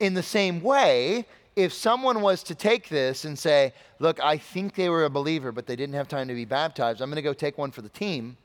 In 0.00 0.14
the 0.14 0.22
same 0.22 0.60
way, 0.60 1.26
if 1.56 1.72
someone 1.72 2.20
was 2.20 2.42
to 2.44 2.54
take 2.54 2.88
this 2.88 3.24
and 3.24 3.38
say, 3.38 3.72
Look, 3.98 4.22
I 4.22 4.36
think 4.38 4.74
they 4.74 4.88
were 4.88 5.04
a 5.04 5.10
believer, 5.10 5.52
but 5.52 5.66
they 5.66 5.76
didn't 5.76 5.94
have 5.94 6.08
time 6.08 6.28
to 6.28 6.34
be 6.34 6.44
baptized, 6.44 7.00
I'm 7.00 7.08
going 7.08 7.16
to 7.16 7.22
go 7.22 7.32
take 7.32 7.58
one 7.58 7.70
for 7.70 7.82
the 7.82 7.88
team. 7.88 8.36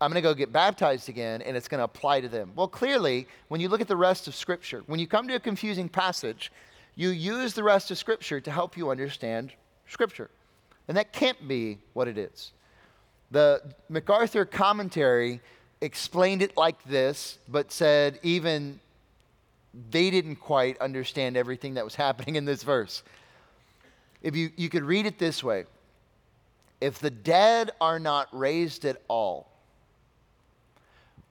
I'm 0.00 0.10
going 0.12 0.22
to 0.22 0.28
go 0.28 0.32
get 0.32 0.52
baptized 0.52 1.08
again, 1.08 1.42
and 1.42 1.56
it's 1.56 1.66
going 1.66 1.78
to 1.78 1.84
apply 1.84 2.20
to 2.20 2.28
them. 2.28 2.52
Well, 2.54 2.68
clearly, 2.68 3.26
when 3.48 3.60
you 3.60 3.68
look 3.68 3.80
at 3.80 3.88
the 3.88 3.96
rest 3.96 4.28
of 4.28 4.34
Scripture, 4.36 4.84
when 4.86 5.00
you 5.00 5.08
come 5.08 5.26
to 5.26 5.34
a 5.34 5.40
confusing 5.40 5.88
passage, 5.88 6.52
you 6.94 7.10
use 7.10 7.52
the 7.52 7.64
rest 7.64 7.90
of 7.90 7.98
Scripture 7.98 8.40
to 8.40 8.50
help 8.50 8.76
you 8.76 8.90
understand 8.90 9.52
Scripture. 9.88 10.30
And 10.86 10.96
that 10.96 11.12
can't 11.12 11.48
be 11.48 11.78
what 11.94 12.06
it 12.06 12.16
is. 12.16 12.52
The 13.32 13.60
MacArthur 13.88 14.44
commentary 14.44 15.40
explained 15.80 16.42
it 16.42 16.56
like 16.56 16.82
this, 16.84 17.38
but 17.48 17.72
said 17.72 18.20
even 18.22 18.78
they 19.90 20.10
didn't 20.10 20.36
quite 20.36 20.78
understand 20.78 21.36
everything 21.36 21.74
that 21.74 21.84
was 21.84 21.94
happening 21.94 22.36
in 22.36 22.44
this 22.44 22.62
verse. 22.62 23.02
If 24.22 24.34
you, 24.34 24.50
you 24.56 24.68
could 24.68 24.84
read 24.84 25.06
it 25.06 25.18
this 25.18 25.44
way 25.44 25.66
If 26.80 26.98
the 26.98 27.10
dead 27.10 27.70
are 27.80 27.98
not 27.98 28.28
raised 28.32 28.84
at 28.84 29.02
all, 29.08 29.50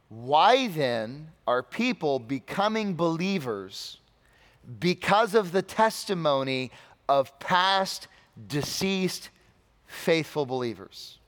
Why 0.10 0.68
then 0.68 1.30
are 1.46 1.62
people 1.62 2.20
becoming 2.20 2.96
believers 2.96 3.98
because 4.80 5.36
of 5.36 5.52
the 5.52 5.62
testimony 5.62 6.72
of 7.10 7.38
past 7.40 8.08
deceased 8.48 9.30
faithful 9.86 10.46
believers? 10.46 11.20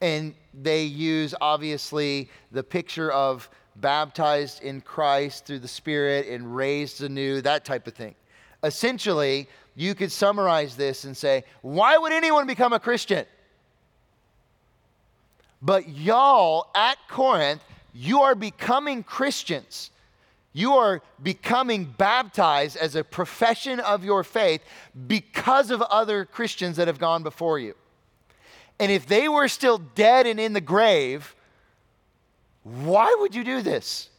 And 0.00 0.34
they 0.54 0.82
use 0.82 1.34
obviously 1.40 2.30
the 2.50 2.62
picture 2.62 3.12
of 3.12 3.48
baptized 3.80 4.62
in 4.62 4.80
Christ 4.80 5.46
through 5.46 5.60
the 5.60 5.68
Spirit 5.68 6.28
and 6.28 6.54
raised 6.54 7.02
anew, 7.02 7.40
that 7.42 7.64
type 7.64 7.86
of 7.86 7.94
thing. 7.94 8.14
Essentially, 8.62 9.48
you 9.74 9.94
could 9.94 10.12
summarize 10.12 10.76
this 10.76 11.04
and 11.04 11.16
say, 11.16 11.44
why 11.62 11.96
would 11.96 12.12
anyone 12.12 12.46
become 12.46 12.72
a 12.72 12.80
Christian? 12.80 13.24
But 15.62 15.88
y'all 15.88 16.70
at 16.74 16.98
Corinth, 17.08 17.62
you 17.92 18.22
are 18.22 18.34
becoming 18.34 19.02
Christians. 19.02 19.90
You 20.52 20.74
are 20.74 21.00
becoming 21.22 21.84
baptized 21.84 22.76
as 22.76 22.96
a 22.96 23.04
profession 23.04 23.78
of 23.80 24.04
your 24.04 24.24
faith 24.24 24.62
because 25.06 25.70
of 25.70 25.80
other 25.82 26.24
Christians 26.24 26.76
that 26.76 26.88
have 26.88 26.98
gone 26.98 27.22
before 27.22 27.58
you. 27.58 27.74
And 28.78 28.90
if 28.90 29.06
they 29.06 29.28
were 29.28 29.48
still 29.48 29.78
dead 29.78 30.26
and 30.26 30.40
in 30.40 30.54
the 30.54 30.60
grave, 30.60 31.36
why 32.62 33.14
would 33.18 33.34
you 33.34 33.44
do 33.44 33.62
this? 33.62 34.10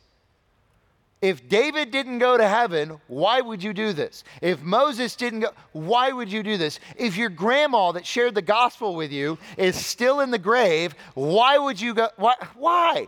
If 1.21 1.47
David 1.47 1.91
didn't 1.91 2.17
go 2.17 2.35
to 2.35 2.47
heaven, 2.47 2.99
why 3.07 3.41
would 3.41 3.61
you 3.61 3.73
do 3.73 3.93
this? 3.93 4.23
If 4.41 4.63
Moses 4.63 5.15
didn't 5.15 5.41
go, 5.41 5.51
why 5.71 6.11
would 6.11 6.31
you 6.31 6.41
do 6.41 6.57
this? 6.57 6.79
If 6.97 7.15
your 7.15 7.29
grandma 7.29 7.91
that 7.91 8.07
shared 8.07 8.33
the 8.33 8.41
gospel 8.41 8.95
with 8.95 9.11
you 9.11 9.37
is 9.55 9.75
still 9.75 10.21
in 10.21 10.31
the 10.31 10.39
grave, 10.39 10.95
why 11.13 11.59
would 11.59 11.79
you 11.79 11.93
go? 11.93 12.09
Why? 12.17 12.33
why? 12.55 13.07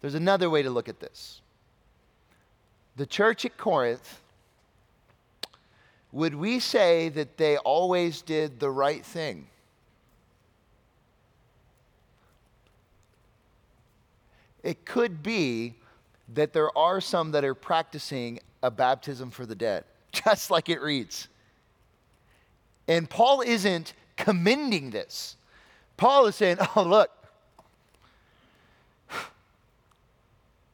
There's 0.00 0.16
another 0.16 0.50
way 0.50 0.62
to 0.62 0.70
look 0.70 0.88
at 0.88 0.98
this. 0.98 1.40
The 2.96 3.06
church 3.06 3.44
at 3.44 3.56
Corinth, 3.56 4.20
would 6.10 6.34
we 6.34 6.58
say 6.58 7.10
that 7.10 7.36
they 7.36 7.58
always 7.58 8.22
did 8.22 8.58
the 8.58 8.70
right 8.70 9.04
thing? 9.04 9.46
It 14.64 14.86
could 14.86 15.22
be 15.22 15.74
that 16.32 16.54
there 16.54 16.76
are 16.76 17.00
some 17.00 17.32
that 17.32 17.44
are 17.44 17.54
practicing 17.54 18.40
a 18.62 18.70
baptism 18.70 19.30
for 19.30 19.44
the 19.44 19.54
dead, 19.54 19.84
just 20.12 20.50
like 20.50 20.68
it 20.70 20.80
reads. 20.80 21.28
And 22.88 23.08
Paul 23.08 23.42
isn't 23.42 23.92
commending 24.16 24.90
this. 24.90 25.36
Paul 25.96 26.26
is 26.26 26.34
saying, 26.34 26.56
oh, 26.74 26.82
look, 26.82 27.10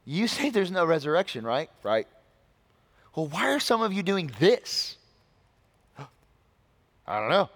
you 0.05 0.29
say 0.29 0.51
there's 0.51 0.71
no 0.71 0.85
resurrection, 0.85 1.45
right? 1.45 1.69
Right. 1.83 2.07
Well, 3.17 3.27
why 3.27 3.53
are 3.53 3.61
some 3.61 3.83
of 3.83 3.93
you 3.93 4.05
doing 4.05 4.31
this? 4.39 4.97
I 5.99 7.19
don't 7.19 7.31
know. 7.31 7.51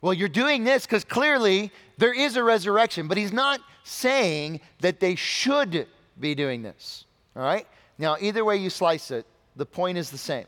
Well, 0.00 0.12
you're 0.12 0.28
doing 0.28 0.64
this 0.64 0.84
because 0.86 1.04
clearly 1.04 1.72
there 1.98 2.12
is 2.12 2.36
a 2.36 2.42
resurrection, 2.42 3.08
but 3.08 3.16
he's 3.16 3.32
not 3.32 3.60
saying 3.84 4.60
that 4.80 5.00
they 5.00 5.14
should 5.14 5.86
be 6.20 6.34
doing 6.34 6.62
this. 6.62 7.04
All 7.34 7.42
right? 7.42 7.66
Now, 7.98 8.16
either 8.20 8.44
way 8.44 8.56
you 8.56 8.70
slice 8.70 9.10
it, 9.10 9.26
the 9.56 9.66
point 9.66 9.98
is 9.98 10.10
the 10.10 10.18
same. 10.18 10.46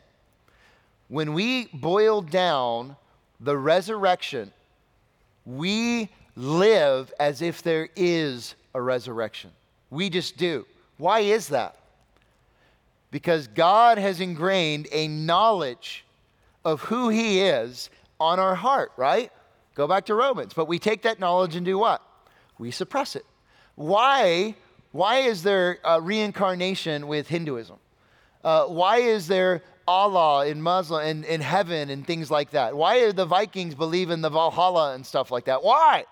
When 1.08 1.32
we 1.32 1.66
boil 1.72 2.20
down 2.20 2.96
the 3.40 3.56
resurrection, 3.56 4.52
we 5.46 6.10
live 6.36 7.12
as 7.18 7.40
if 7.40 7.62
there 7.62 7.88
is 7.96 8.54
a 8.74 8.80
resurrection. 8.80 9.50
We 9.90 10.10
just 10.10 10.36
do. 10.36 10.66
Why 10.98 11.20
is 11.20 11.48
that? 11.48 11.76
Because 13.10 13.46
God 13.48 13.96
has 13.96 14.20
ingrained 14.20 14.88
a 14.92 15.08
knowledge 15.08 16.04
of 16.64 16.82
who 16.82 17.08
He 17.08 17.40
is 17.40 17.88
on 18.20 18.38
our 18.38 18.54
heart, 18.54 18.92
right? 18.96 19.32
Go 19.78 19.86
back 19.86 20.06
to 20.06 20.14
Romans. 20.16 20.54
But 20.54 20.66
we 20.66 20.80
take 20.80 21.02
that 21.02 21.20
knowledge 21.20 21.54
and 21.54 21.64
do 21.64 21.78
what? 21.78 22.02
We 22.58 22.72
suppress 22.72 23.14
it. 23.14 23.24
Why 23.76 24.56
why 24.90 25.18
is 25.18 25.44
there 25.44 25.78
reincarnation 26.00 27.06
with 27.06 27.28
Hinduism? 27.28 27.76
Uh, 28.42 28.64
why 28.64 28.96
is 28.98 29.28
there 29.28 29.62
Allah 29.86 30.48
in 30.48 30.60
Muslim 30.60 31.06
in, 31.06 31.22
in 31.24 31.40
heaven 31.40 31.90
and 31.90 32.04
things 32.04 32.28
like 32.28 32.50
that? 32.50 32.76
Why 32.76 32.98
do 32.98 33.12
the 33.12 33.24
Vikings 33.24 33.76
believe 33.76 34.10
in 34.10 34.20
the 34.20 34.30
Valhalla 34.30 34.94
and 34.94 35.06
stuff 35.06 35.30
like 35.30 35.44
that? 35.44 35.62
Why? 35.62 36.06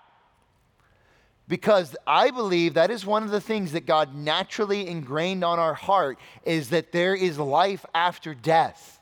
Because 1.49 1.93
I 2.05 2.31
believe 2.31 2.75
that 2.75 2.89
is 2.89 3.05
one 3.05 3.23
of 3.23 3.31
the 3.31 3.41
things 3.41 3.73
that 3.73 3.85
God 3.85 4.15
naturally 4.15 4.87
ingrained 4.87 5.43
on 5.43 5.59
our 5.59 5.73
heart 5.73 6.19
is 6.45 6.69
that 6.69 6.93
there 6.93 7.15
is 7.15 7.37
life 7.37 7.85
after 7.93 8.33
death. 8.33 8.96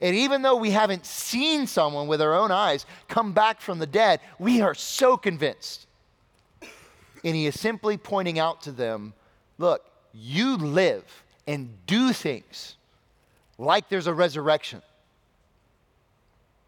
And 0.00 0.16
even 0.16 0.42
though 0.42 0.56
we 0.56 0.70
haven't 0.70 1.04
seen 1.04 1.66
someone 1.66 2.08
with 2.08 2.22
our 2.22 2.34
own 2.34 2.50
eyes 2.50 2.86
come 3.08 3.32
back 3.32 3.60
from 3.60 3.78
the 3.78 3.86
dead, 3.86 4.20
we 4.38 4.60
are 4.62 4.74
so 4.74 5.16
convinced 5.16 5.86
and 7.24 7.34
he 7.34 7.46
is 7.46 7.58
simply 7.58 7.96
pointing 7.96 8.38
out 8.38 8.62
to 8.62 8.72
them 8.72 9.12
look, 9.58 9.84
you 10.12 10.56
live 10.56 11.04
and 11.46 11.70
do 11.86 12.12
things 12.12 12.76
like 13.58 13.88
there's 13.88 14.06
a 14.06 14.14
resurrection. 14.14 14.82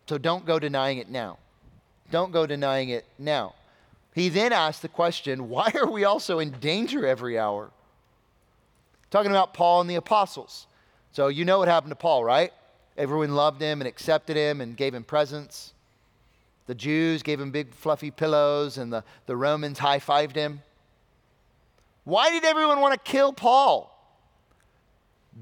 So 0.09 0.18
don't 0.18 0.45
go 0.45 0.59
denying 0.59 0.99
it 0.99 1.09
now. 1.09 1.38
Don't 2.11 2.33
go 2.33 2.47
denying 2.47 2.90
it 2.90 3.07
now. 3.18 3.55
He 4.14 4.29
then 4.29 4.53
asked 4.53 4.83
the 4.83 4.88
question 4.88 5.49
why 5.49 5.73
are 5.75 5.90
we 5.90 6.05
also 6.05 6.38
in 6.38 6.51
danger 6.51 7.07
every 7.07 7.38
hour? 7.38 7.71
Talking 9.11 9.31
about 9.31 9.55
Paul 9.55 9.81
and 9.81 9.90
the 9.90 9.95
apostles. 9.95 10.66
So 11.12 11.29
you 11.29 11.45
know 11.45 11.59
what 11.59 11.68
happened 11.68 11.90
to 11.90 11.97
Paul, 11.97 12.25
right? 12.25 12.53
Everyone 12.96 13.35
loved 13.35 13.61
him 13.61 13.81
and 13.81 13.88
accepted 13.88 14.37
him 14.37 14.61
and 14.61 14.76
gave 14.76 14.94
him 14.94 15.05
presents. 15.05 15.72
The 16.66 16.74
Jews 16.74 17.22
gave 17.22 17.40
him 17.40 17.50
big 17.50 17.74
fluffy 17.74 18.11
pillows, 18.11 18.78
and 18.78 18.92
the, 18.92 19.02
the 19.26 19.37
Romans 19.37 19.78
high 19.78 19.98
fived 19.98 20.37
him. 20.37 20.62
Why 22.05 22.31
did 22.31 22.44
everyone 22.44 22.81
want 22.81 22.94
to 22.94 23.11
kill 23.11 23.33
Paul? 23.33 23.88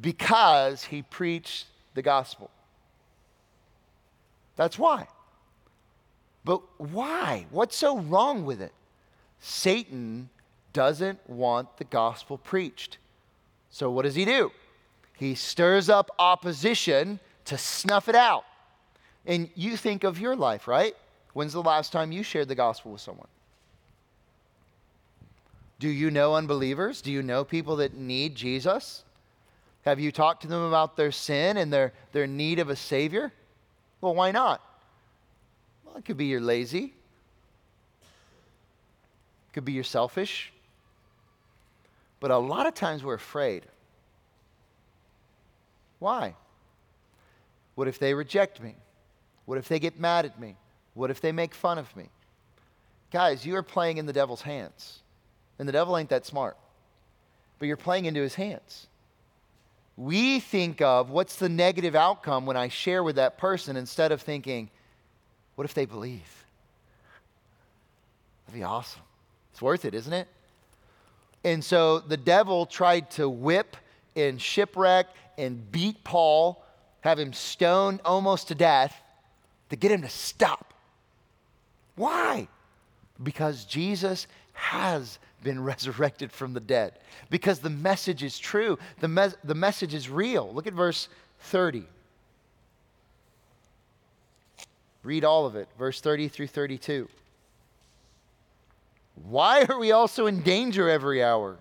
Because 0.01 0.85
he 0.85 1.03
preached 1.03 1.67
the 1.95 2.03
gospel. 2.03 2.51
That's 4.57 4.79
why. 4.79 5.09
But 6.45 6.63
why? 6.79 7.47
What's 7.51 7.77
so 7.77 7.99
wrong 7.99 8.45
with 8.45 8.61
it? 8.61 8.73
Satan 9.41 10.29
doesn't 10.73 11.19
want 11.29 11.77
the 11.79 11.85
gospel 11.85 12.39
preached. 12.39 12.99
So 13.71 13.91
what 13.91 14.03
does 14.03 14.15
he 14.15 14.25
do? 14.25 14.53
He 15.17 15.35
stirs 15.35 15.89
up 15.89 16.11
opposition 16.19 17.21
to 17.47 17.59
snuff 17.59 18.09
it 18.09 18.15
out. 18.15 18.45
And 19.27 19.51
you 19.55 19.77
think 19.77 20.05
of 20.05 20.19
your 20.19 20.35
life, 20.37 20.67
right? 20.67 20.95
When's 21.33 21.53
the 21.53 21.63
last 21.63 21.93
time 21.93 22.13
you 22.13 22.23
shared 22.23 22.49
the 22.49 22.55
gospel 22.55 22.93
with 22.93 23.01
someone? 23.01 23.29
Do 25.79 25.89
you 25.89 26.11
know 26.11 26.35
unbelievers? 26.35 27.01
Do 27.01 27.11
you 27.11 27.23
know 27.23 27.45
people 27.45 27.77
that 27.77 27.95
need 27.95 28.35
Jesus? 28.35 29.05
Have 29.87 29.99
you 29.99 30.13
talked 30.13 30.43
to 30.43 30.49
them 30.49 30.63
about 30.63 30.97
their 30.97 31.11
sin 31.11 31.57
and 31.57 31.73
their, 31.73 31.93
their 32.13 32.27
need 32.27 32.59
of 32.59 32.69
a 32.69 32.77
Savior? 32.77 33.33
Well, 34.01 34.15
why 34.15 34.31
not? 34.31 34.61
Well, 35.85 35.97
it 35.97 36.05
could 36.05 36.17
be 36.17 36.27
you're 36.27 36.41
lazy, 36.41 36.85
it 36.85 36.93
could 39.55 39.65
be 39.65 39.73
you're 39.73 39.85
selfish. 39.85 40.53
But 42.21 42.31
a 42.31 42.37
lot 42.37 42.67
of 42.67 42.75
times 42.75 43.03
we're 43.03 43.15
afraid. 43.15 43.65
Why? 45.99 46.35
What 47.75 47.89
if 47.89 47.99
they 47.99 48.15
reject 48.15 48.61
me? 48.61 48.75
What 49.47 49.59
if 49.59 49.69
they 49.69 49.79
get 49.79 49.99
mad 49.99 50.25
at 50.25 50.39
me? 50.41 50.57
What 50.95 51.11
if 51.11 51.21
they 51.21 51.33
make 51.33 51.55
fun 51.55 51.79
of 51.79 51.95
me? 51.97 52.09
Guys, 53.11 53.45
you 53.45 53.57
are 53.57 53.63
playing 53.63 53.99
in 53.99 54.07
the 54.07 54.13
devil's 54.13 54.43
hands. 54.43 55.01
And 55.59 55.69
the 55.69 55.73
devil 55.73 55.97
ain't 55.97 56.11
that 56.11 56.27
smart. 56.27 56.57
But 57.59 57.67
you're 57.67 57.77
playing 57.77 58.07
into 58.07 58.21
his 58.21 58.35
hands. 58.35 58.87
We 59.97 60.41
think 60.41 60.81
of 60.81 61.11
what's 61.11 61.37
the 61.37 61.49
negative 61.49 61.95
outcome 61.95 62.47
when 62.47 62.57
I 62.57 62.69
share 62.69 63.03
with 63.03 63.17
that 63.17 63.37
person 63.37 63.77
instead 63.77 64.13
of 64.13 64.23
thinking, 64.23 64.71
what 65.57 65.65
if 65.65 65.75
they 65.75 65.85
believe? 65.85 66.45
That'd 68.47 68.59
be 68.59 68.65
awesome. 68.65 69.03
It's 69.53 69.61
worth 69.61 69.85
it, 69.85 69.95
isn't 69.95 70.13
it? 70.13 70.27
And 71.45 71.63
so 71.63 71.99
the 71.99 72.17
devil 72.17 72.65
tried 72.67 73.11
to 73.13 73.29
whip 73.29 73.77
and 74.17 74.41
shipwreck 74.41 75.07
and 75.37 75.71
beat 75.71 76.03
Paul, 76.05 76.65
have 77.03 77.19
him 77.19 77.33
stoned 77.33 78.01
almost 78.05 78.49
to 78.49 78.55
death 78.55 78.95
to 79.71 79.77
get 79.77 79.93
him 79.93 80.03
to 80.03 80.09
stop. 80.09 80.75
Why? 81.97 82.49
Because 83.23 83.65
Jesus 83.65 84.27
has 84.53 85.19
been 85.43 85.63
resurrected 85.65 86.31
from 86.33 86.53
the 86.53 86.61
dead. 86.61 86.93
Because 87.31 87.61
the 87.61 87.71
message 87.71 88.23
is 88.23 88.39
true, 88.39 88.79
the, 89.01 89.09
me- 89.09 89.29
the 89.45 89.55
message 89.55 89.95
is 89.95 90.09
real. 90.09 90.53
Look 90.53 90.67
at 90.67 90.75
verse 90.75 91.09
30. 91.41 91.85
Read 95.03 95.25
all 95.25 95.47
of 95.47 95.57
it, 95.57 95.69
verse 95.79 96.01
30 96.01 96.29
through 96.29 96.49
32. 96.49 97.09
Why 99.29 99.65
are 99.69 99.79
we 99.79 99.93
also 99.93 100.27
in 100.27 100.43
danger 100.43 100.89
every 100.89 101.23
hour? 101.23 101.57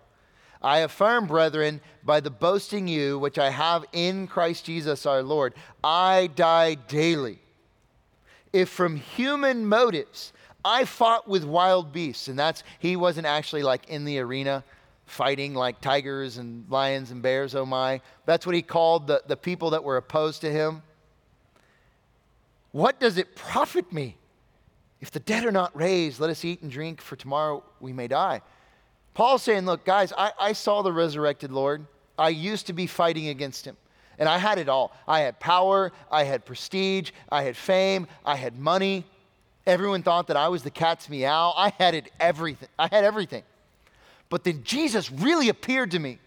I 0.62 0.80
affirm, 0.80 1.28
brethren, 1.28 1.80
by 2.04 2.20
the 2.20 2.30
boasting 2.30 2.88
you 2.88 3.18
which 3.18 3.40
I 3.40 3.50
have 3.50 3.86
in 3.94 4.28
Christ 4.28 4.66
Jesus 4.66 5.06
our 5.06 5.24
Lord, 5.24 5.54
I 5.84 6.30
die 6.36 6.76
daily. 6.76 7.40
If 8.52 8.70
from 8.70 8.96
human 8.96 9.66
motives 9.66 10.34
I 10.64 10.86
fought 10.86 11.28
with 11.28 11.46
wild 11.46 11.94
beasts, 11.94 12.28
and 12.28 12.38
that's, 12.38 12.64
he 12.80 12.96
wasn't 12.96 13.28
actually 13.28 13.64
like 13.64 13.88
in 13.88 14.04
the 14.04 14.20
arena 14.20 14.64
fighting 15.06 15.54
like 15.54 15.82
tigers 15.82 16.38
and 16.38 16.70
lions 16.70 17.12
and 17.12 17.22
bears, 17.22 17.56
oh 17.56 17.66
my. 17.66 18.02
That's 18.26 18.46
what 18.46 18.56
he 18.56 18.62
called 18.62 19.08
the, 19.08 19.24
the 19.26 19.38
people 19.38 19.72
that 19.72 19.84
were 19.84 19.98
opposed 19.98 20.42
to 20.42 20.52
him. 20.52 20.84
What 22.72 23.00
does 23.00 23.18
it 23.18 23.36
profit 23.36 23.92
me? 23.92 24.18
If 25.02 25.12
the 25.12 25.20
dead 25.22 25.46
are 25.46 25.52
not 25.52 25.76
raised, 25.76 26.20
let 26.20 26.30
us 26.30 26.44
eat 26.44 26.62
and 26.62 26.70
drink, 26.70 27.02
for 27.02 27.16
tomorrow 27.16 27.64
we 27.80 27.94
may 27.94 28.08
die. 28.08 28.42
Paul's 29.20 29.44
saying, 29.44 29.66
Look, 29.66 29.84
guys, 29.84 30.14
I, 30.18 30.32
I 30.40 30.54
saw 30.54 30.82
the 30.82 30.94
resurrected 30.94 31.52
Lord. 31.52 31.86
I 32.18 32.30
used 32.30 32.68
to 32.68 32.74
be 32.74 32.88
fighting 32.88 33.28
against 33.28 33.66
him. 33.66 33.76
And 34.18 34.30
I 34.30 34.38
had 34.38 34.60
it 34.60 34.70
all. 34.70 34.94
I 35.10 35.20
had 35.20 35.42
power, 35.42 35.92
I 36.10 36.24
had 36.24 36.46
prestige, 36.46 37.12
I 37.30 37.44
had 37.44 37.58
fame, 37.58 38.08
I 38.24 38.38
had 38.38 38.58
money. 38.58 39.04
Everyone 39.68 40.04
thought 40.04 40.28
that 40.28 40.38
I 40.38 40.48
was 40.48 40.64
the 40.64 40.72
cat's 40.72 41.10
meow. 41.10 41.54
I 41.58 41.74
had 41.78 41.96
it 41.96 42.10
everything. 42.18 42.70
I 42.80 42.88
had 42.90 43.04
everything. 43.04 43.44
But 44.30 44.46
then 44.46 44.64
Jesus 44.64 45.12
really 45.12 45.50
appeared 45.50 45.92
to 45.92 46.00
me. 46.00 46.18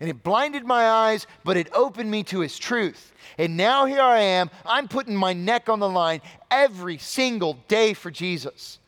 And 0.00 0.10
it 0.10 0.24
blinded 0.24 0.64
my 0.64 0.88
eyes, 0.90 1.28
but 1.44 1.56
it 1.56 1.68
opened 1.72 2.10
me 2.10 2.24
to 2.24 2.40
his 2.40 2.58
truth. 2.58 3.12
And 3.38 3.56
now 3.56 3.86
here 3.86 4.02
I 4.02 4.18
am. 4.18 4.50
I'm 4.66 4.88
putting 4.88 5.14
my 5.14 5.32
neck 5.32 5.68
on 5.68 5.78
the 5.78 5.88
line 5.88 6.22
every 6.50 6.98
single 6.98 7.56
day 7.68 7.94
for 7.94 8.10
Jesus. 8.10 8.80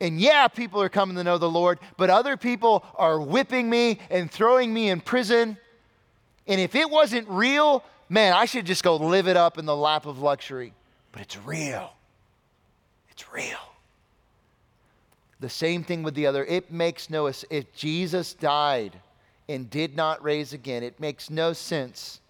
And 0.00 0.20
yeah, 0.20 0.46
people 0.48 0.80
are 0.80 0.88
coming 0.88 1.16
to 1.16 1.24
know 1.24 1.38
the 1.38 1.50
Lord, 1.50 1.78
but 1.96 2.08
other 2.08 2.36
people 2.36 2.84
are 2.94 3.20
whipping 3.20 3.68
me 3.68 3.98
and 4.10 4.30
throwing 4.30 4.72
me 4.72 4.90
in 4.90 5.00
prison. 5.00 5.56
And 6.46 6.60
if 6.60 6.74
it 6.74 6.88
wasn't 6.88 7.28
real, 7.28 7.84
man, 8.08 8.32
I 8.32 8.44
should 8.44 8.64
just 8.64 8.84
go 8.84 8.96
live 8.96 9.26
it 9.26 9.36
up 9.36 9.58
in 9.58 9.66
the 9.66 9.76
lap 9.76 10.06
of 10.06 10.20
luxury. 10.20 10.72
But 11.10 11.22
it's 11.22 11.36
real. 11.38 11.92
It's 13.10 13.32
real. 13.32 13.58
The 15.40 15.48
same 15.48 15.82
thing 15.82 16.04
with 16.04 16.14
the 16.14 16.26
other. 16.26 16.44
It 16.44 16.70
makes 16.70 17.10
no 17.10 17.26
if 17.26 17.74
Jesus 17.74 18.34
died 18.34 18.96
and 19.48 19.68
did 19.68 19.96
not 19.96 20.22
raise 20.22 20.52
again, 20.52 20.82
it 20.82 21.00
makes 21.00 21.30
no 21.30 21.52
sense 21.52 22.20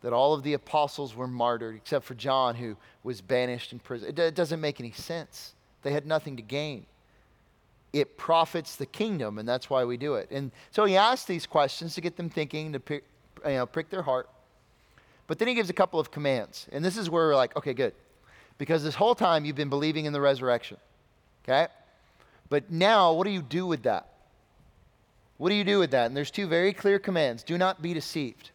that 0.00 0.12
all 0.12 0.34
of 0.34 0.42
the 0.42 0.54
apostles 0.54 1.14
were 1.14 1.26
martyred 1.26 1.76
except 1.76 2.04
for 2.04 2.14
John 2.14 2.54
who 2.54 2.76
was 3.02 3.20
banished 3.20 3.72
in 3.72 3.78
prison. 3.78 4.12
It, 4.16 4.34
doesn't 4.34 4.60
make 4.60 4.80
any 4.80 4.92
sense. 4.92 5.54
They 5.82 5.92
had 5.92 6.06
nothing 6.06 6.36
to 6.36 6.42
gain 6.42 6.86
it 7.92 8.16
profits 8.16 8.76
the 8.76 8.86
kingdom, 8.86 9.38
and 9.38 9.48
that's 9.48 9.70
why 9.70 9.84
we 9.84 9.96
do 9.96 10.14
it. 10.14 10.28
And 10.30 10.50
so 10.70 10.84
he 10.84 10.96
asks 10.96 11.26
these 11.26 11.46
questions 11.46 11.94
to 11.94 12.00
get 12.00 12.16
them 12.16 12.28
thinking, 12.28 12.72
to 12.72 12.80
pick, 12.80 13.04
you 13.44 13.52
know, 13.52 13.66
prick 13.66 13.90
their 13.90 14.02
heart. 14.02 14.28
But 15.26 15.38
then 15.38 15.48
he 15.48 15.54
gives 15.54 15.70
a 15.70 15.74
couple 15.74 15.98
of 15.98 16.10
commands. 16.10 16.66
And 16.72 16.84
this 16.84 16.96
is 16.96 17.10
where 17.10 17.26
we're 17.26 17.36
like, 17.36 17.56
okay, 17.56 17.74
good. 17.74 17.94
Because 18.58 18.84
this 18.84 18.94
whole 18.94 19.14
time 19.14 19.44
you've 19.44 19.56
been 19.56 19.68
believing 19.68 20.04
in 20.04 20.12
the 20.12 20.20
resurrection. 20.20 20.76
Okay? 21.44 21.68
But 22.48 22.70
now, 22.70 23.12
what 23.12 23.24
do 23.24 23.30
you 23.30 23.42
do 23.42 23.66
with 23.66 23.82
that? 23.82 24.08
What 25.38 25.50
do 25.50 25.54
you 25.54 25.64
do 25.64 25.78
with 25.78 25.90
that? 25.90 26.06
And 26.06 26.16
there's 26.16 26.30
two 26.30 26.46
very 26.46 26.72
clear 26.72 26.98
commands 26.98 27.42
do 27.42 27.58
not 27.58 27.82
be 27.82 27.92
deceived. 27.92 28.50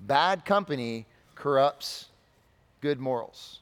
Bad 0.00 0.44
company 0.44 1.06
corrupts 1.34 2.06
good 2.80 3.00
morals. 3.00 3.60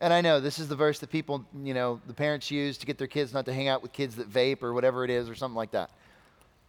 And 0.00 0.12
I 0.12 0.20
know 0.20 0.40
this 0.40 0.58
is 0.58 0.68
the 0.68 0.76
verse 0.76 0.98
that 0.98 1.10
people, 1.10 1.44
you 1.62 1.72
know, 1.72 2.00
the 2.06 2.14
parents 2.14 2.50
use 2.50 2.76
to 2.78 2.86
get 2.86 2.98
their 2.98 3.06
kids 3.06 3.32
not 3.32 3.44
to 3.46 3.52
hang 3.52 3.68
out 3.68 3.82
with 3.82 3.92
kids 3.92 4.16
that 4.16 4.30
vape 4.30 4.62
or 4.62 4.74
whatever 4.74 5.04
it 5.04 5.10
is 5.10 5.28
or 5.28 5.34
something 5.34 5.56
like 5.56 5.70
that. 5.70 5.90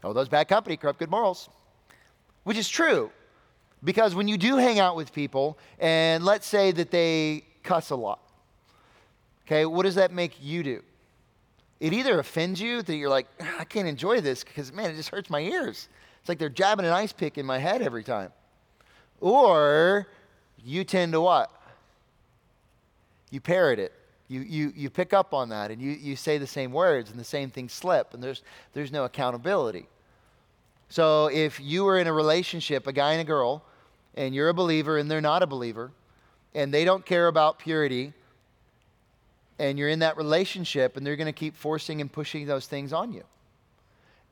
Oh, 0.04 0.14
those 0.14 0.30
bad 0.30 0.48
company 0.48 0.78
corrupt 0.78 1.00
good 1.00 1.10
morals. 1.10 1.50
Which 2.44 2.58
is 2.58 2.70
true. 2.70 3.12
Because 3.84 4.16
when 4.16 4.28
you 4.28 4.38
do 4.38 4.58
hang 4.58 4.80
out 4.80 4.96
with 4.96 5.12
people, 5.12 5.58
and 5.80 6.24
let's 6.24 6.48
say 6.48 6.72
that 6.72 6.92
they 6.92 7.44
cuss 7.64 7.90
a 7.90 7.96
lot, 7.96 8.20
okay, 9.46 9.66
what 9.66 9.84
does 9.84 9.96
that 9.96 10.12
make 10.12 10.38
you 10.42 10.64
do? 10.64 10.84
It 11.80 11.92
either 11.94 12.20
offends 12.20 12.62
you 12.62 12.82
that 12.82 12.96
you're 12.96 13.10
like, 13.10 13.28
ah, 13.42 13.56
I 13.60 13.64
can't 13.64 13.88
enjoy 13.88 14.22
this 14.22 14.44
because, 14.44 14.72
man, 14.72 14.92
it 14.92 14.96
just 14.96 15.10
hurts 15.10 15.30
my 15.30 15.42
ears. 15.42 15.90
It's 16.20 16.30
like 16.30 16.40
they're 16.40 16.50
jabbing 16.50 16.86
an 16.86 16.92
ice 16.92 17.12
pick 17.12 17.38
in 17.38 17.46
my 17.46 17.58
head 17.58 17.82
every 17.82 18.04
time. 18.04 18.32
Or 19.20 20.08
you 20.64 20.84
tend 20.84 21.14
to 21.14 21.22
what? 21.22 21.52
You 23.36 23.42
parrot 23.42 23.78
it. 23.78 23.92
You, 24.28 24.40
you, 24.40 24.74
you 24.76 24.90
pick 24.90 25.14
up 25.14 25.34
on 25.34 25.50
that 25.50 25.70
and 25.70 25.80
you, 25.80 25.92
you 25.92 26.16
say 26.16 26.40
the 26.40 26.48
same 26.48 26.72
words 26.72 27.12
and 27.12 27.20
the 27.20 27.26
same 27.26 27.52
things 27.52 27.74
slip, 27.74 28.16
and 28.16 28.24
there's, 28.24 28.42
there's 28.74 28.92
no 28.92 29.04
accountability. 29.04 29.86
So 30.90 31.28
if 31.28 31.60
you 31.60 31.86
are 31.88 32.00
in 32.00 32.08
a 32.08 32.14
relationship, 32.14 32.88
a 32.88 32.94
guy 32.94 33.12
and 33.12 33.22
a 33.22 33.26
girl, 33.26 33.64
and 34.16 34.34
you're 34.34 34.50
a 34.50 34.54
believer 34.54 34.98
and 34.98 35.12
they're 35.12 35.22
not 35.22 35.44
a 35.44 35.48
believer, 35.48 35.92
and 36.56 36.74
they 36.74 36.86
don't 36.86 37.06
care 37.06 37.28
about 37.28 37.60
purity, 37.60 38.14
and 39.60 39.78
you're 39.78 39.90
in 39.90 40.00
that 40.00 40.18
relationship, 40.18 40.98
and 40.98 41.06
they're 41.06 41.18
going 41.18 41.28
to 41.28 41.34
keep 41.34 41.56
forcing 41.56 42.02
and 42.02 42.12
pushing 42.12 42.48
those 42.48 42.66
things 42.66 42.94
on 42.94 43.14
you. 43.14 43.24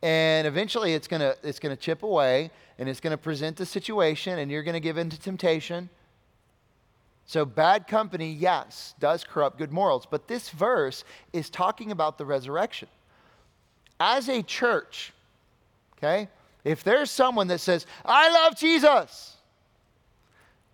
And 0.02 0.48
eventually 0.48 0.94
it's 0.94 1.08
going 1.08 1.22
to 1.22 1.38
it's 1.44 1.60
going 1.60 1.76
to 1.76 1.82
chip 1.82 2.04
away 2.04 2.52
and 2.78 2.90
it's 2.90 3.00
going 3.00 3.12
to 3.12 3.18
present 3.18 3.60
a 3.60 3.66
situation, 3.66 4.40
and 4.40 4.50
you're 4.50 4.64
going 4.64 4.74
to 4.74 4.80
give 4.80 4.98
in 4.98 5.10
to 5.10 5.20
temptation 5.20 5.90
so, 7.26 7.46
bad 7.46 7.88
company, 7.88 8.32
yes, 8.32 8.96
does 9.00 9.24
corrupt 9.24 9.58
good 9.58 9.72
morals, 9.72 10.06
but 10.10 10.28
this 10.28 10.50
verse 10.50 11.04
is 11.32 11.50
talking 11.50 11.92
about 11.92 12.18
the 12.18 12.26
resurrection. 12.26 12.90
As 14.00 14.28
a 14.28 14.44
church, 14.44 15.14
okay, 15.98 16.28
if 16.64 16.84
there's 16.84 17.10
someone 17.10 17.48
that 17.48 17.60
says, 17.60 17.86
I 18.04 18.30
love 18.30 18.58
Jesus, 18.58 19.38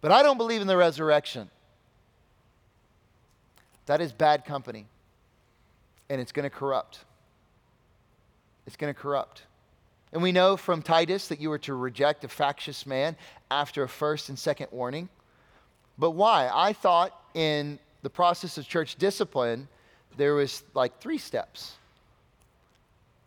but 0.02 0.12
I 0.12 0.24
don't 0.24 0.38
believe 0.38 0.62
in 0.62 0.68
the 0.68 0.78
resurrection, 0.78 1.50
that 3.86 4.02
is 4.02 4.12
bad 4.12 4.45
company. 4.45 4.86
And 6.10 6.20
it's 6.20 6.32
going 6.32 6.43
to 6.43 6.50
corrupt. 6.50 7.00
It's 8.66 8.76
going 8.76 8.93
to 8.93 9.00
corrupt. 9.00 9.43
And 10.12 10.24
we 10.24 10.32
know 10.32 10.58
from 10.58 10.82
Titus 10.82 11.28
that 11.28 11.39
you 11.39 11.50
were 11.50 11.60
to 11.60 11.76
reject 11.76 12.24
a 12.24 12.28
factious 12.28 12.86
man 12.86 13.16
after 13.52 13.84
a 13.84 13.89
first 13.89 14.30
and 14.30 14.38
second 14.38 14.68
warning. 14.72 15.10
But 16.00 16.12
why? 16.12 16.50
I 16.52 16.72
thought 16.72 17.14
in 17.34 17.78
the 18.02 18.10
process 18.10 18.58
of 18.58 18.68
church 18.68 18.95
discipline, 18.95 19.68
there 20.16 20.34
was 20.34 20.64
like 20.74 21.00
three 21.00 21.18
steps. 21.18 21.74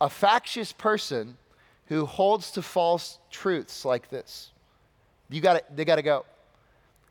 A 0.01 0.09
factious 0.09 0.73
person 0.73 1.37
who 1.85 2.05
holds 2.05 2.51
to 2.51 2.61
false 2.63 3.19
truths 3.29 3.85
like 3.85 4.09
this. 4.09 4.49
You 5.29 5.39
got 5.39 5.63
they 5.75 5.85
got 5.85 5.95
to 5.97 6.01
go. 6.01 6.25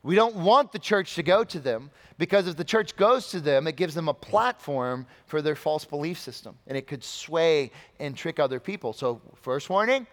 We 0.03 0.15
don't 0.15 0.35
want 0.35 0.73
the 0.73 0.79
church 0.79 1.15
to 1.15 1.23
go 1.23 1.45
to 1.45 1.59
them 1.59 1.89
because 2.17 2.47
if 2.47 2.57
the 2.57 2.65
church 2.65 2.97
goes 2.97 3.29
to 3.29 3.39
them, 3.39 3.67
it 3.67 3.77
gives 3.77 3.95
them 3.95 4.09
a 4.09 4.13
platform 4.13 5.07
for 5.27 5.41
their 5.41 5.55
false 5.55 5.85
belief 5.85 6.19
system 6.19 6.55
and 6.67 6.77
it 6.77 6.87
could 6.87 7.03
sway 7.03 7.71
and 7.99 8.15
trick 8.15 8.37
other 8.37 8.59
people. 8.59 8.91
So, 8.91 9.21
first 9.41 9.69
warning, 9.69 10.05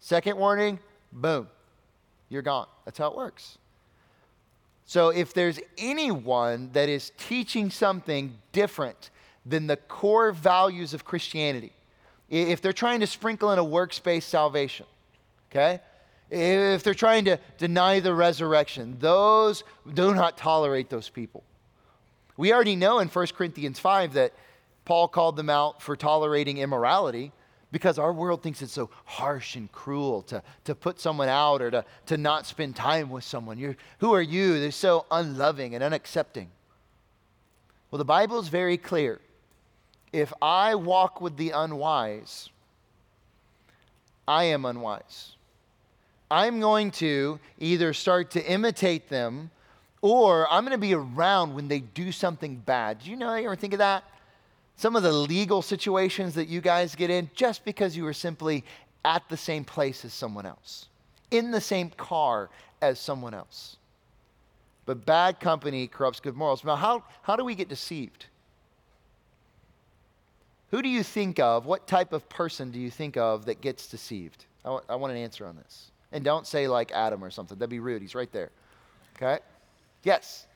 second 0.00 0.36
warning, 0.36 0.78
boom, 1.12 1.48
you're 2.28 2.42
gone. 2.42 2.66
That's 2.84 2.98
how 2.98 3.08
it 3.08 3.16
works. 3.16 3.56
So 4.84 5.08
if 5.08 5.32
there's 5.32 5.58
anyone 5.78 6.70
that 6.72 6.88
is 6.88 7.12
teaching 7.16 7.70
something 7.70 8.36
different 8.52 9.10
than 9.46 9.66
the 9.66 9.76
core 9.76 10.32
values 10.32 10.94
of 10.94 11.04
Christianity, 11.04 11.72
if 12.28 12.60
they're 12.60 12.72
trying 12.72 13.00
to 13.00 13.06
sprinkle 13.06 13.52
in 13.52 13.58
a 13.58 13.64
works-based 13.64 14.28
salvation, 14.28 14.86
okay? 15.50 15.80
If 16.30 16.82
they're 16.82 16.94
trying 16.94 17.26
to 17.26 17.38
deny 17.58 18.00
the 18.00 18.14
resurrection, 18.14 18.96
those 18.98 19.64
do 19.92 20.14
not 20.14 20.38
tolerate 20.38 20.88
those 20.88 21.08
people. 21.08 21.44
We 22.36 22.52
already 22.52 22.76
know 22.76 23.00
in 23.00 23.08
1 23.08 23.26
Corinthians 23.36 23.78
5 23.78 24.14
that 24.14 24.32
Paul 24.84 25.08
called 25.08 25.36
them 25.36 25.50
out 25.50 25.82
for 25.82 25.94
tolerating 25.94 26.58
immorality 26.58 27.32
because 27.72 27.98
our 27.98 28.12
world 28.12 28.42
thinks 28.42 28.60
it's 28.60 28.72
so 28.72 28.90
harsh 29.06 29.56
and 29.56 29.72
cruel 29.72 30.22
to, 30.22 30.42
to 30.64 30.74
put 30.74 31.00
someone 31.00 31.28
out 31.28 31.62
or 31.62 31.70
to, 31.70 31.84
to 32.06 32.18
not 32.18 32.46
spend 32.46 32.76
time 32.76 33.08
with 33.08 33.24
someone. 33.24 33.58
You're, 33.58 33.76
who 33.98 34.14
are 34.14 34.22
you? 34.22 34.60
They're 34.60 34.70
so 34.70 35.06
unloving 35.10 35.74
and 35.74 35.82
unaccepting. 35.82 36.46
Well, 37.90 37.98
the 37.98 38.04
Bible 38.04 38.38
is 38.38 38.48
very 38.48 38.76
clear. 38.76 39.20
If 40.12 40.32
I 40.42 40.74
walk 40.74 41.22
with 41.22 41.38
the 41.38 41.50
unwise, 41.50 42.50
I 44.28 44.44
am 44.44 44.66
unwise. 44.66 45.32
I'm 46.30 46.60
going 46.60 46.90
to 46.92 47.40
either 47.58 47.94
start 47.94 48.30
to 48.32 48.50
imitate 48.50 49.08
them 49.08 49.50
or 50.02 50.50
I'm 50.50 50.64
going 50.64 50.72
to 50.72 50.78
be 50.78 50.94
around 50.94 51.54
when 51.54 51.68
they 51.68 51.80
do 51.80 52.12
something 52.12 52.56
bad. 52.56 53.00
Do 53.00 53.10
you 53.10 53.16
know, 53.16 53.34
you 53.34 53.46
ever 53.46 53.56
think 53.56 53.72
of 53.72 53.78
that? 53.78 54.04
Some 54.82 54.96
of 54.96 55.04
the 55.04 55.12
legal 55.12 55.62
situations 55.62 56.34
that 56.34 56.48
you 56.48 56.60
guys 56.60 56.96
get 56.96 57.08
in 57.08 57.30
just 57.36 57.64
because 57.64 57.96
you 57.96 58.02
were 58.02 58.12
simply 58.12 58.64
at 59.04 59.22
the 59.28 59.36
same 59.36 59.64
place 59.64 60.04
as 60.04 60.12
someone 60.12 60.44
else, 60.44 60.88
in 61.30 61.52
the 61.52 61.60
same 61.60 61.88
car 61.90 62.50
as 62.80 62.98
someone 62.98 63.32
else. 63.32 63.76
But 64.84 65.06
bad 65.06 65.38
company 65.38 65.86
corrupts 65.86 66.18
good 66.18 66.34
morals. 66.34 66.64
Now, 66.64 66.74
how, 66.74 67.04
how 67.22 67.36
do 67.36 67.44
we 67.44 67.54
get 67.54 67.68
deceived? 67.68 68.26
Who 70.72 70.82
do 70.82 70.88
you 70.88 71.04
think 71.04 71.38
of? 71.38 71.64
What 71.64 71.86
type 71.86 72.12
of 72.12 72.28
person 72.28 72.72
do 72.72 72.80
you 72.80 72.90
think 72.90 73.16
of 73.16 73.44
that 73.44 73.60
gets 73.60 73.86
deceived? 73.86 74.46
I, 74.64 74.68
w- 74.68 74.84
I 74.88 74.96
want 74.96 75.12
an 75.12 75.18
answer 75.20 75.46
on 75.46 75.54
this. 75.54 75.92
And 76.10 76.24
don't 76.24 76.44
say 76.44 76.66
like 76.66 76.90
Adam 76.90 77.22
or 77.22 77.30
something. 77.30 77.56
That'd 77.56 77.70
be 77.70 77.78
rude. 77.78 78.02
He's 78.02 78.16
right 78.16 78.32
there. 78.32 78.50
Okay? 79.14 79.38
Yes. 80.02 80.48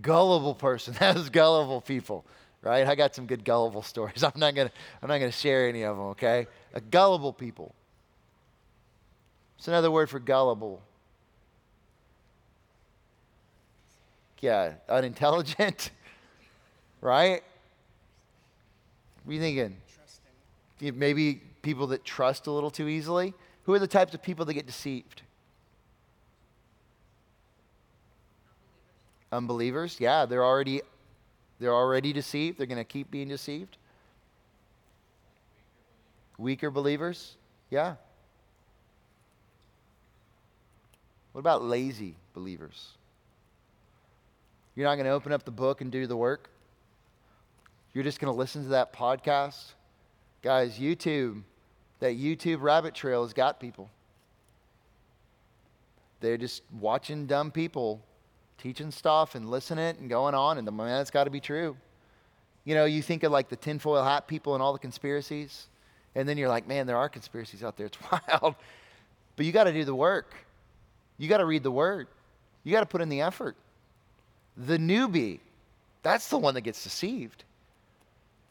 Gullible 0.00 0.54
person. 0.54 0.94
That 1.00 1.16
is 1.16 1.28
gullible 1.28 1.80
people, 1.80 2.24
right? 2.64 2.86
I 2.86 2.94
got 2.94 3.14
some 3.14 3.26
good 3.26 3.44
gullible 3.44 3.82
stories. 3.92 4.24
I'm 4.24 4.32
not 4.36 4.54
gonna 4.54 4.72
I'm 5.02 5.08
not 5.08 5.18
gonna 5.18 5.30
share 5.30 5.68
any 5.68 5.82
of 5.82 5.96
them, 5.96 6.06
okay? 6.06 6.46
A 6.72 6.80
gullible 6.80 7.32
people. 7.32 7.74
It's 9.58 9.68
another 9.68 9.90
word 9.90 10.10
for 10.10 10.18
gullible. 10.18 10.82
Yeah, 14.40 14.74
unintelligent, 14.90 15.90
right? 17.00 17.42
What 19.24 19.30
are 19.30 19.34
you 19.34 19.40
thinking? 19.40 19.76
Trusting. 19.94 20.98
Maybe 20.98 21.40
people 21.62 21.86
that 21.88 22.04
trust 22.04 22.46
a 22.46 22.50
little 22.50 22.70
too 22.70 22.88
easily. 22.88 23.32
Who 23.62 23.72
are 23.72 23.78
the 23.78 23.86
types 23.86 24.12
of 24.12 24.22
people 24.22 24.44
that 24.44 24.52
get 24.52 24.66
deceived? 24.66 25.22
Unbelievers. 29.32 29.96
Yeah, 29.98 30.26
they're 30.26 30.44
already 30.44 30.82
they're 31.58 31.74
already 31.74 32.12
deceived. 32.12 32.58
They're 32.58 32.66
going 32.66 32.78
to 32.78 32.84
keep 32.84 33.10
being 33.10 33.28
deceived. 33.28 33.76
Weaker 36.38 36.70
believers. 36.70 37.36
Yeah. 37.70 37.94
What 41.32 41.40
about 41.40 41.62
lazy 41.62 42.16
believers? 42.32 42.90
You're 44.74 44.86
not 44.86 44.96
going 44.96 45.06
to 45.06 45.12
open 45.12 45.32
up 45.32 45.44
the 45.44 45.50
book 45.50 45.80
and 45.80 45.90
do 45.90 46.06
the 46.06 46.16
work. 46.16 46.50
You're 47.92 48.04
just 48.04 48.20
going 48.20 48.32
to 48.32 48.38
listen 48.38 48.64
to 48.64 48.68
that 48.70 48.92
podcast. 48.92 49.72
Guys, 50.42 50.78
YouTube, 50.78 51.42
that 52.00 52.18
YouTube 52.18 52.60
rabbit 52.60 52.94
trail 52.94 53.22
has 53.22 53.32
got 53.32 53.60
people. 53.60 53.88
They're 56.20 56.36
just 56.36 56.62
watching 56.80 57.26
dumb 57.26 57.50
people 57.50 58.02
teaching 58.58 58.90
stuff 58.90 59.34
and 59.34 59.50
listening 59.50 59.96
and 59.98 60.08
going 60.08 60.34
on, 60.34 60.58
and 60.58 60.66
the 60.66 60.72
man, 60.72 60.98
that's 60.98 61.10
got 61.10 61.24
to 61.24 61.30
be 61.30 61.40
true. 61.40 61.76
You 62.64 62.74
know, 62.74 62.84
you 62.84 63.02
think 63.02 63.22
of 63.22 63.32
like 63.32 63.48
the 63.48 63.56
tinfoil 63.56 64.02
hat 64.02 64.26
people 64.26 64.54
and 64.54 64.62
all 64.62 64.72
the 64.72 64.78
conspiracies, 64.78 65.66
and 66.14 66.28
then 66.28 66.38
you're 66.38 66.48
like, 66.48 66.66
man, 66.66 66.86
there 66.86 66.96
are 66.96 67.08
conspiracies 67.08 67.62
out 67.62 67.76
there. 67.76 67.86
It's 67.86 67.98
wild. 68.28 68.54
But 69.36 69.46
you 69.46 69.52
got 69.52 69.64
to 69.64 69.72
do 69.72 69.84
the 69.84 69.94
work. 69.94 70.32
You 71.18 71.28
got 71.28 71.38
to 71.38 71.44
read 71.44 71.62
the 71.62 71.70
word. 71.70 72.08
You 72.62 72.72
got 72.72 72.80
to 72.80 72.86
put 72.86 73.00
in 73.00 73.08
the 73.08 73.20
effort. 73.20 73.56
The 74.56 74.78
newbie, 74.78 75.40
that's 76.02 76.28
the 76.28 76.38
one 76.38 76.54
that 76.54 76.62
gets 76.62 76.82
deceived. 76.82 77.44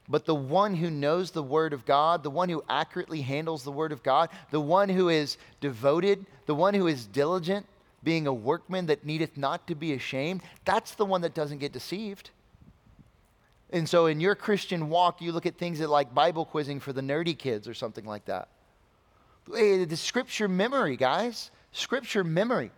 But 0.10 0.26
the 0.26 0.36
one 0.36 0.76
who 0.76 0.90
knows 0.90 1.32
the 1.32 1.44
Word 1.44 1.72
of 1.72 1.86
God, 1.86 2.24
the 2.24 2.30
one 2.30 2.50
who 2.50 2.64
accurately 2.68 3.22
handles 3.22 3.64
the 3.64 3.72
Word 3.72 3.92
of 3.92 4.04
God, 4.04 4.30
the 4.52 4.60
one 4.60 4.90
who 4.90 5.10
is 5.10 5.38
devoted, 5.62 6.26
the 6.46 6.56
one 6.56 6.74
who 6.74 6.88
is 6.88 7.06
diligent, 7.06 7.66
being 8.04 8.28
a 8.28 8.34
workman 8.34 8.88
that 8.88 9.06
needeth 9.06 9.38
not 9.38 9.68
to 9.68 9.76
be 9.76 9.94
ashamed, 9.94 10.42
that's 10.66 10.96
the 10.96 11.06
one 11.06 11.22
that 11.22 11.34
doesn't 11.34 11.60
get 11.60 11.72
deceived. 11.72 12.32
And 13.72 13.90
so 13.90 14.06
in 14.06 14.20
your 14.20 14.36
Christian 14.36 14.90
walk, 14.90 15.22
you 15.22 15.32
look 15.32 15.46
at 15.46 15.58
things 15.58 15.80
that 15.80 15.90
like 15.90 16.14
Bible 16.14 16.46
quizzing 16.46 16.80
for 16.80 16.94
the 16.94 17.02
nerdy 17.02 17.38
kids 17.38 17.68
or 17.68 17.74
something 17.74 18.06
like 18.06 18.26
that. 18.26 18.50
Hey, 19.52 19.84
the 19.84 19.98
scripture 19.98 20.48
memory, 20.48 20.96
guys. 20.96 21.50
Scripture 21.72 22.24
memory. 22.24 22.72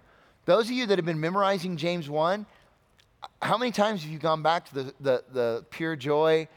Those 0.45 0.65
of 0.65 0.71
you 0.71 0.85
that 0.85 0.97
have 0.97 1.05
been 1.05 1.19
memorizing 1.19 1.75
James 1.75 2.09
1, 2.09 2.45
how 3.41 3.57
many 3.57 3.71
times 3.71 4.03
have 4.03 4.11
you 4.11 4.19
gone 4.19 4.41
back 4.41 4.69
to 4.69 4.75
the, 4.75 4.93
the, 4.99 5.23
the 5.33 5.65
pure 5.69 5.95
joy, 5.95 6.47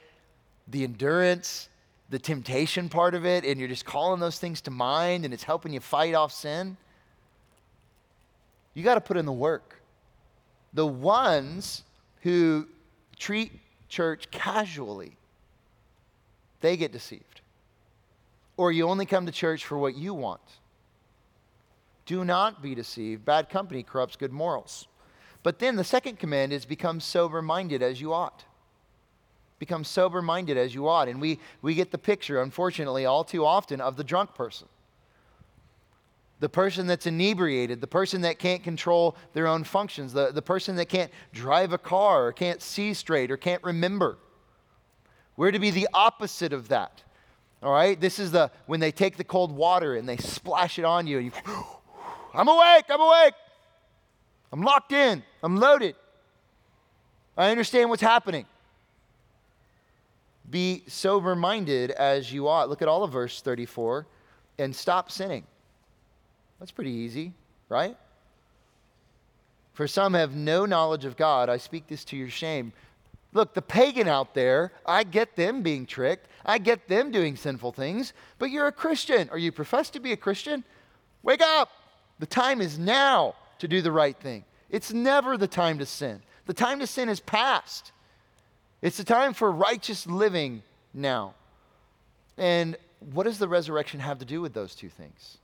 the 0.69 0.85
endurance, 0.85 1.69
the 2.11 2.19
temptation 2.19 2.89
part 2.89 3.14
of 3.14 3.27
it, 3.27 3.45
and 3.45 3.59
you're 3.59 3.69
just 3.69 3.85
calling 3.85 4.21
those 4.21 4.39
things 4.39 4.61
to 4.62 4.71
mind 4.71 5.25
and 5.25 5.35
it's 5.35 5.43
helping 5.43 5.73
you 5.73 5.81
fight 5.81 6.14
off 6.14 6.33
sin? 6.33 6.77
You 8.79 8.85
got 8.85 8.95
to 8.95 9.01
put 9.01 9.16
in 9.16 9.26
the 9.26 9.33
work. 9.33 9.74
The 10.72 10.87
ones 10.87 11.83
who 12.22 12.68
treat 13.18 13.51
church 13.89 14.31
casually, 14.31 15.16
they 16.61 16.76
get 16.76 16.93
deceived. 16.93 17.41
Or 18.57 18.70
you 18.70 18.89
only 18.89 19.05
come 19.05 19.26
to 19.26 19.33
church 19.33 19.64
for 19.64 19.76
what 19.76 19.97
you 19.97 20.14
want. 20.14 20.41
Do 22.07 22.24
not 22.24 22.62
be 22.62 22.76
deceived. 22.76 23.24
Bad 23.24 23.51
company 23.51 23.83
corrupts 23.83 24.14
good 24.14 24.33
morals. 24.33 24.87
But 25.43 25.59
then 25.59 25.74
the 25.74 25.83
second 25.83 26.20
command 26.20 26.53
is 26.53 26.64
become 26.64 27.01
sober 27.01 27.43
minded 27.43 27.83
as 27.83 28.01
you 28.01 28.12
ought. 28.12 28.45
Become 29.59 29.83
sober 29.83 30.22
minded 30.22 30.57
as 30.57 30.72
you 30.72 30.87
ought. 30.87 31.09
And 31.09 31.20
we, 31.20 31.41
we 31.62 31.74
get 31.74 31.91
the 31.91 31.99
picture, 31.99 32.43
unfortunately, 32.43 33.07
all 33.07 33.24
too 33.24 33.45
often 33.45 33.81
of 33.81 33.97
the 33.97 34.05
drunk 34.05 34.37
person 34.37 34.68
the 36.41 36.49
person 36.49 36.86
that's 36.86 37.07
inebriated, 37.07 37.80
the 37.80 37.86
person 37.86 38.20
that 38.22 38.39
can't 38.39 38.62
control 38.62 39.16
their 39.32 39.47
own 39.47 39.64
functions, 39.64 40.12
the, 40.12 40.30
the 40.30 40.43
person 40.43 40.76
that 40.76 40.89
can't 40.89 41.11
drive 41.32 41.72
a 41.72 41.78
car 41.78 42.26
or 42.26 42.32
can't 42.32 42.62
see 42.62 42.95
straight 42.95 43.30
or 43.30 43.36
can't 43.36 43.62
remember. 43.64 44.18
We're 45.36 45.51
to 45.51 45.59
be 45.59 45.70
the 45.70 45.89
opposite 45.93 46.53
of 46.53 46.68
that. 46.68 47.03
All 47.62 47.72
right? 47.72 48.01
This 48.01 48.18
is 48.18 48.30
the 48.30 48.51
when 48.66 48.80
they 48.80 48.93
take 48.93 49.16
the 49.16 49.24
cold 49.24 49.51
water 49.51 49.97
and 49.97 50.09
they 50.09 50.16
splash 50.16 50.78
it 50.78 50.84
on 50.84 51.07
you 51.07 51.18
and 51.18 51.26
you 51.26 51.32
I'm 52.34 52.47
awake, 52.47 52.84
I'm 52.89 53.01
awake. 53.01 53.34
I'm 54.53 54.62
locked 54.62 54.93
in. 54.93 55.22
I'm 55.43 55.57
loaded. 55.57 55.97
I 57.36 57.51
understand 57.51 57.91
what's 57.91 58.03
happening. 58.03 58.47
Be 60.49 60.84
sober 60.86 61.36
minded 61.36 61.91
as 61.91 62.32
you 62.32 62.49
ought. 62.49 62.68
Look 62.68 62.80
at 62.80 62.89
all 62.89 63.05
of 63.05 63.12
verse 63.12 63.43
34 63.43 64.07
and 64.59 64.74
stop 64.74 65.11
sinning. 65.11 65.45
That's 66.59 66.73
pretty 66.73 66.91
easy, 66.91 67.33
right? 67.69 67.97
For 69.75 69.87
some 69.87 70.15
have 70.15 70.35
no 70.35 70.67
knowledge 70.67 71.05
of 71.05 71.17
God. 71.17 71.49
I 71.49 71.57
speak 71.57 71.87
this 71.87 72.05
to 72.07 72.17
your 72.17 72.31
shame. 72.31 72.73
Look, 73.33 73.55
the 73.55 73.63
pagan 73.63 74.09
out 74.09 74.35
there, 74.35 74.73
I 74.85 75.05
get 75.05 75.37
them 75.37 75.63
being 75.63 75.87
tricked. 75.87 76.29
I 76.45 76.59
get 76.59 76.89
them 76.89 77.11
doing 77.11 77.37
sinful 77.37 77.73
things, 77.73 78.13
but 78.39 78.51
you're 78.51 78.67
a 78.67 78.73
Christian 78.73 79.29
or 79.31 79.39
you 79.39 79.53
profess 79.53 79.91
to 79.91 80.01
be 80.01 80.13
a 80.13 80.17
Christian. 80.17 80.65
Wake 81.23 81.43
up. 81.43 81.71
The 82.19 82.27
time 82.27 82.61
is 82.61 82.79
now 82.79 83.35
to 83.59 83.69
do 83.69 83.83
the 83.83 83.93
right 83.93 84.17
thing. 84.17 84.45
It's 84.71 84.93
never 84.93 85.37
the 85.37 85.47
time 85.47 85.79
to 85.79 85.87
sin. 85.87 86.23
The 86.47 86.55
time 86.55 86.81
to 86.81 86.87
sin 86.87 87.09
is 87.09 87.21
past. 87.21 87.93
It's 88.81 88.97
the 88.97 89.05
time 89.05 89.35
for 89.35 89.51
righteous 89.51 90.07
living 90.07 90.63
now. 90.95 91.35
And 92.37 92.77
what 93.13 93.25
does 93.25 93.39
the 93.39 93.49
resurrection 93.49 94.01
have 94.01 94.19
to 94.21 94.25
do 94.25 94.41
with 94.41 94.55
those 94.55 94.75
two 94.75 94.89
things? 94.89 95.39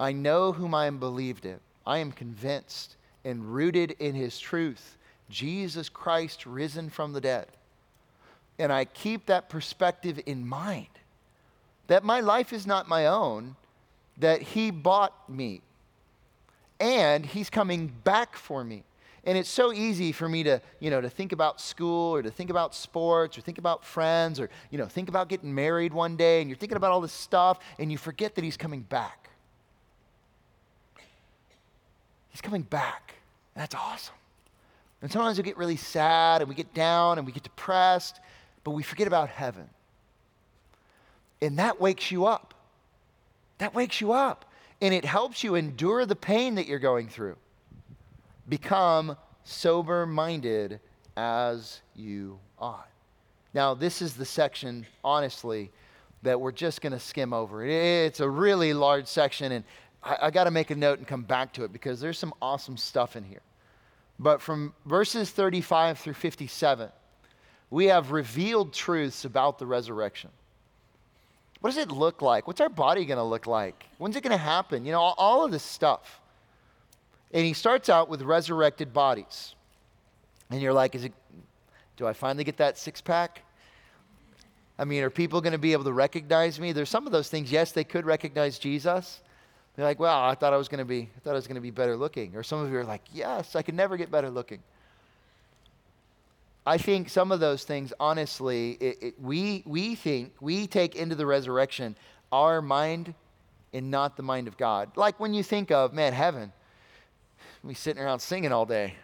I 0.00 0.12
know 0.12 0.52
whom 0.52 0.74
I 0.74 0.86
am 0.86 0.98
believed 0.98 1.44
in. 1.44 1.60
I 1.86 1.98
am 1.98 2.10
convinced 2.10 2.96
and 3.22 3.54
rooted 3.54 3.92
in 3.98 4.14
his 4.14 4.38
truth, 4.38 4.96
Jesus 5.28 5.90
Christ 5.90 6.46
risen 6.46 6.88
from 6.88 7.12
the 7.12 7.20
dead. 7.20 7.48
And 8.58 8.72
I 8.72 8.86
keep 8.86 9.26
that 9.26 9.50
perspective 9.50 10.18
in 10.24 10.46
mind 10.46 10.86
that 11.86 12.02
my 12.02 12.20
life 12.20 12.52
is 12.52 12.66
not 12.66 12.88
my 12.88 13.06
own, 13.06 13.56
that 14.16 14.40
he 14.40 14.70
bought 14.70 15.28
me, 15.28 15.60
and 16.78 17.26
he's 17.26 17.50
coming 17.50 17.92
back 18.04 18.36
for 18.36 18.64
me. 18.64 18.84
And 19.24 19.36
it's 19.36 19.50
so 19.50 19.70
easy 19.70 20.12
for 20.12 20.28
me 20.28 20.44
to, 20.44 20.62
you 20.78 20.88
know, 20.88 21.02
to 21.02 21.10
think 21.10 21.32
about 21.32 21.60
school 21.60 22.14
or 22.14 22.22
to 22.22 22.30
think 22.30 22.48
about 22.48 22.74
sports 22.74 23.36
or 23.36 23.42
think 23.42 23.58
about 23.58 23.84
friends 23.84 24.40
or, 24.40 24.48
you 24.70 24.78
know, 24.78 24.86
think 24.86 25.10
about 25.10 25.28
getting 25.28 25.54
married 25.54 25.92
one 25.92 26.16
day 26.16 26.40
and 26.40 26.48
you're 26.48 26.56
thinking 26.56 26.76
about 26.76 26.90
all 26.90 27.02
this 27.02 27.12
stuff 27.12 27.58
and 27.78 27.92
you 27.92 27.98
forget 27.98 28.34
that 28.36 28.44
he's 28.44 28.56
coming 28.56 28.80
back. 28.80 29.29
He's 32.30 32.40
coming 32.40 32.62
back. 32.62 33.14
And 33.54 33.62
that's 33.62 33.74
awesome. 33.74 34.14
And 35.02 35.10
sometimes 35.10 35.38
we 35.38 35.44
get 35.44 35.56
really 35.56 35.76
sad 35.76 36.42
and 36.42 36.48
we 36.48 36.54
get 36.54 36.72
down 36.74 37.18
and 37.18 37.26
we 37.26 37.32
get 37.32 37.42
depressed, 37.42 38.20
but 38.64 38.72
we 38.72 38.82
forget 38.82 39.06
about 39.06 39.28
heaven. 39.28 39.68
And 41.42 41.58
that 41.58 41.80
wakes 41.80 42.10
you 42.10 42.26
up. 42.26 42.54
That 43.58 43.74
wakes 43.74 44.00
you 44.00 44.12
up. 44.12 44.44
And 44.82 44.94
it 44.94 45.04
helps 45.04 45.42
you 45.42 45.54
endure 45.54 46.06
the 46.06 46.16
pain 46.16 46.54
that 46.54 46.66
you're 46.66 46.78
going 46.78 47.08
through. 47.08 47.36
Become 48.48 49.16
sober 49.44 50.06
minded 50.06 50.80
as 51.16 51.80
you 51.94 52.38
ought. 52.58 52.88
Now, 53.52 53.74
this 53.74 54.00
is 54.00 54.14
the 54.14 54.24
section, 54.24 54.86
honestly, 55.02 55.70
that 56.22 56.40
we're 56.40 56.52
just 56.52 56.82
going 56.82 56.92
to 56.92 57.00
skim 57.00 57.32
over. 57.32 57.64
It's 57.64 58.20
a 58.20 58.28
really 58.28 58.72
large 58.72 59.06
section, 59.06 59.52
and 59.52 59.64
I, 60.02 60.16
I 60.22 60.30
got 60.30 60.44
to 60.44 60.50
make 60.50 60.70
a 60.70 60.76
note 60.76 60.98
and 60.98 61.06
come 61.06 61.22
back 61.22 61.52
to 61.54 61.64
it 61.64 61.72
because 61.72 62.00
there's 62.00 62.18
some 62.18 62.34
awesome 62.40 62.76
stuff 62.76 63.16
in 63.16 63.24
here. 63.24 63.42
But 64.18 64.42
from 64.42 64.74
verses 64.84 65.30
35 65.30 65.98
through 65.98 66.14
57, 66.14 66.90
we 67.70 67.86
have 67.86 68.10
revealed 68.10 68.72
truths 68.72 69.24
about 69.24 69.58
the 69.58 69.66
resurrection. 69.66 70.30
What 71.60 71.70
does 71.70 71.78
it 71.78 71.90
look 71.90 72.22
like? 72.22 72.46
What's 72.46 72.60
our 72.60 72.68
body 72.68 73.04
going 73.04 73.18
to 73.18 73.24
look 73.24 73.46
like? 73.46 73.86
When's 73.98 74.16
it 74.16 74.22
going 74.22 74.32
to 74.32 74.36
happen? 74.36 74.84
You 74.84 74.92
know, 74.92 75.00
all, 75.00 75.14
all, 75.16 75.44
of 75.44 75.52
this 75.52 75.62
stuff. 75.62 76.20
And 77.32 77.44
he 77.44 77.52
starts 77.52 77.88
out 77.88 78.08
with 78.08 78.22
resurrected 78.22 78.92
bodies. 78.92 79.54
And 80.50 80.60
you're 80.60 80.72
like, 80.72 80.94
is 80.94 81.04
it, 81.04 81.12
do 81.96 82.06
I 82.06 82.12
finally 82.12 82.44
get 82.44 82.56
that 82.56 82.76
six 82.76 83.00
pack? 83.00 83.42
I 84.78 84.84
mean, 84.84 85.02
are 85.02 85.10
people 85.10 85.40
going 85.42 85.52
to 85.52 85.58
be 85.58 85.72
able 85.72 85.84
to 85.84 85.92
recognize 85.92 86.58
me? 86.58 86.72
There's 86.72 86.88
some 86.88 87.06
of 87.06 87.12
those 87.12 87.28
things, 87.28 87.52
yes, 87.52 87.72
they 87.72 87.84
could 87.84 88.06
recognize 88.06 88.58
Jesus. 88.58 89.20
They're 89.76 89.84
like, 89.84 90.00
well, 90.00 90.18
I 90.18 90.34
thought 90.34 90.52
I 90.52 90.56
was 90.56 90.68
going 90.68 90.78
to 90.78 90.84
be, 90.84 91.08
I 91.16 91.20
thought 91.20 91.30
I 91.30 91.34
was 91.34 91.46
going 91.46 91.54
to 91.54 91.60
be 91.60 91.70
better 91.70 91.96
looking. 91.96 92.36
Or 92.36 92.42
some 92.42 92.58
of 92.58 92.70
you 92.70 92.78
are 92.78 92.84
like, 92.84 93.02
yes, 93.12 93.56
I 93.56 93.62
can 93.62 93.76
never 93.76 93.96
get 93.96 94.10
better 94.10 94.30
looking. 94.30 94.60
I 96.66 96.76
think 96.76 97.08
some 97.08 97.32
of 97.32 97.40
those 97.40 97.64
things, 97.64 97.92
honestly, 97.98 98.72
it, 98.72 98.98
it, 99.00 99.20
we, 99.20 99.62
we 99.64 99.94
think, 99.94 100.32
we 100.40 100.66
take 100.66 100.94
into 100.94 101.14
the 101.14 101.24
resurrection 101.24 101.96
our 102.32 102.60
mind 102.60 103.14
and 103.72 103.90
not 103.90 104.16
the 104.16 104.22
mind 104.22 104.48
of 104.48 104.56
God. 104.56 104.90
Like 104.96 105.18
when 105.18 105.34
you 105.34 105.42
think 105.42 105.70
of, 105.70 105.92
man, 105.92 106.12
heaven, 106.12 106.52
we 107.62 107.74
sitting 107.74 108.02
around 108.02 108.20
singing 108.20 108.52
all 108.52 108.66
day. 108.66 108.94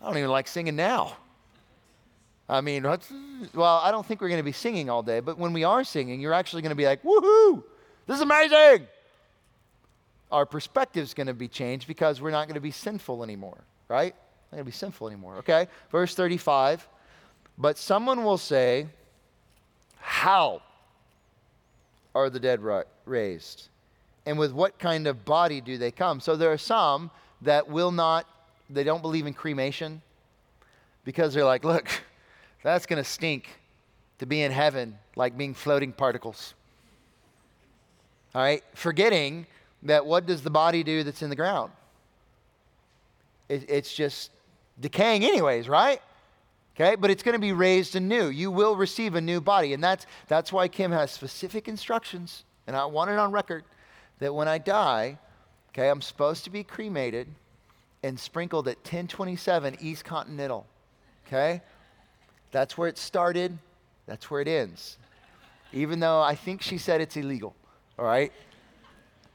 I 0.00 0.06
don't 0.06 0.18
even 0.18 0.30
like 0.30 0.48
singing 0.48 0.76
now. 0.76 1.16
I 2.48 2.60
mean, 2.60 2.82
well, 2.82 3.80
I 3.82 3.90
don't 3.90 4.04
think 4.04 4.20
we're 4.20 4.28
going 4.28 4.38
to 4.38 4.44
be 4.44 4.52
singing 4.52 4.90
all 4.90 5.02
day, 5.02 5.20
but 5.20 5.38
when 5.38 5.54
we 5.54 5.64
are 5.64 5.82
singing, 5.82 6.20
you're 6.20 6.34
actually 6.34 6.60
going 6.60 6.70
to 6.70 6.76
be 6.76 6.84
like, 6.84 7.02
woohoo, 7.02 7.62
this 8.06 8.16
is 8.16 8.20
amazing. 8.20 8.86
Our 10.34 10.46
perspective 10.46 11.04
is 11.04 11.14
going 11.14 11.28
to 11.28 11.32
be 11.34 11.46
changed 11.46 11.86
because 11.86 12.20
we're 12.20 12.32
not 12.32 12.48
going 12.48 12.56
to 12.56 12.60
be 12.60 12.72
sinful 12.72 13.22
anymore, 13.22 13.58
right? 13.86 14.16
Not 14.50 14.56
going 14.56 14.64
to 14.64 14.70
be 14.70 14.76
sinful 14.76 15.06
anymore, 15.06 15.36
okay? 15.36 15.68
Verse 15.92 16.16
35. 16.16 16.88
But 17.56 17.78
someone 17.78 18.24
will 18.24 18.36
say, 18.36 18.88
How 20.00 20.60
are 22.16 22.28
the 22.30 22.40
dead 22.40 22.60
raised? 23.06 23.68
And 24.26 24.36
with 24.36 24.50
what 24.50 24.76
kind 24.80 25.06
of 25.06 25.24
body 25.24 25.60
do 25.60 25.78
they 25.78 25.92
come? 25.92 26.18
So 26.18 26.34
there 26.34 26.50
are 26.50 26.58
some 26.58 27.12
that 27.42 27.68
will 27.68 27.92
not, 27.92 28.26
they 28.68 28.82
don't 28.82 29.02
believe 29.02 29.28
in 29.28 29.34
cremation 29.34 30.02
because 31.04 31.32
they're 31.32 31.44
like, 31.44 31.62
look, 31.64 31.88
that's 32.64 32.86
going 32.86 33.00
to 33.00 33.08
stink 33.08 33.60
to 34.18 34.26
be 34.26 34.42
in 34.42 34.50
heaven 34.50 34.98
like 35.14 35.38
being 35.38 35.54
floating 35.54 35.92
particles. 35.92 36.54
All 38.34 38.42
right? 38.42 38.64
Forgetting 38.74 39.46
that 39.84 40.04
what 40.04 40.26
does 40.26 40.42
the 40.42 40.50
body 40.50 40.82
do 40.82 41.02
that's 41.02 41.22
in 41.22 41.30
the 41.30 41.36
ground? 41.36 41.70
It, 43.48 43.64
it's 43.68 43.94
just 43.94 44.30
decaying, 44.80 45.24
anyways, 45.24 45.68
right? 45.68 46.00
Okay, 46.74 46.96
but 46.96 47.10
it's 47.10 47.22
going 47.22 47.34
to 47.34 47.40
be 47.40 47.52
raised 47.52 47.94
anew. 47.94 48.26
You 48.26 48.50
will 48.50 48.74
receive 48.74 49.14
a 49.14 49.20
new 49.20 49.40
body. 49.40 49.74
And 49.74 49.84
that's, 49.84 50.06
that's 50.26 50.52
why 50.52 50.66
Kim 50.66 50.90
has 50.90 51.12
specific 51.12 51.68
instructions, 51.68 52.44
and 52.66 52.74
I 52.74 52.84
want 52.86 53.10
it 53.10 53.18
on 53.18 53.30
record, 53.30 53.64
that 54.18 54.34
when 54.34 54.48
I 54.48 54.58
die, 54.58 55.18
okay, 55.70 55.88
I'm 55.88 56.02
supposed 56.02 56.44
to 56.44 56.50
be 56.50 56.64
cremated 56.64 57.28
and 58.02 58.18
sprinkled 58.18 58.66
at 58.66 58.78
1027 58.78 59.76
East 59.80 60.04
Continental. 60.04 60.66
Okay? 61.26 61.62
That's 62.50 62.76
where 62.76 62.88
it 62.88 62.98
started, 62.98 63.56
that's 64.06 64.30
where 64.30 64.40
it 64.40 64.48
ends. 64.48 64.98
Even 65.72 66.00
though 66.00 66.20
I 66.20 66.34
think 66.34 66.60
she 66.60 66.78
said 66.78 67.00
it's 67.00 67.16
illegal. 67.16 67.54
All 67.98 68.04
right? 68.04 68.32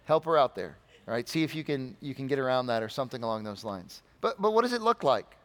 Help 0.10 0.26
her 0.26 0.39
out 0.39 0.55
there. 0.55 0.76
All 1.07 1.14
right? 1.14 1.30
See 1.30 1.43
if 1.43 1.53
you 1.53 1.64
can 1.64 1.95
you 2.01 2.16
can 2.16 2.26
get 2.26 2.39
around 2.39 2.66
that 2.66 2.82
or 2.82 2.89
something 2.89 3.22
along 3.22 3.43
those 3.43 3.64
lines. 3.64 4.01
But 4.22 4.41
but 4.41 4.55
what 4.55 4.64
does 4.64 4.74
it 4.74 4.82
look 4.82 5.03
like? 5.03 5.38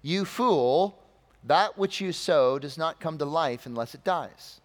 You 0.00 0.24
fool, 0.24 0.98
that 1.44 1.76
which 1.76 2.00
you 2.00 2.12
sow 2.12 2.58
does 2.58 2.78
not 2.78 3.00
come 3.00 3.18
to 3.18 3.26
life 3.26 3.66
unless 3.66 3.94
it 3.94 4.04
dies. 4.04 4.58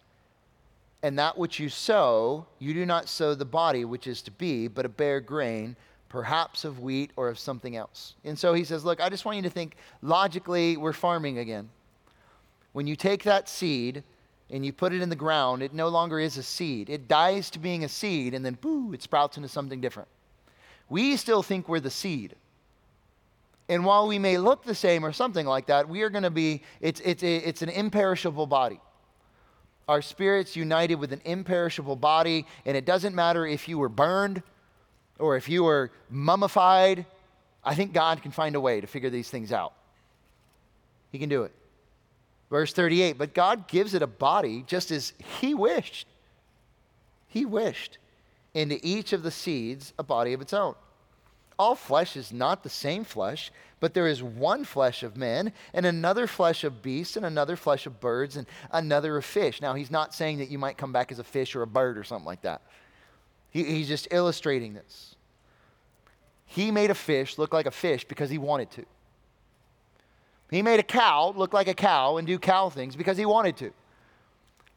And 1.02 1.18
that 1.18 1.36
which 1.36 1.60
you 1.60 1.68
sow, 1.68 2.46
you 2.58 2.72
do 2.72 2.86
not 2.86 3.10
sow 3.10 3.34
the 3.34 3.44
body 3.44 3.84
which 3.84 4.06
is 4.06 4.22
to 4.22 4.30
be, 4.30 4.68
but 4.68 4.86
a 4.86 4.88
bare 4.88 5.20
grain, 5.20 5.76
perhaps 6.08 6.64
of 6.64 6.80
wheat 6.80 7.10
or 7.16 7.28
of 7.28 7.38
something 7.38 7.76
else. 7.76 8.14
And 8.24 8.38
so 8.38 8.54
he 8.54 8.64
says, 8.64 8.86
Look, 8.86 9.02
I 9.02 9.10
just 9.10 9.26
want 9.26 9.36
you 9.36 9.42
to 9.42 9.50
think 9.50 9.76
logically, 10.00 10.78
we're 10.78 10.94
farming 10.94 11.40
again. 11.40 11.68
When 12.72 12.86
you 12.86 12.96
take 12.96 13.22
that 13.24 13.50
seed 13.50 14.02
and 14.50 14.64
you 14.64 14.72
put 14.72 14.92
it 14.92 15.00
in 15.00 15.08
the 15.08 15.16
ground, 15.16 15.62
it 15.62 15.72
no 15.72 15.88
longer 15.88 16.18
is 16.18 16.36
a 16.36 16.42
seed. 16.42 16.90
It 16.90 17.08
dies 17.08 17.50
to 17.50 17.58
being 17.58 17.84
a 17.84 17.88
seed, 17.88 18.34
and 18.34 18.44
then, 18.44 18.54
boo, 18.54 18.92
it 18.92 19.02
sprouts 19.02 19.36
into 19.36 19.48
something 19.48 19.80
different. 19.80 20.08
We 20.88 21.16
still 21.16 21.42
think 21.42 21.68
we're 21.68 21.80
the 21.80 21.90
seed. 21.90 22.34
And 23.68 23.84
while 23.84 24.08
we 24.08 24.18
may 24.18 24.36
look 24.38 24.64
the 24.64 24.74
same 24.74 25.06
or 25.06 25.12
something 25.12 25.46
like 25.46 25.66
that, 25.66 25.88
we 25.88 26.02
are 26.02 26.10
going 26.10 26.24
to 26.24 26.30
be, 26.30 26.62
it's, 26.80 27.00
it's, 27.00 27.22
it's 27.22 27.62
an 27.62 27.68
imperishable 27.68 28.46
body. 28.46 28.80
Our 29.86 30.02
spirit's 30.02 30.56
united 30.56 30.96
with 30.96 31.12
an 31.12 31.20
imperishable 31.24 31.96
body, 31.96 32.46
and 32.66 32.76
it 32.76 32.84
doesn't 32.84 33.14
matter 33.14 33.46
if 33.46 33.68
you 33.68 33.78
were 33.78 33.88
burned 33.88 34.42
or 35.20 35.36
if 35.36 35.48
you 35.48 35.62
were 35.62 35.92
mummified. 36.10 37.06
I 37.62 37.74
think 37.76 37.92
God 37.92 38.22
can 38.22 38.32
find 38.32 38.56
a 38.56 38.60
way 38.60 38.80
to 38.80 38.86
figure 38.88 39.10
these 39.10 39.30
things 39.30 39.52
out. 39.52 39.74
He 41.12 41.18
can 41.18 41.28
do 41.28 41.44
it. 41.44 41.52
Verse 42.50 42.72
38 42.72 43.16
But 43.16 43.34
God 43.34 43.68
gives 43.68 43.94
it 43.94 44.02
a 44.02 44.06
body 44.06 44.64
just 44.66 44.90
as 44.90 45.12
He 45.40 45.54
wished. 45.54 46.06
He 47.28 47.44
wished. 47.44 47.98
Into 48.52 48.80
each 48.82 49.12
of 49.12 49.22
the 49.22 49.30
seeds 49.30 49.92
a 49.98 50.02
body 50.02 50.32
of 50.32 50.40
its 50.40 50.52
own 50.52 50.74
all 51.60 51.74
flesh 51.74 52.16
is 52.16 52.32
not 52.32 52.62
the 52.62 52.70
same 52.70 53.04
flesh, 53.04 53.52
but 53.80 53.92
there 53.92 54.06
is 54.06 54.22
one 54.22 54.64
flesh 54.64 55.02
of 55.02 55.18
men, 55.18 55.52
and 55.74 55.84
another 55.84 56.26
flesh 56.26 56.64
of 56.64 56.80
beasts, 56.80 57.18
and 57.18 57.26
another 57.26 57.54
flesh 57.54 57.84
of 57.84 58.00
birds, 58.00 58.38
and 58.38 58.46
another 58.72 59.18
of 59.18 59.26
fish. 59.26 59.60
Now, 59.60 59.74
he's 59.74 59.90
not 59.90 60.14
saying 60.14 60.38
that 60.38 60.48
you 60.48 60.56
might 60.56 60.78
come 60.78 60.90
back 60.90 61.12
as 61.12 61.18
a 61.18 61.24
fish 61.24 61.54
or 61.54 61.60
a 61.60 61.66
bird 61.66 61.98
or 61.98 62.04
something 62.04 62.24
like 62.24 62.40
that. 62.42 62.62
He, 63.50 63.62
he's 63.62 63.88
just 63.88 64.08
illustrating 64.10 64.72
this. 64.72 65.16
He 66.46 66.70
made 66.70 66.90
a 66.90 66.94
fish 66.94 67.36
look 67.36 67.52
like 67.52 67.66
a 67.66 67.70
fish 67.70 68.06
because 68.06 68.30
he 68.30 68.38
wanted 68.38 68.70
to. 68.70 68.86
He 70.50 70.62
made 70.62 70.80
a 70.80 70.84
cow 70.84 71.32
look 71.36 71.52
like 71.52 71.68
a 71.68 71.74
cow 71.74 72.16
and 72.16 72.26
do 72.26 72.38
cow 72.38 72.68
things 72.70 72.96
because 72.96 73.16
he 73.16 73.24
wanted 73.24 73.56
to. 73.58 73.72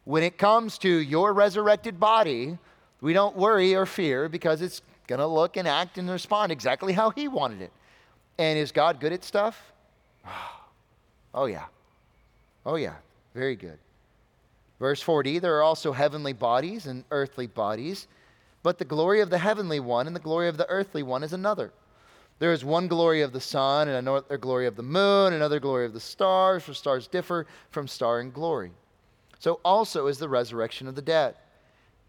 When 0.05 0.23
it 0.23 0.37
comes 0.37 0.77
to 0.79 0.89
your 0.89 1.33
resurrected 1.33 1.99
body, 1.99 2.57
we 3.01 3.13
don't 3.13 3.35
worry 3.35 3.73
or 3.73 3.85
fear 3.85 4.29
because 4.29 4.61
it's 4.61 4.81
going 5.07 5.19
to 5.19 5.27
look 5.27 5.57
and 5.57 5.67
act 5.67 5.97
and 5.97 6.09
respond 6.09 6.51
exactly 6.51 6.93
how 6.93 7.09
he 7.09 7.27
wanted 7.27 7.61
it. 7.61 7.71
And 8.37 8.57
is 8.57 8.71
God 8.71 8.99
good 8.99 9.13
at 9.13 9.23
stuff? 9.23 9.71
Oh, 11.35 11.47
yeah. 11.47 11.65
Oh, 12.63 12.75
yeah. 12.75 12.93
Very 13.33 13.55
good. 13.55 13.79
Verse 14.79 15.01
40 15.01 15.39
there 15.39 15.57
are 15.57 15.63
also 15.63 15.91
heavenly 15.91 16.33
bodies 16.33 16.85
and 16.85 17.03
earthly 17.09 17.47
bodies, 17.47 18.07
but 18.61 18.77
the 18.77 18.85
glory 18.85 19.19
of 19.19 19.31
the 19.31 19.39
heavenly 19.39 19.79
one 19.79 20.05
and 20.05 20.15
the 20.15 20.19
glory 20.19 20.47
of 20.47 20.57
the 20.57 20.69
earthly 20.69 21.01
one 21.01 21.23
is 21.23 21.33
another. 21.33 21.71
There 22.43 22.51
is 22.51 22.65
one 22.65 22.89
glory 22.89 23.21
of 23.21 23.31
the 23.31 23.39
sun, 23.39 23.87
and 23.87 23.95
another 23.95 24.37
glory 24.37 24.67
of 24.67 24.75
the 24.75 24.83
moon, 24.83 25.31
another 25.31 25.61
glory 25.61 25.85
of 25.85 25.93
the 25.93 26.01
stars, 26.01 26.61
for 26.61 26.73
stars 26.73 27.07
differ 27.07 27.47
from 27.69 27.87
star 27.87 28.19
in 28.19 28.31
glory. 28.31 28.71
So 29.39 29.61
also 29.63 30.07
is 30.07 30.17
the 30.17 30.27
resurrection 30.27 30.89
of 30.89 30.95
the 30.95 31.01
dead. 31.01 31.35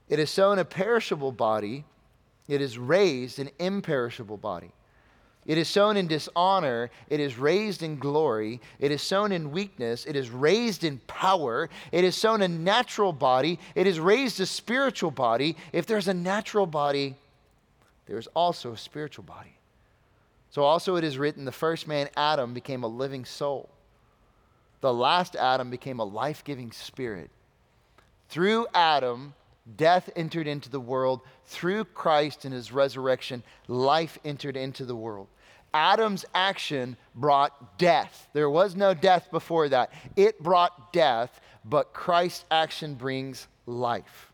It 0.08 0.18
is 0.18 0.30
sown 0.30 0.58
a 0.58 0.64
perishable 0.64 1.30
body, 1.30 1.84
it 2.48 2.60
is 2.60 2.78
raised 2.78 3.38
an 3.38 3.48
imperishable 3.60 4.36
body. 4.36 4.72
It 5.46 5.56
is 5.56 5.68
sown 5.68 5.96
in 5.96 6.08
dishonor. 6.08 6.90
It 7.08 7.20
is 7.20 7.38
raised 7.38 7.84
in 7.84 8.00
glory. 8.00 8.60
It 8.80 8.90
is 8.90 9.02
sown 9.02 9.30
in 9.30 9.52
weakness. 9.52 10.04
It 10.04 10.16
is 10.16 10.30
raised 10.30 10.82
in 10.82 10.98
power. 11.06 11.70
It 11.92 12.02
is 12.02 12.16
sown 12.16 12.42
a 12.42 12.48
natural 12.48 13.12
body. 13.12 13.60
It 13.76 13.86
is 13.86 14.00
raised 14.00 14.40
a 14.40 14.46
spiritual 14.46 15.12
body. 15.12 15.56
If 15.72 15.86
there's 15.86 16.08
a 16.08 16.14
natural 16.14 16.66
body, 16.66 17.14
there's 18.06 18.26
also 18.34 18.72
a 18.72 18.76
spiritual 18.76 19.24
body. 19.24 19.53
So 20.54 20.62
also 20.62 20.94
it 20.94 21.02
is 21.02 21.18
written 21.18 21.44
the 21.44 21.50
first 21.52 21.88
man, 21.88 22.08
Adam, 22.16 22.54
became 22.54 22.84
a 22.84 22.88
living 22.88 23.24
soul. 23.24 23.68
The 24.82 24.94
last 24.94 25.34
Adam 25.34 25.68
became 25.68 25.98
a 25.98 26.04
life 26.04 26.44
giving 26.44 26.70
spirit. 26.70 27.30
Through 28.28 28.68
Adam, 28.72 29.34
Death 29.76 30.10
entered 30.14 30.46
into 30.46 30.68
the 30.68 30.80
world. 30.80 31.22
Through 31.46 31.86
Christ 31.86 32.44
and 32.44 32.52
his 32.52 32.72
resurrection, 32.72 33.42
life 33.66 34.18
entered 34.24 34.56
into 34.56 34.84
the 34.84 34.96
world. 34.96 35.28
Adam's 35.72 36.24
action 36.34 36.96
brought 37.14 37.78
death. 37.78 38.28
There 38.32 38.50
was 38.50 38.76
no 38.76 38.94
death 38.94 39.30
before 39.30 39.68
that. 39.70 39.90
It 40.16 40.40
brought 40.40 40.92
death, 40.92 41.40
but 41.64 41.94
Christ's 41.94 42.44
action 42.50 42.94
brings 42.94 43.48
life. 43.66 44.30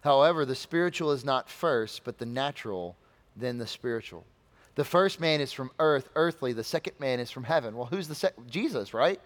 However, 0.00 0.44
the 0.44 0.54
spiritual 0.54 1.12
is 1.12 1.24
not 1.24 1.48
first, 1.48 2.04
but 2.04 2.18
the 2.18 2.26
natural, 2.26 2.96
then 3.36 3.56
the 3.56 3.66
spiritual. 3.66 4.26
The 4.74 4.84
first 4.84 5.20
man 5.20 5.40
is 5.40 5.52
from 5.52 5.70
earth, 5.78 6.08
earthly. 6.16 6.52
The 6.52 6.64
second 6.64 6.94
man 6.98 7.20
is 7.20 7.30
from 7.30 7.44
heaven. 7.44 7.76
Well, 7.76 7.86
who's 7.86 8.08
the 8.08 8.14
second? 8.14 8.50
Jesus, 8.50 8.92
right? 8.92 9.20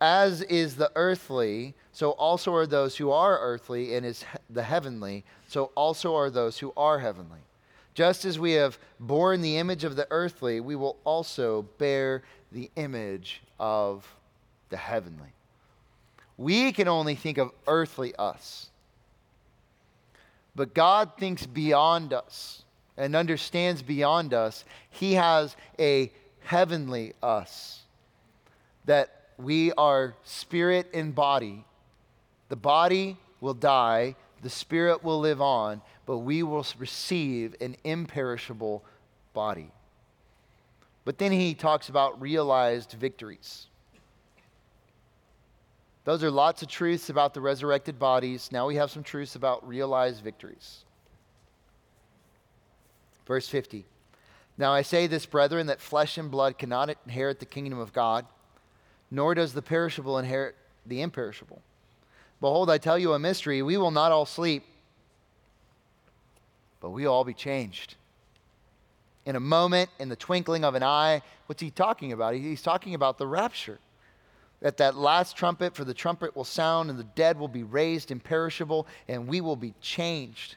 As 0.00 0.42
is 0.42 0.76
the 0.76 0.90
earthly, 0.96 1.74
so 1.92 2.10
also 2.10 2.54
are 2.54 2.66
those 2.66 2.96
who 2.96 3.10
are 3.10 3.38
earthly, 3.38 3.94
and 3.94 4.04
is 4.04 4.24
the 4.50 4.64
heavenly, 4.64 5.24
so 5.48 5.70
also 5.74 6.14
are 6.16 6.28
those 6.28 6.58
who 6.58 6.72
are 6.76 6.98
heavenly. 6.98 7.38
Just 7.94 8.24
as 8.24 8.38
we 8.38 8.52
have 8.52 8.78
borne 8.98 9.42
the 9.42 9.58
image 9.58 9.84
of 9.84 9.96
the 9.96 10.06
earthly, 10.10 10.60
we 10.60 10.74
will 10.76 10.96
also 11.04 11.62
bear 11.78 12.22
the 12.50 12.70
image 12.76 13.42
of 13.60 14.06
the 14.70 14.76
heavenly. 14.76 15.32
We 16.36 16.72
can 16.72 16.88
only 16.88 17.14
think 17.14 17.38
of 17.38 17.52
earthly 17.66 18.14
us. 18.16 18.70
But 20.56 20.74
God 20.74 21.12
thinks 21.18 21.46
beyond 21.46 22.12
us 22.12 22.64
and 23.02 23.16
understands 23.16 23.82
beyond 23.82 24.32
us. 24.32 24.64
He 24.90 25.14
has 25.14 25.56
a 25.76 26.12
heavenly 26.44 27.14
us 27.20 27.80
that 28.84 29.30
we 29.38 29.72
are 29.72 30.14
spirit 30.22 30.88
and 30.94 31.12
body. 31.12 31.64
The 32.48 32.56
body 32.56 33.16
will 33.40 33.54
die, 33.54 34.14
the 34.42 34.50
spirit 34.50 35.02
will 35.02 35.18
live 35.18 35.40
on, 35.40 35.82
but 36.06 36.18
we 36.18 36.44
will 36.44 36.64
receive 36.78 37.56
an 37.60 37.74
imperishable 37.82 38.84
body. 39.34 39.72
But 41.04 41.18
then 41.18 41.32
he 41.32 41.54
talks 41.54 41.88
about 41.88 42.20
realized 42.20 42.92
victories. 42.92 43.66
Those 46.04 46.22
are 46.22 46.30
lots 46.30 46.62
of 46.62 46.68
truths 46.68 47.10
about 47.10 47.34
the 47.34 47.40
resurrected 47.40 47.98
bodies. 47.98 48.50
Now 48.52 48.68
we 48.68 48.76
have 48.76 48.92
some 48.92 49.02
truths 49.02 49.34
about 49.34 49.66
realized 49.66 50.22
victories. 50.22 50.84
Verse 53.26 53.48
50. 53.48 53.84
Now 54.58 54.72
I 54.72 54.82
say 54.82 55.06
this, 55.06 55.26
brethren, 55.26 55.66
that 55.68 55.80
flesh 55.80 56.18
and 56.18 56.30
blood 56.30 56.58
cannot 56.58 56.94
inherit 57.06 57.40
the 57.40 57.46
kingdom 57.46 57.78
of 57.78 57.92
God, 57.92 58.26
nor 59.10 59.34
does 59.34 59.54
the 59.54 59.62
perishable 59.62 60.18
inherit 60.18 60.54
the 60.86 61.00
imperishable. 61.00 61.62
Behold, 62.40 62.70
I 62.70 62.78
tell 62.78 62.98
you 62.98 63.12
a 63.12 63.18
mystery. 63.18 63.62
We 63.62 63.76
will 63.76 63.90
not 63.90 64.12
all 64.12 64.26
sleep, 64.26 64.64
but 66.80 66.90
we 66.90 67.06
will 67.06 67.12
all 67.12 67.24
be 67.24 67.34
changed. 67.34 67.94
In 69.24 69.36
a 69.36 69.40
moment, 69.40 69.88
in 70.00 70.08
the 70.08 70.16
twinkling 70.16 70.64
of 70.64 70.74
an 70.74 70.82
eye. 70.82 71.22
What's 71.46 71.62
he 71.62 71.70
talking 71.70 72.12
about? 72.12 72.34
He's 72.34 72.62
talking 72.62 72.94
about 72.94 73.18
the 73.18 73.26
rapture. 73.26 73.78
At 74.60 74.78
that 74.78 74.96
last 74.96 75.36
trumpet, 75.36 75.74
for 75.74 75.84
the 75.84 75.94
trumpet 75.94 76.34
will 76.34 76.44
sound, 76.44 76.90
and 76.90 76.98
the 76.98 77.04
dead 77.04 77.38
will 77.38 77.48
be 77.48 77.62
raised 77.62 78.10
imperishable, 78.10 78.86
and 79.06 79.28
we 79.28 79.40
will 79.40 79.56
be 79.56 79.74
changed. 79.80 80.56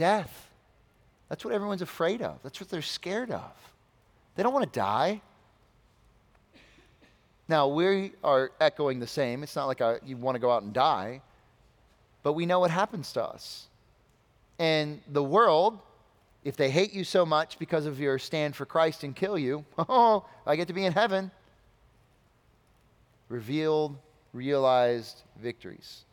Death 0.00 0.50
that's 1.30 1.44
what 1.44 1.54
everyone's 1.54 1.80
afraid 1.80 2.22
of. 2.22 2.42
That's 2.42 2.60
what 2.60 2.68
they're 2.68 2.82
scared 2.82 3.30
of. 3.30 3.52
They 4.34 4.42
don't 4.42 4.52
want 4.52 4.70
to 4.70 4.78
die. 4.78 5.22
Now, 7.48 7.68
we 7.68 8.12
are 8.22 8.50
echoing 8.60 8.98
the 8.98 9.06
same. 9.06 9.44
It's 9.44 9.54
not 9.54 9.66
like 9.66 9.80
a, 9.80 10.00
you 10.04 10.16
want 10.16 10.34
to 10.34 10.40
go 10.40 10.50
out 10.50 10.64
and 10.64 10.72
die, 10.72 11.22
but 12.24 12.32
we 12.32 12.46
know 12.46 12.58
what 12.58 12.72
happens 12.72 13.12
to 13.12 13.22
us. 13.22 13.68
And 14.58 15.00
the 15.12 15.22
world, 15.22 15.78
if 16.42 16.56
they 16.56 16.68
hate 16.68 16.92
you 16.92 17.04
so 17.04 17.24
much 17.24 17.58
because 17.60 17.86
of 17.86 18.00
your 18.00 18.18
stand 18.18 18.56
for 18.56 18.66
Christ 18.66 19.04
and 19.04 19.14
kill 19.14 19.38
you, 19.38 19.64
oh, 19.78 20.24
I 20.44 20.56
get 20.56 20.66
to 20.66 20.74
be 20.74 20.84
in 20.84 20.92
heaven. 20.92 21.30
Revealed, 23.28 23.96
realized 24.32 25.22
victories. 25.40 26.04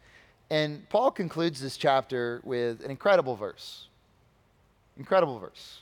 And 0.49 0.87
Paul 0.89 1.11
concludes 1.11 1.59
this 1.59 1.77
chapter 1.77 2.41
with 2.43 2.83
an 2.83 2.91
incredible 2.91 3.35
verse. 3.35 3.87
Incredible 4.97 5.39
verse. 5.39 5.81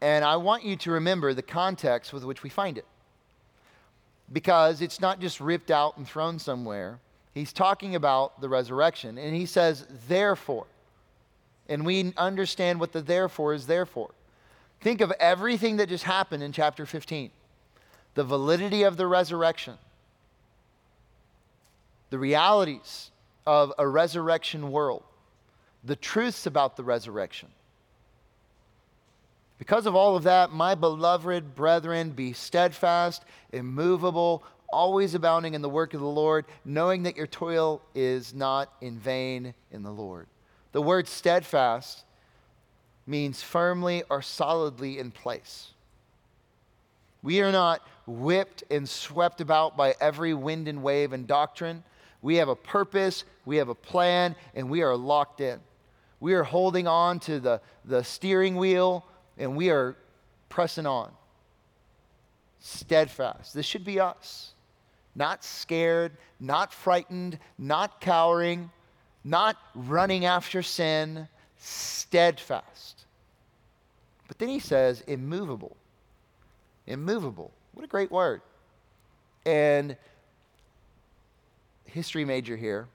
And 0.00 0.24
I 0.24 0.36
want 0.36 0.64
you 0.64 0.76
to 0.76 0.92
remember 0.92 1.34
the 1.34 1.42
context 1.42 2.12
with 2.12 2.24
which 2.24 2.42
we 2.42 2.50
find 2.50 2.78
it. 2.78 2.86
Because 4.32 4.80
it's 4.80 5.00
not 5.00 5.20
just 5.20 5.40
ripped 5.40 5.70
out 5.70 5.96
and 5.96 6.06
thrown 6.06 6.38
somewhere. 6.38 6.98
He's 7.34 7.52
talking 7.52 7.96
about 7.96 8.40
the 8.40 8.48
resurrection. 8.48 9.18
And 9.18 9.34
he 9.34 9.44
says, 9.44 9.86
therefore. 10.08 10.66
And 11.68 11.84
we 11.84 12.12
understand 12.16 12.80
what 12.80 12.92
the 12.92 13.02
therefore 13.02 13.54
is 13.54 13.66
therefore. 13.66 14.10
Think 14.80 15.00
of 15.00 15.12
everything 15.20 15.76
that 15.76 15.88
just 15.88 16.04
happened 16.04 16.42
in 16.42 16.52
chapter 16.52 16.86
15 16.86 17.30
the 18.14 18.24
validity 18.24 18.82
of 18.82 18.96
the 18.96 19.06
resurrection, 19.06 19.78
the 22.10 22.18
realities 22.18 23.10
of 23.46 23.72
a 23.78 23.86
resurrection 23.86 24.70
world, 24.70 25.02
the 25.84 25.96
truths 25.96 26.46
about 26.46 26.76
the 26.76 26.84
resurrection. 26.84 27.48
Because 29.58 29.86
of 29.86 29.94
all 29.94 30.16
of 30.16 30.22
that, 30.22 30.52
my 30.52 30.74
beloved 30.74 31.54
brethren, 31.54 32.10
be 32.10 32.32
steadfast, 32.32 33.24
immovable, 33.52 34.42
always 34.72 35.14
abounding 35.14 35.54
in 35.54 35.62
the 35.62 35.68
work 35.68 35.94
of 35.94 36.00
the 36.00 36.06
Lord, 36.06 36.46
knowing 36.64 37.02
that 37.02 37.16
your 37.16 37.26
toil 37.26 37.82
is 37.94 38.32
not 38.32 38.72
in 38.80 38.98
vain 38.98 39.54
in 39.70 39.82
the 39.82 39.90
Lord. 39.90 40.26
The 40.72 40.82
word 40.82 41.08
steadfast 41.08 42.04
means 43.06 43.42
firmly 43.42 44.02
or 44.08 44.22
solidly 44.22 44.98
in 44.98 45.10
place. 45.10 45.72
We 47.22 47.42
are 47.42 47.52
not 47.52 47.86
whipped 48.06 48.64
and 48.70 48.88
swept 48.88 49.40
about 49.40 49.76
by 49.76 49.94
every 50.00 50.32
wind 50.32 50.68
and 50.68 50.82
wave 50.82 51.12
and 51.12 51.26
doctrine. 51.26 51.82
We 52.22 52.36
have 52.36 52.48
a 52.48 52.56
purpose, 52.56 53.24
we 53.44 53.56
have 53.56 53.68
a 53.68 53.74
plan, 53.74 54.36
and 54.54 54.68
we 54.68 54.82
are 54.82 54.96
locked 54.96 55.40
in. 55.40 55.58
We 56.20 56.34
are 56.34 56.44
holding 56.44 56.86
on 56.86 57.18
to 57.20 57.40
the, 57.40 57.60
the 57.84 58.04
steering 58.04 58.56
wheel 58.56 59.04
and 59.38 59.56
we 59.56 59.70
are 59.70 59.96
pressing 60.50 60.86
on. 60.86 61.10
Steadfast. 62.60 63.54
This 63.54 63.64
should 63.64 63.86
be 63.86 63.98
us. 63.98 64.52
Not 65.14 65.42
scared, 65.42 66.12
not 66.38 66.72
frightened, 66.72 67.38
not 67.58 68.00
cowering, 68.00 68.70
not 69.24 69.56
running 69.74 70.26
after 70.26 70.62
sin. 70.62 71.26
Steadfast. 71.56 73.06
But 74.28 74.38
then 74.38 74.48
he 74.48 74.60
says, 74.60 75.00
immovable. 75.06 75.76
Immovable. 76.86 77.50
What 77.72 77.84
a 77.84 77.88
great 77.88 78.10
word. 78.10 78.42
And 79.46 79.96
history 81.90 82.24
major 82.24 82.56
here. 82.56 82.88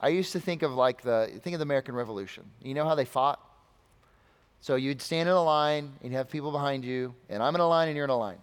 I 0.00 0.08
used 0.08 0.32
to 0.32 0.40
think 0.40 0.62
of 0.62 0.72
like 0.72 1.02
the 1.02 1.30
think 1.42 1.54
of 1.54 1.60
the 1.60 1.64
American 1.64 1.94
Revolution. 1.94 2.44
You 2.62 2.74
know 2.74 2.84
how 2.84 2.94
they 2.94 3.04
fought? 3.04 3.40
So 4.60 4.76
you'd 4.76 5.00
stand 5.00 5.28
in 5.28 5.34
a 5.34 5.42
line 5.42 5.92
and 6.02 6.12
you'd 6.12 6.16
have 6.16 6.28
people 6.30 6.50
behind 6.50 6.84
you, 6.84 7.14
and 7.28 7.42
I'm 7.42 7.54
in 7.54 7.60
a 7.60 7.68
line 7.68 7.88
and 7.88 7.96
you're 7.96 8.04
in 8.04 8.10
a 8.10 8.16
line. 8.16 8.38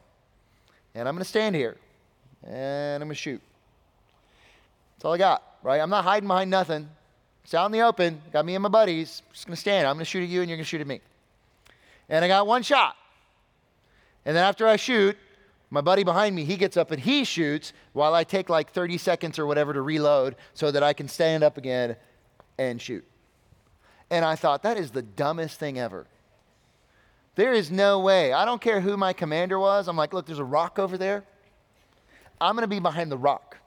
And 0.93 1.07
I'm 1.07 1.15
going 1.15 1.23
to 1.23 1.29
stand 1.29 1.55
here 1.55 1.75
and 2.43 3.03
I'm 3.03 3.07
going 3.07 3.09
to 3.09 3.15
shoot. 3.15 3.41
That's 4.95 5.05
all 5.05 5.13
I 5.13 5.17
got, 5.17 5.43
right? 5.61 5.81
I'm 5.81 5.89
not 5.89 6.05
hiding 6.05 6.27
behind 6.27 6.49
nothing. 6.49 6.89
It's 7.43 7.53
out 7.53 7.65
in 7.65 7.73
the 7.73 7.81
open. 7.81 8.21
Got 8.31 8.45
me 8.45 8.55
and 8.55 8.63
my 8.63 8.69
buddies. 8.69 9.21
Just 9.33 9.45
going 9.45 9.55
to 9.55 9.59
stand. 9.59 9.87
I'm 9.87 9.95
going 9.95 10.05
to 10.05 10.09
shoot 10.09 10.23
at 10.23 10.29
you 10.29 10.41
and 10.41 10.49
you're 10.49 10.57
going 10.57 10.63
to 10.63 10.69
shoot 10.69 10.81
at 10.81 10.87
me. 10.87 11.01
And 12.07 12.23
I 12.23 12.27
got 12.27 12.47
one 12.47 12.63
shot. 12.63 12.95
And 14.25 14.35
then 14.35 14.43
after 14.43 14.67
I 14.67 14.77
shoot, 14.77 15.17
my 15.75 15.81
buddy 15.81 16.05
behind 16.05 16.33
me, 16.33 16.45
he 16.45 16.55
gets 16.55 16.77
up 16.77 16.91
and 16.91 17.01
he 17.01 17.25
shoots 17.25 17.73
while 17.91 18.13
I 18.13 18.23
take 18.23 18.49
like 18.49 18.71
30 18.71 18.97
seconds 18.97 19.37
or 19.37 19.45
whatever 19.45 19.73
to 19.73 19.81
reload 19.81 20.37
so 20.53 20.71
that 20.71 20.83
I 20.83 20.93
can 20.93 21.09
stand 21.09 21.43
up 21.43 21.57
again 21.57 21.97
and 22.57 22.81
shoot. 22.81 23.05
And 24.09 24.23
I 24.23 24.37
thought, 24.37 24.63
that 24.63 24.77
is 24.77 24.91
the 24.91 25.01
dumbest 25.01 25.59
thing 25.59 25.77
ever. 25.77 26.07
There 27.35 27.51
is 27.51 27.69
no 27.69 27.99
way. 27.99 28.31
I 28.31 28.45
don't 28.45 28.61
care 28.61 28.79
who 28.79 28.95
my 28.95 29.11
commander 29.11 29.59
was. 29.59 29.89
I'm 29.89 29.97
like, 29.97 30.13
look, 30.13 30.25
there's 30.25 30.39
a 30.39 30.45
rock 30.45 30.79
over 30.79 30.97
there. 30.97 31.25
I'm 32.39 32.55
going 32.55 32.63
to 32.63 32.69
be 32.69 32.79
behind 32.79 33.11
the 33.11 33.17
rock. 33.17 33.57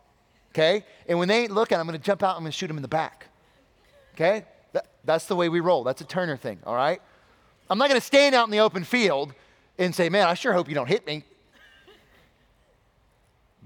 Okay? 0.52 0.86
And 1.06 1.18
when 1.18 1.28
they 1.28 1.42
ain't 1.42 1.52
looking, 1.52 1.76
I'm 1.76 1.86
going 1.86 1.98
to 1.98 2.02
jump 2.02 2.22
out. 2.22 2.36
I'm 2.36 2.42
going 2.42 2.52
to 2.52 2.56
shoot 2.56 2.68
them 2.68 2.78
in 2.78 2.82
the 2.82 2.88
back. 2.88 3.26
Okay? 4.14 4.46
That, 4.72 4.86
that's 5.04 5.26
the 5.26 5.36
way 5.36 5.50
we 5.50 5.60
roll. 5.60 5.84
That's 5.84 6.00
a 6.00 6.06
Turner 6.06 6.38
thing. 6.38 6.58
All 6.64 6.74
right? 6.74 7.02
I'm 7.68 7.76
not 7.76 7.90
going 7.90 8.00
to 8.00 8.06
stand 8.06 8.34
out 8.34 8.46
in 8.46 8.50
the 8.50 8.60
open 8.60 8.82
field 8.82 9.34
and 9.76 9.94
say, 9.94 10.08
man, 10.08 10.26
I 10.26 10.32
sure 10.32 10.54
hope 10.54 10.70
you 10.70 10.74
don't 10.74 10.88
hit 10.88 11.06
me. 11.06 11.24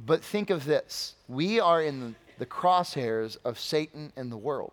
But 0.04 0.22
think 0.22 0.50
of 0.50 0.64
this 0.64 1.14
we 1.28 1.60
are 1.60 1.82
in 1.82 2.14
the 2.38 2.46
crosshairs 2.46 3.36
of 3.44 3.58
Satan 3.58 4.12
and 4.16 4.30
the 4.30 4.36
world. 4.36 4.72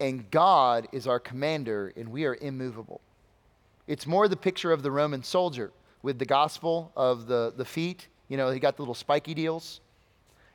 And 0.00 0.30
God 0.30 0.86
is 0.92 1.06
our 1.06 1.18
commander, 1.18 1.92
and 1.96 2.10
we 2.10 2.24
are 2.24 2.36
immovable. 2.36 3.00
It's 3.88 4.06
more 4.06 4.28
the 4.28 4.36
picture 4.36 4.70
of 4.72 4.82
the 4.82 4.90
Roman 4.90 5.22
soldier 5.22 5.72
with 6.02 6.18
the 6.18 6.24
gospel 6.24 6.92
of 6.96 7.26
the, 7.26 7.52
the 7.56 7.64
feet. 7.64 8.06
You 8.28 8.36
know, 8.36 8.50
he 8.50 8.60
got 8.60 8.76
the 8.76 8.82
little 8.82 8.94
spiky 8.94 9.34
deals, 9.34 9.80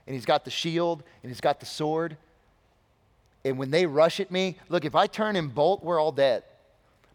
and 0.08 0.14
he's 0.14 0.26
got 0.26 0.46
the 0.46 0.52
shield, 0.52 1.04
and 1.24 1.30
he's 1.30 1.42
got 1.42 1.60
the 1.60 1.66
sword. 1.66 2.16
And 3.44 3.58
when 3.58 3.70
they 3.70 3.86
rush 3.86 4.22
at 4.22 4.32
me, 4.32 4.58
look, 4.70 4.86
if 4.86 4.96
I 4.96 5.08
turn 5.08 5.36
and 5.36 5.54
bolt, 5.54 5.84
we're 5.84 6.00
all 6.00 6.14
dead. 6.14 6.44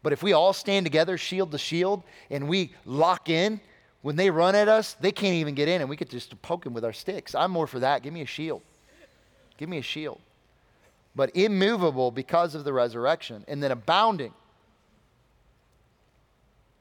But 0.03 0.13
if 0.13 0.23
we 0.23 0.35
all 0.35 0.53
stand 0.53 0.85
together, 0.85 1.17
shield 1.17 1.51
to 1.53 1.59
shield, 1.59 2.03
and 2.31 2.47
we 2.49 2.75
lock 2.85 3.31
in, 3.31 3.61
When 4.09 4.17
they 4.17 4.31
run 4.31 4.55
at 4.55 4.69
us, 4.69 4.95
they 4.95 5.13
can't 5.13 5.35
even 5.35 5.55
get 5.55 5.69
in, 5.69 5.83
and 5.83 5.91
we 5.91 5.95
get 5.95 6.09
just 6.09 6.41
poke 6.41 6.65
them 6.65 6.73
with 6.73 6.83
our 6.83 6.95
sticks. 6.95 7.35
I'm 7.35 7.51
more 7.51 7.67
for 7.67 7.81
that. 7.81 8.03
Give 8.03 8.11
me 8.11 8.23
a 8.23 8.27
shield. 8.27 8.63
Give 9.59 9.69
me 9.69 9.77
a 9.77 9.83
shield. 9.83 10.19
But 11.15 11.37
immovable 11.37 12.11
because 12.11 12.55
of 12.55 12.65
the 12.65 12.73
resurrection, 12.73 13.45
and 13.47 13.63
then 13.63 13.71
abounding 13.71 14.33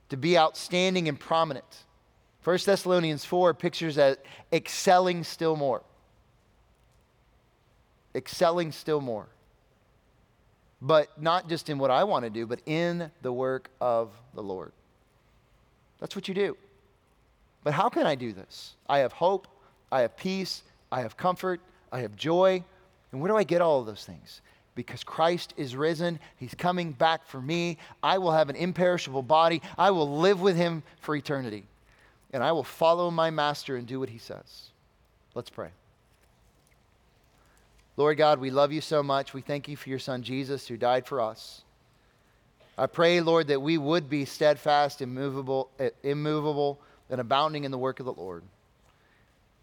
to 0.08 0.16
be 0.16 0.38
outstanding 0.38 1.10
and 1.10 1.20
prominent. 1.20 1.66
1 2.46 2.60
Thessalonians 2.64 3.26
4 3.26 3.54
pictures 3.54 3.96
that 3.96 4.20
excelling 4.54 5.26
still 5.26 5.58
more. 5.58 5.82
Excelling 8.16 8.72
still 8.72 9.02
more. 9.02 9.28
But 10.82 11.22
not 11.22 11.50
just 11.50 11.68
in 11.70 11.78
what 11.78 11.92
I 11.92 12.06
want 12.06 12.24
to 12.24 12.30
do, 12.30 12.46
but 12.48 12.62
in 12.66 13.12
the 13.22 13.34
work 13.34 13.70
of 13.82 14.12
the 14.34 14.42
Lord. 14.42 14.72
That's 16.00 16.16
what 16.16 16.30
you 16.30 16.34
do. 16.34 16.56
But 17.68 17.74
how 17.74 17.90
can 17.90 18.08
I 18.08 18.16
do 18.16 18.32
this? 18.32 18.78
I 18.88 19.00
have 19.00 19.12
hope, 19.12 19.46
I 19.92 20.00
have 20.00 20.16
peace, 20.16 20.64
I 20.90 21.02
have 21.02 21.18
comfort, 21.18 21.60
I 21.92 22.00
have 22.00 22.16
joy. 22.16 22.64
And 23.12 23.20
where 23.20 23.28
do 23.28 23.36
I 23.36 23.44
get 23.44 23.60
all 23.60 23.82
of 23.82 23.86
those 23.86 24.06
things? 24.06 24.40
Because 24.74 25.04
Christ 25.04 25.54
is 25.58 25.76
risen. 25.76 26.18
He's 26.38 26.56
coming 26.56 26.94
back 26.94 27.28
for 27.28 27.42
me. 27.42 27.78
I 28.02 28.20
will 28.20 28.32
have 28.32 28.50
an 28.50 28.56
imperishable 28.56 29.22
body. 29.22 29.62
I 29.78 29.92
will 29.92 30.18
live 30.18 30.40
with 30.40 30.56
him 30.56 30.82
for 31.02 31.14
eternity. 31.14 31.66
And 32.32 32.42
I 32.42 32.54
will 32.54 32.64
follow 32.64 33.12
my 33.12 33.32
master 33.32 33.76
and 33.76 33.86
do 33.86 34.00
what 34.00 34.08
he 34.08 34.18
says. 34.18 34.70
Let's 35.36 35.50
pray. 35.50 35.72
Lord 37.98 38.18
God, 38.18 38.40
we 38.40 38.50
love 38.50 38.72
you 38.72 38.80
so 38.80 39.04
much. 39.04 39.34
We 39.34 39.42
thank 39.42 39.68
you 39.68 39.76
for 39.76 39.90
your 39.90 40.00
son 40.00 40.24
Jesus 40.24 40.70
who 40.70 40.78
died 40.78 41.06
for 41.06 41.20
us. 41.20 41.64
I 42.78 42.86
pray, 42.86 43.20
Lord, 43.20 43.48
that 43.48 43.62
we 43.62 43.78
would 43.78 44.10
be 44.10 44.24
steadfast, 44.24 45.02
immovable, 45.02 45.70
eh, 45.80 45.90
immovable, 46.04 46.80
and 47.10 47.22
abounding 47.22 47.64
in 47.64 47.72
the 47.72 47.78
work 47.78 48.00
of 48.00 48.06
the 48.06 48.14
Lord. 48.14 48.44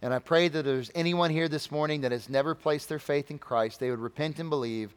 And 0.03 0.13
I 0.13 0.19
pray 0.19 0.49
that 0.49 0.65
there's 0.65 0.91
anyone 0.95 1.31
here 1.31 1.49
this 1.49 1.71
morning 1.71 2.03
that 2.03 2.13
has 2.13 2.29
never 2.29 2.55
placed 2.55 2.89
their 2.89 2.99
faith 2.99 3.31
in 3.31 3.39
Christ, 3.39 3.81
they 3.81 3.91
would 3.91 4.01
repent 4.01 4.39
and 4.39 4.51
believe 4.51 4.95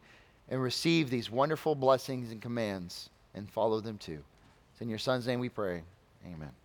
and 0.50 0.62
receive 0.62 1.10
these 1.10 1.30
wonderful 1.30 1.74
blessings 1.74 2.30
and 2.30 2.40
commands 2.40 3.10
and 3.34 3.50
follow 3.50 3.80
them 3.80 3.98
too. 3.98 4.22
It's 4.72 4.82
in 4.82 4.88
your 4.88 4.98
son's 4.98 5.26
name 5.26 5.40
we 5.40 5.48
pray. 5.48 5.82
Amen. 6.26 6.50